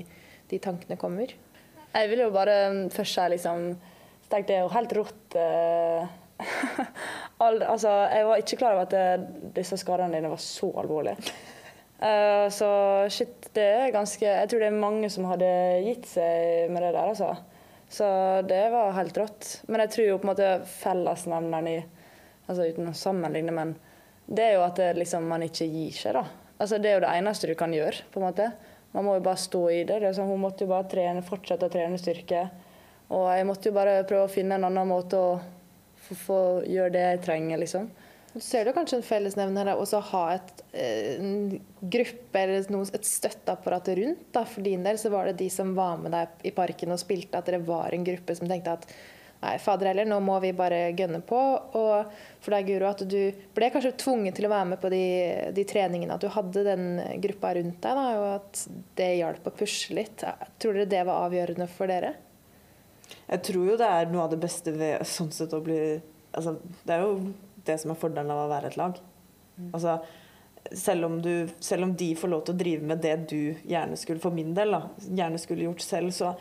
de 0.49 0.59
tankene 0.61 0.97
kommer? 0.99 1.33
Jeg 1.95 2.11
vil 2.11 2.25
jo 2.25 2.31
bare 2.33 2.57
først 2.93 3.17
si 3.17 3.27
liksom 3.35 3.67
Det 4.29 4.49
er 4.49 4.63
jo 4.65 4.71
helt 4.73 4.93
rått. 4.97 5.35
Uh, 7.35 7.59
altså, 7.67 7.89
jeg 8.07 8.25
var 8.29 8.39
ikke 8.39 8.57
klar 8.61 8.77
over 8.77 8.85
at 8.85 8.93
det, 8.95 9.49
disse 9.57 9.75
skadene 9.75 10.15
dine 10.15 10.29
var 10.31 10.39
så 10.39 10.69
alvorlige. 10.79 11.33
Uh, 11.99 12.47
så 12.59 12.69
shit, 13.11 13.49
det 13.55 13.65
er 13.65 13.91
ganske 13.91 14.23
Jeg 14.23 14.47
tror 14.51 14.63
det 14.63 14.69
er 14.69 14.77
mange 14.79 15.09
som 15.11 15.27
hadde 15.27 15.49
gitt 15.83 16.07
seg 16.07 16.71
med 16.71 16.79
det 16.79 16.93
der, 16.95 17.11
altså. 17.11 17.33
Så 17.91 18.07
det 18.47 18.61
var 18.71 18.95
helt 18.95 19.19
rått. 19.19 19.49
Men 19.67 19.83
jeg 19.83 19.91
tror 19.93 20.07
jo 20.07 20.17
på 20.21 20.27
en 20.27 20.31
måte 20.31 20.49
fellesnevneren 20.77 21.69
i 21.73 21.77
Altså 22.45 22.67
uten 22.69 22.91
å 22.91 22.93
sammenligne, 22.93 23.49
men 23.51 23.71
det 24.25 24.43
er 24.45 24.51
jo 24.59 24.65
at 24.67 24.77
det, 24.77 24.91
liksom, 24.99 25.23
man 25.25 25.41
ikke 25.41 25.65
gir 25.65 25.95
seg, 25.97 26.13
da. 26.13 26.21
Altså, 26.59 26.77
det 26.77 26.91
er 26.91 26.99
jo 26.99 27.03
det 27.03 27.13
eneste 27.17 27.49
du 27.49 27.55
kan 27.57 27.73
gjøre, 27.73 28.05
på 28.13 28.21
en 28.21 28.25
måte. 28.27 28.51
Man 28.93 29.07
må 29.07 29.15
jo 29.17 29.23
bare 29.25 29.41
stå 29.41 29.63
i 29.73 29.79
det. 29.83 29.97
det 30.03 30.11
sånn, 30.13 30.29
hun 30.29 30.43
måtte 30.43 30.63
jo 30.63 30.69
bare 30.69 30.85
trene, 30.91 31.23
fortsette 31.25 31.65
å 31.65 31.73
trene 31.73 31.97
styrke. 31.99 32.43
Og 33.17 33.25
jeg 33.33 33.47
måtte 33.49 33.71
jo 33.71 33.75
bare 33.75 34.03
prøve 34.07 34.27
å 34.27 34.31
finne 34.31 34.59
en 34.59 34.67
annen 34.69 34.87
måte 34.93 35.17
å 35.19 35.33
få 36.13 36.39
gjøre 36.69 36.93
det 36.93 37.05
jeg 37.05 37.23
trenger, 37.25 37.57
liksom. 37.63 37.89
Du 38.35 38.41
ser 38.43 38.67
du 38.67 38.73
kanskje 38.75 38.97
en 38.99 39.05
fellesnevner 39.07 39.69
her 39.71 39.79
også 39.79 40.01
ha 40.11 40.23
et, 40.33 40.63
eh, 40.75 41.13
en 41.15 41.53
gruppe 41.79 42.41
eller 42.41 42.65
noe, 42.69 42.83
et 42.93 43.07
støtteapparat 43.07 43.93
rundt. 43.95 44.25
Da. 44.35 44.43
For 44.43 44.61
din 44.61 44.83
del 44.83 44.99
så 44.99 45.09
var 45.09 45.25
det 45.25 45.37
de 45.39 45.49
som 45.49 45.71
var 45.73 45.97
med 45.97 46.11
deg 46.11 46.27
i 46.43 46.51
parken 46.51 46.91
og 46.91 46.99
spilte, 46.99 47.39
at 47.39 47.47
dere 47.47 47.63
var 47.63 47.95
en 47.95 48.03
gruppe 48.03 48.35
som 48.35 48.47
tenkte 48.51 48.75
at 48.75 48.89
Nei, 49.45 49.57
fader 49.61 49.91
heller, 49.91 50.07
nå 50.09 50.17
må 50.23 50.39
vi 50.41 50.51
bare 50.57 50.95
gønne 50.97 51.19
på. 51.21 51.39
Og 51.77 52.13
for 52.41 52.55
deg, 52.55 52.69
Guro, 52.69 52.87
at 52.89 53.03
du 53.05 53.19
ble 53.53 53.69
kanskje 53.69 53.93
tvunget 54.01 54.39
til 54.39 54.47
å 54.47 54.51
være 54.53 54.69
med 54.71 54.81
på 54.81 54.89
de, 54.89 55.03
de 55.53 55.65
treningene. 55.69 56.15
At 56.15 56.23
du 56.23 56.31
hadde 56.33 56.63
den 56.65 56.87
gruppa 57.21 57.53
rundt 57.57 57.77
deg, 57.83 57.99
da, 57.99 58.05
og 58.19 58.29
at 58.39 58.63
det 58.97 59.11
hjalp 59.19 59.45
å 59.45 59.53
pushe 59.59 59.93
litt. 59.97 60.23
Tror 60.59 60.79
dere 60.79 60.89
det 60.89 61.03
var 61.05 61.27
avgjørende 61.27 61.67
for 61.71 61.91
dere? 61.91 62.15
Jeg 63.27 63.41
tror 63.47 63.71
jo 63.71 63.77
det 63.79 63.87
er 63.87 64.11
noe 64.11 64.25
av 64.25 64.33
det 64.33 64.41
beste 64.41 64.73
ved 64.75 65.05
sånn 65.09 65.31
sett 65.33 65.53
å 65.53 65.63
bli 65.65 65.79
altså, 66.35 66.57
Det 66.85 66.93
er 66.93 67.03
jo 67.05 67.33
det 67.65 67.79
som 67.81 67.93
er 67.93 67.99
fordelen 67.99 68.33
av 68.33 68.43
å 68.43 68.51
være 68.51 68.69
et 68.69 68.77
lag. 68.77 68.99
Mm. 69.55 69.71
Altså, 69.71 69.97
selv 70.71 71.07
om, 71.07 71.15
du, 71.21 71.47
selv 71.59 71.87
om 71.87 71.95
de 71.97 72.11
får 72.17 72.31
lov 72.31 72.43
til 72.45 72.55
å 72.55 72.59
drive 72.59 72.89
med 72.91 73.01
det 73.01 73.15
du 73.29 73.39
gjerne 73.65 73.97
skulle 73.97 74.21
for 74.21 74.35
min 74.35 74.53
del, 74.57 74.75
da, 74.75 74.81
gjerne 75.01 75.41
skulle 75.41 75.65
gjort 75.67 75.81
selv, 75.85 76.13
så 76.13 76.35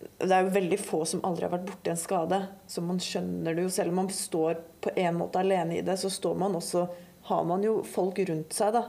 det 0.00 0.32
er 0.32 0.46
jo 0.46 0.54
veldig 0.54 0.78
få 0.80 1.02
som 1.08 1.22
aldri 1.26 1.46
har 1.46 1.52
vært 1.52 1.68
borti 1.68 1.92
en 1.92 2.00
skade. 2.00 2.38
Så 2.70 2.82
man 2.84 3.00
skjønner 3.02 3.56
det 3.56 3.66
jo. 3.66 3.72
Selv 3.72 3.92
om 3.92 4.00
man 4.00 4.10
står 4.14 4.60
på 4.80 4.94
en 4.96 5.18
måte 5.18 5.42
alene 5.42 5.76
i 5.76 5.84
det, 5.84 5.98
så 6.00 6.10
står 6.12 6.38
man 6.40 6.56
også, 6.56 6.86
har 7.28 7.42
man 7.48 7.64
jo 7.64 7.80
folk 7.84 8.22
rundt 8.30 8.56
seg. 8.56 8.78
da. 8.78 8.86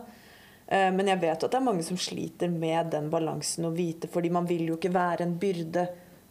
Eh, 0.72 0.88
men 0.95 1.11
jeg 1.11 1.19
vet 1.19 1.43
at 1.43 1.51
det 1.51 1.59
er 1.59 1.65
mange 1.65 1.84
som 1.84 1.99
sliter 1.99 2.51
med 2.51 2.93
den 2.93 3.09
balansen 3.11 3.67
å 3.67 3.74
vite, 3.76 4.07
fordi 4.11 4.32
man 4.32 4.47
vil 4.47 4.69
jo 4.72 4.80
ikke 4.80 4.93
være 4.95 5.28
en 5.28 5.36
byrde. 5.41 5.86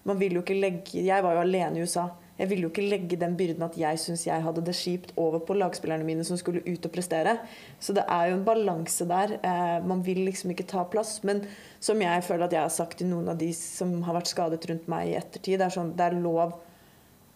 Man 0.09 0.19
vil 0.21 0.39
jo 0.39 0.43
ikke 0.45 0.57
legge 0.57 1.03
Jeg 1.05 1.23
var 1.25 1.37
jo 1.37 1.45
alene 1.45 1.79
i 1.79 1.85
USA. 1.85 2.09
Jeg 2.41 2.49
ville 2.49 2.65
jo 2.65 2.71
ikke 2.71 2.87
legge 2.89 3.19
den 3.21 3.35
byrden 3.37 3.67
at 3.67 3.75
jeg 3.77 3.99
syns 4.01 4.23
jeg 4.25 4.41
hadde 4.41 4.63
det 4.65 4.73
kjipt, 4.79 5.11
over 5.21 5.43
på 5.45 5.59
lagspillerne 5.61 6.07
mine 6.09 6.25
som 6.25 6.39
skulle 6.41 6.63
ut 6.65 6.87
og 6.89 6.93
prestere. 6.95 7.35
Så 7.77 7.93
det 7.93 8.07
er 8.09 8.31
jo 8.31 8.39
en 8.39 8.47
balanse 8.47 9.05
der. 9.09 9.35
Eh, 9.45 9.77
man 9.85 10.01
vil 10.07 10.23
liksom 10.25 10.55
ikke 10.55 10.65
ta 10.71 10.87
plass. 10.89 11.19
Men 11.29 11.43
som 11.85 12.01
jeg 12.01 12.25
føler 12.25 12.47
at 12.47 12.57
jeg 12.57 12.65
har 12.65 12.73
sagt 12.73 12.97
til 13.03 13.11
noen 13.11 13.29
av 13.29 13.37
de 13.43 13.51
som 13.57 13.93
har 14.07 14.17
vært 14.17 14.33
skadet 14.33 14.65
rundt 14.71 14.89
meg 14.89 15.11
i 15.11 15.19
ettertid, 15.21 15.59
det 15.61 15.69
er, 15.69 15.75
sånn, 15.77 15.93
det 15.99 16.07
er, 16.07 16.17
lov, 16.17 16.57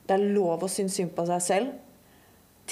det 0.09 0.17
er 0.17 0.25
lov 0.39 0.65
å 0.65 0.73
synes 0.73 0.97
synd 0.97 1.13
på 1.13 1.29
seg 1.29 1.45
selv 1.45 1.77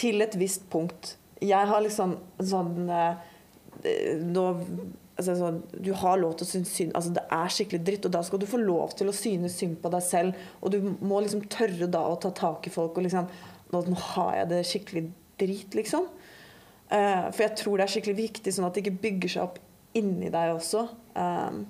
til 0.00 0.24
et 0.24 0.38
visst 0.40 0.64
punkt. 0.72 1.18
Jeg 1.44 1.68
har 1.68 1.84
liksom 1.84 2.16
sånn 2.40 2.88
eh, 2.88 4.16
nå 4.24 4.46
altså, 5.30 5.48
sånn, 5.48 5.82
Du 5.84 5.92
har 5.96 6.20
lov 6.20 6.36
til 6.36 6.46
å 6.46 6.50
synes 6.50 6.74
synd 6.74 6.94
altså, 6.98 7.12
Det 7.16 7.24
er 7.38 7.54
skikkelig 7.56 7.82
dritt, 7.86 8.06
og 8.08 8.14
da 8.16 8.22
skal 8.26 8.42
du 8.42 8.46
få 8.50 8.60
lov 8.62 8.94
til 8.98 9.10
å 9.10 9.16
synes 9.16 9.56
synd 9.58 9.78
på 9.82 9.92
deg 9.94 10.04
selv. 10.06 10.44
Og 10.60 10.74
du 10.74 10.78
må 11.00 11.22
liksom 11.22 11.44
tørre 11.52 11.88
da 11.90 12.02
å 12.08 12.18
ta 12.20 12.32
tak 12.36 12.68
i 12.68 12.74
folk 12.74 12.98
og 12.98 13.08
liksom 13.08 13.30
Nå, 13.72 13.80
har 14.12 14.34
jeg 14.36 14.48
det 14.50 14.64
skikkelig 14.68 15.02
drit, 15.40 15.74
liksom. 15.78 16.04
Uh, 16.92 17.30
for 17.32 17.46
jeg 17.46 17.54
tror 17.56 17.80
det 17.80 17.86
er 17.86 17.92
skikkelig 17.94 18.16
viktig, 18.18 18.52
sånn 18.52 18.66
at 18.66 18.76
det 18.76 18.82
ikke 18.82 19.00
bygger 19.06 19.32
seg 19.32 19.46
opp 19.46 19.56
inni 19.96 20.28
deg 20.32 20.52
også. 20.58 20.82
Um, 21.16 21.62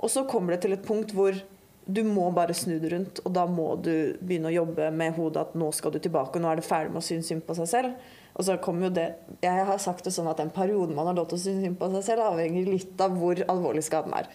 og 0.00 0.08
så 0.14 0.24
kommer 0.30 0.54
det 0.54 0.62
til 0.64 0.72
et 0.72 0.86
punkt 0.86 1.12
hvor 1.12 1.36
du 1.84 2.00
må 2.06 2.30
bare 2.34 2.54
snu 2.54 2.78
det 2.80 2.92
rundt, 2.92 3.20
og 3.26 3.34
da 3.34 3.44
må 3.50 3.74
du 3.82 4.16
begynne 4.22 4.48
å 4.48 4.54
jobbe 4.54 4.88
med 4.94 5.16
hodet 5.18 5.42
at 5.42 5.56
nå 5.58 5.68
skal 5.74 5.92
du 5.92 5.98
tilbake, 6.00 6.38
og 6.38 6.44
nå 6.44 6.52
er 6.52 6.60
det 6.60 6.66
ferdig 6.66 6.94
med 6.94 7.02
å 7.02 7.06
synes 7.06 7.28
synd 7.28 7.44
på 7.46 7.56
seg 7.58 7.68
selv. 7.68 8.12
Og 8.32 8.46
så 8.46 8.56
kommer 8.64 8.88
jo 8.88 8.94
det 8.96 9.06
Jeg 9.42 9.64
har 9.68 9.80
sagt 9.82 10.06
det 10.06 10.14
sånn 10.14 10.30
at 10.30 10.38
den 10.40 10.52
perioden 10.54 10.96
man 10.96 11.10
har 11.10 11.16
lov 11.18 11.28
til 11.30 11.36
å 11.36 11.42
synes 11.42 11.66
synd 11.66 11.78
på 11.80 11.90
seg 11.92 12.06
selv, 12.06 12.28
avhenger 12.32 12.70
litt 12.70 13.02
av 13.04 13.16
hvor 13.18 13.42
alvorlig 13.52 13.84
skaden 13.84 14.14
er. 14.16 14.30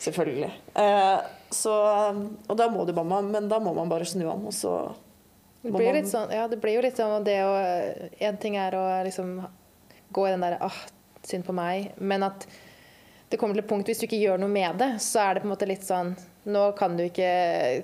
Selvfølgelig. 0.00 0.50
Eh, 0.80 1.18
så, 1.52 1.74
og 2.48 2.56
da 2.56 2.70
må 2.72 2.86
du 2.88 2.94
bare, 2.96 3.20
men 3.26 3.50
da 3.50 3.60
må 3.62 3.74
man 3.76 3.90
bare 3.90 4.08
snu 4.08 4.24
an, 4.30 4.46
og 4.48 4.56
så 4.56 4.74
det 5.60 5.74
blir, 5.74 5.92
litt 5.92 6.08
sånn, 6.08 6.30
ja, 6.32 6.46
det 6.48 6.56
blir 6.56 6.78
jo 6.78 6.82
litt 6.86 6.96
sånn 6.96 7.24
det 7.26 7.36
å 7.44 7.50
En 8.24 8.38
ting 8.40 8.54
er 8.56 8.72
å 8.72 8.84
liksom 9.04 9.34
gå 10.08 10.24
i 10.26 10.30
den 10.32 10.40
derre 10.40 10.56
ah, 10.64 10.78
synd 11.26 11.44
på 11.44 11.52
meg, 11.52 11.90
men 12.00 12.24
at 12.24 12.46
det 13.30 13.38
kommer 13.38 13.54
til 13.54 13.62
et 13.62 13.68
punkt 13.70 13.90
hvis 13.90 14.00
du 14.00 14.06
ikke 14.08 14.18
gjør 14.18 14.40
noe 14.40 14.50
med 14.50 14.80
det, 14.80 14.94
så 15.04 15.20
er 15.22 15.36
det 15.36 15.44
på 15.44 15.50
en 15.50 15.52
måte 15.52 15.68
litt 15.68 15.84
sånn 15.86 16.14
nå 16.48 16.60
kan 16.72 16.94
du 16.96 17.02
ikke 17.04 17.30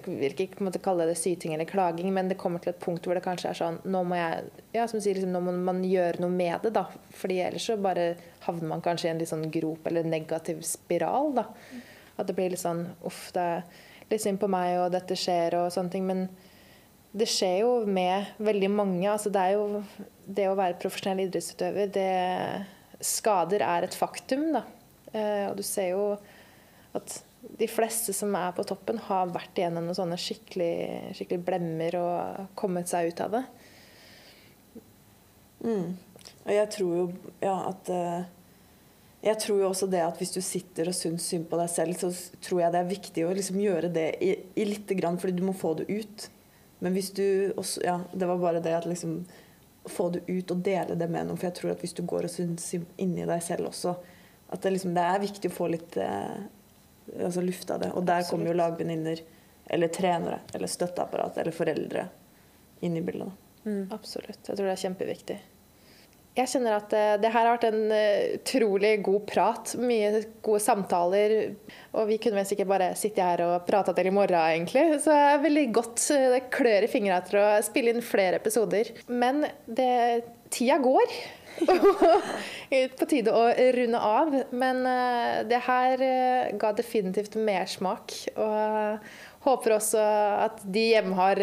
vil 0.07 0.33
ikke 0.33 0.65
måte, 0.65 0.81
kalle 0.81 1.05
det 1.09 1.19
syting 1.21 1.53
eller 1.53 1.69
klaging, 1.69 2.09
men 2.15 2.31
det 2.31 2.39
kommer 2.41 2.63
til 2.63 2.73
et 2.73 2.81
punkt 2.81 3.05
hvor 3.05 3.19
det 3.19 3.25
kanskje 3.25 3.51
er 3.51 3.59
sånn 3.59 3.77
Nå 3.85 4.01
må 4.09 4.17
jeg, 4.17 4.47
ja, 4.73 4.87
som 4.89 5.03
sier, 5.03 5.19
liksom, 5.19 5.35
nå 5.35 5.43
må 5.45 5.53
man 5.67 5.83
gjøre 5.85 6.23
noe 6.25 6.33
med 6.33 6.65
det, 6.65 6.73
da. 6.79 6.87
Fordi 7.21 7.43
ellers 7.45 7.67
så 7.69 7.77
bare 7.77 8.15
havner 8.47 8.71
man 8.71 8.85
kanskje 8.85 9.11
i 9.11 9.13
en 9.13 9.21
litt 9.21 9.33
sånn 9.33 9.45
grop 9.53 9.85
eller 9.91 10.09
negativ 10.09 10.63
spiral, 10.65 11.35
da. 11.37 11.47
At 12.17 12.31
det 12.31 12.37
blir 12.39 12.55
litt 12.55 12.63
sånn 12.63 12.87
Uff, 13.05 13.29
det 13.37 13.45
er 13.45 13.67
litt 14.09 14.25
synd 14.25 14.41
på 14.41 14.49
meg, 14.49 14.79
og 14.81 14.95
dette 14.95 15.19
skjer, 15.21 15.59
og 15.61 15.69
sånne 15.75 15.93
ting. 15.93 16.09
Men 16.09 16.25
det 17.17 17.29
skjer 17.29 17.59
jo 17.67 17.75
med 17.85 18.33
veldig 18.41 18.73
mange. 18.73 19.05
Altså 19.11 19.33
det 19.33 19.43
er 19.43 19.59
jo 19.59 19.83
det 20.27 20.49
å 20.49 20.57
være 20.57 20.81
profesjonell 20.81 21.27
idrettsutøver, 21.27 21.93
det 21.93 22.11
Skader 23.05 23.61
er 23.61 23.85
et 23.85 23.95
faktum, 23.97 24.49
da. 24.55 24.63
Eh, 25.13 25.45
og 25.51 25.59
du 25.59 25.65
ser 25.67 25.91
jo 25.93 26.05
at 26.97 27.19
de 27.59 27.69
fleste 27.71 28.13
som 28.17 28.35
er 28.39 28.53
på 28.57 28.65
toppen, 28.67 28.99
har 29.09 29.33
vært 29.35 29.59
igjennom 29.59 29.87
noen 29.87 29.97
sånne 29.99 30.19
skikkelig, 30.21 31.15
skikkelig 31.17 31.45
blemmer 31.47 31.99
og 32.01 32.57
kommet 32.59 32.91
seg 32.91 33.13
ut 33.13 33.23
av 33.25 33.37
det. 33.37 33.43
Mm. 35.65 35.95
Og 36.47 36.53
jeg 36.53 36.71
tror 36.75 36.97
jo 36.97 37.05
ja, 37.41 37.55
at 37.71 37.89
uh, 37.91 38.27
Jeg 39.25 39.41
tror 39.43 39.61
jo 39.63 39.69
også 39.71 39.89
det 39.91 40.03
at 40.05 40.21
hvis 40.21 40.35
du 40.37 40.41
sitter 40.45 40.91
og 40.91 40.95
syns 40.95 41.27
synd 41.27 41.49
på 41.51 41.59
deg 41.59 41.71
selv, 41.73 41.97
så 41.99 42.11
tror 42.45 42.61
jeg 42.63 42.75
det 42.75 42.83
er 42.83 42.93
viktig 42.93 43.25
å 43.27 43.33
liksom 43.35 43.59
gjøre 43.63 43.91
det 43.91 44.07
i, 44.23 44.35
i 44.55 44.67
lite 44.69 44.95
grann, 44.99 45.19
fordi 45.19 45.39
du 45.39 45.47
må 45.49 45.57
få 45.57 45.73
det 45.81 45.89
ut. 45.91 46.29
Men 46.85 46.95
hvis 46.95 47.11
du 47.17 47.25
også 47.57 47.83
Ja, 47.87 48.01
det 48.13 48.29
var 48.29 48.43
bare 48.43 48.63
det 48.63 48.77
at 48.77 48.87
liksom 48.89 49.25
Få 49.87 50.09
det 50.11 50.25
ut 50.27 50.51
og 50.51 50.63
dele 50.67 50.97
det 50.99 51.07
med 51.07 51.29
noen. 51.29 51.39
For 51.39 51.47
jeg 51.47 51.55
tror 51.61 51.73
at 51.73 51.83
hvis 51.83 51.95
du 51.95 52.03
går 52.03 52.27
og 52.27 52.33
syns 52.33 52.73
inni 52.75 53.23
deg 53.23 53.43
selv 53.47 53.69
også, 53.69 53.93
at 54.51 54.63
det, 54.63 54.73
liksom, 54.75 54.97
det 54.97 55.05
er 55.07 55.23
viktig 55.23 55.51
å 55.51 55.55
få 55.55 55.69
litt 55.71 55.95
uh, 56.03 56.43
altså 57.15 57.43
lufta 57.45 57.79
det. 57.83 57.91
Og 57.95 58.07
der 58.07 58.27
kommer 58.29 58.51
jo 58.51 58.57
lagvenninner, 58.59 59.23
eller 59.67 59.91
trenere, 59.93 60.41
eller 60.55 60.71
støtteapparat, 60.71 61.41
eller 61.43 61.55
foreldre 61.55 62.07
inn 62.87 62.97
i 62.97 63.03
bildet. 63.03 63.45
Mm. 63.67 63.85
Absolutt. 63.95 64.43
Jeg 64.47 64.55
tror 64.55 64.67
det 64.67 64.75
er 64.75 64.83
kjempeviktig. 64.85 65.39
Jeg 66.37 66.51
kjenner 66.53 66.75
at 66.77 66.91
det, 66.93 67.05
det 67.23 67.31
her 67.33 67.47
har 67.47 67.55
vært 67.55 67.71
en 67.71 67.87
uh, 67.89 68.35
utrolig 68.37 68.91
god 69.07 69.23
prat. 69.25 69.73
Mye 69.81 70.21
gode 70.45 70.61
samtaler. 70.61 71.35
Og 71.97 72.11
vi 72.11 72.19
kunne 72.21 72.43
vel 72.43 72.49
sikkert 72.49 72.71
bare 72.75 72.91
sitte 72.99 73.25
her 73.25 73.41
og 73.47 73.65
prata 73.69 73.95
til 73.97 74.11
i 74.11 74.13
morgen, 74.13 74.37
egentlig. 74.37 74.85
Så 75.01 75.15
det 75.15 75.23
er 75.31 75.43
veldig 75.47 75.65
godt. 75.79 76.05
Det 76.37 76.43
klør 76.53 76.85
i 76.85 76.93
fingra 76.93 77.23
etter 77.23 77.41
å 77.41 77.47
spille 77.65 77.95
inn 77.95 78.05
flere 78.05 78.43
episoder. 78.43 78.93
Men 79.09 79.47
det, 79.65 79.89
tida 80.53 80.77
går. 80.85 81.17
på 82.99 83.09
tide 83.09 83.35
å 83.35 83.45
runde 83.77 84.01
av. 84.01 84.37
Men 84.51 84.83
uh, 84.87 85.43
det 85.49 85.61
her 85.67 86.03
uh, 86.03 86.57
ga 86.61 86.73
definitivt 86.77 87.39
mersmak. 87.39 88.15
Og 88.37 89.47
håper 89.47 89.77
også 89.77 90.03
at 90.49 90.65
de 90.65 90.89
hjemme 90.95 91.15
har, 91.19 91.43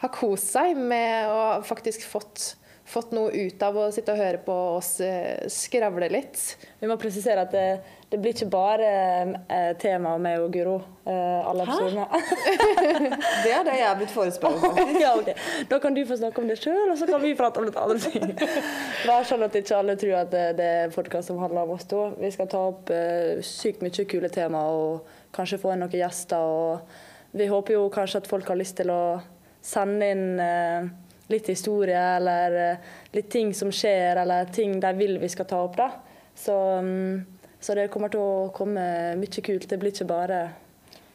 har 0.00 0.14
kost 0.14 0.54
seg 0.54 0.78
med 0.78 1.28
å 1.28 1.42
faktisk 1.66 2.06
fått 2.08 2.54
fått 2.88 3.12
noe 3.12 3.28
ut 3.32 3.62
av 3.62 3.76
å 3.76 3.86
sitte 3.92 4.14
og 4.14 4.20
høre 4.20 4.40
på 4.44 4.54
oss 4.78 4.98
eh, 5.04 5.44
skravle 5.52 6.08
litt. 6.12 6.40
Vi 6.80 6.88
må 6.88 6.96
presisere 7.00 7.44
at 7.44 7.52
det, 7.52 7.64
det 8.08 8.20
blir 8.20 8.32
ikke 8.32 8.48
bare 8.52 8.88
eh, 8.88 9.72
tema 9.80 10.14
med 10.16 10.24
meg 10.24 10.44
og 10.44 10.54
Guro. 10.54 10.76
Eh, 11.04 11.48
alle 11.50 11.66
episodene. 11.66 12.06
det 13.44 13.52
er 13.52 13.66
det 13.66 13.74
jeg 13.76 13.86
er 13.90 13.98
blitt 13.98 14.14
forespurt 14.14 14.64
om. 14.70 14.78
ja, 15.04 15.12
okay. 15.18 15.36
Da 15.68 15.80
kan 15.82 15.96
du 15.96 16.00
få 16.08 16.16
snakke 16.20 16.40
om 16.40 16.48
det 16.48 16.56
sjøl, 16.62 16.86
og 16.94 16.96
så 17.00 17.08
kan 17.10 17.20
vi 17.24 17.34
prate 17.38 17.60
om 17.60 17.68
litt 17.68 17.76
andre 17.80 17.98
ting. 18.04 18.32
Vær 19.08 19.28
sånn 19.28 19.44
at 19.44 19.58
ikke 19.60 19.80
alle 19.82 19.98
tror 20.00 20.16
at 20.22 20.32
det, 20.32 20.68
er 20.68 20.94
podkast 20.94 21.28
som 21.28 21.42
handler 21.42 21.68
om 21.68 21.74
oss 21.76 21.84
to. 21.90 22.06
Vi 22.16 22.30
skal 22.34 22.48
ta 22.48 22.62
opp 22.70 22.92
sykt 23.44 23.84
mye 23.84 24.06
kule 24.08 24.32
tema 24.32 24.64
og 24.72 25.12
kanskje 25.36 25.60
få 25.60 25.74
inn 25.74 25.84
noen 25.84 25.98
gjester. 25.98 26.40
og 26.40 27.36
Vi 27.36 27.50
håper 27.52 27.76
jo 27.76 27.84
kanskje 27.92 28.22
at 28.22 28.30
folk 28.30 28.48
har 28.48 28.60
lyst 28.60 28.78
til 28.80 28.94
å 28.94 29.02
sende 29.60 30.08
inn 30.14 30.26
litt 31.28 31.48
historie 31.52 32.00
eller 32.16 32.56
eh, 32.62 32.86
litt 33.12 33.30
ting 33.30 33.54
som 33.54 33.72
skjer, 33.72 34.22
eller 34.22 34.48
ting 34.54 34.78
de 34.80 34.92
vil 34.96 35.18
vi 35.20 35.28
skal 35.28 35.48
ta 35.48 35.60
opp. 35.64 35.76
da. 35.76 35.90
Så, 36.34 36.54
mm, 36.82 37.24
så 37.60 37.74
det 37.74 37.88
kommer 37.92 38.12
til 38.12 38.22
å 38.22 38.48
komme 38.54 38.84
mye 39.18 39.44
kult. 39.44 39.68
Det 39.68 39.78
blir 39.80 39.94
ikke 39.94 40.08
bare 40.08 40.40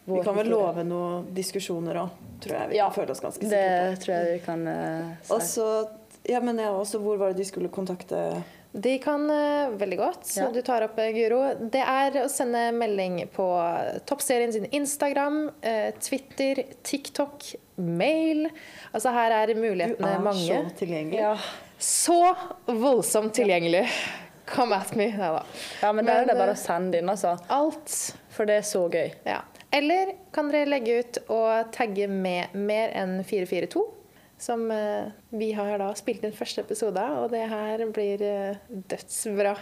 vår 0.05 0.17
Vi 0.19 0.23
kan 0.27 0.35
vel 0.35 0.49
love 0.51 0.83
noen 0.83 1.29
diskusjoner 1.35 2.01
òg, 2.01 2.23
tror 2.43 2.57
jeg 2.57 2.71
vi 2.73 2.79
ja, 2.81 2.89
kan 2.89 2.97
føle 2.97 3.13
oss 3.13 3.21
ganske 3.23 3.45
sikre 3.45 3.61
på. 3.61 3.91
Det 3.93 4.01
tror 4.03 4.13
jeg 4.15 4.31
vi 4.33 4.41
kan 4.43 4.65
uh, 4.67 5.13
si. 5.21 5.31
Også, 5.37 5.67
ja, 6.27 6.41
men 6.43 6.59
jeg, 6.59 6.73
også 6.75 6.99
hvor 6.99 7.21
var 7.21 7.31
det 7.31 7.39
de 7.39 7.47
skulle 7.47 7.71
kontakte 7.71 8.19
de 8.73 8.97
kan 8.97 9.29
uh, 9.29 9.69
veldig 9.77 9.97
godt. 9.97 10.31
Ja. 10.37 10.47
Du 10.49 10.61
tar 10.65 10.81
opp, 10.87 10.97
Guro. 11.13 11.41
Det 11.69 11.81
er 11.81 12.15
å 12.23 12.29
sende 12.31 12.71
melding 12.73 13.19
på 13.33 13.45
Toppserien 14.09 14.53
sin 14.55 14.65
Instagram, 14.73 15.45
uh, 15.61 15.91
Twitter, 16.01 16.63
TikTok, 16.81 17.51
mail. 17.75 18.47
Altså 18.91 19.13
her 19.13 19.37
er 19.37 19.53
mulighetene 19.53 20.17
mange. 20.25 20.41
Du 20.41 20.55
er 20.57 20.65
så 20.65 20.77
tilgjengelig. 20.81 21.21
Ja. 21.21 21.37
Så 21.77 22.19
voldsomt 22.65 23.35
tilgjengelig. 23.37 23.85
Come 24.49 24.75
at 24.75 24.95
me. 24.97 25.11
Ja, 25.13 25.45
ja 25.81 25.93
men 25.93 26.09
der 26.09 26.23
er 26.23 26.31
det 26.31 26.37
bare 26.41 26.57
å 26.57 26.59
sende 26.59 26.97
inn, 26.97 27.13
altså. 27.13 27.37
Alt. 27.53 27.93
For 28.33 28.49
det 28.49 28.63
er 28.63 28.67
så 28.67 28.87
gøy. 28.89 29.13
Ja. 29.29 29.43
Eller 29.73 30.15
kan 30.33 30.49
dere 30.53 30.69
legge 30.69 30.99
ut 31.01 31.21
og 31.27 31.69
tagge 31.73 32.09
med 32.09 32.57
mer 32.57 32.89
enn 32.97 33.19
442? 33.21 33.85
Som 34.43 34.71
eh, 34.71 35.05
vi 35.29 35.53
har 35.55 35.77
da 35.79 35.93
spilt 35.95 36.25
inn 36.27 36.33
første 36.35 36.65
episode 36.65 36.99
av, 36.99 37.21
og 37.23 37.29
det 37.31 37.45
her 37.47 37.79
blir 37.95 38.19
eh, 38.27 38.57
dødsbra. 38.91 39.53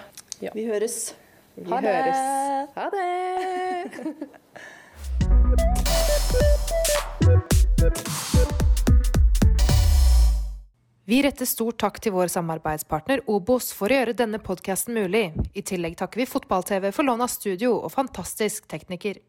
Ja. 0.41 0.49
Vi 0.57 0.63
høres. 0.65 1.13
Vi 1.53 1.69
ha 1.69 1.77
høres. 1.85 2.17
det! 2.17 2.69
Ha 2.79 2.89
det! 2.95 3.11
Vi 11.11 11.21
retter 11.27 11.45
stor 11.45 11.77
takk 11.77 12.01
til 12.01 12.15
vår 12.17 12.33
samarbeidspartner 12.33 13.21
Obos 13.29 13.69
for 13.77 13.85
å 13.91 13.97
gjøre 13.99 14.17
denne 14.17 14.41
podkasten 14.41 14.97
mulig. 14.97 15.27
I 15.53 15.61
tillegg 15.61 15.93
takker 16.01 16.23
vi 16.23 16.31
Fotball-TV 16.33 16.89
for 16.89 17.05
lån 17.05 17.21
av 17.21 17.29
studio 17.29 17.75
og 17.83 17.93
fantastisk 17.93 18.65
tekniker. 18.71 19.21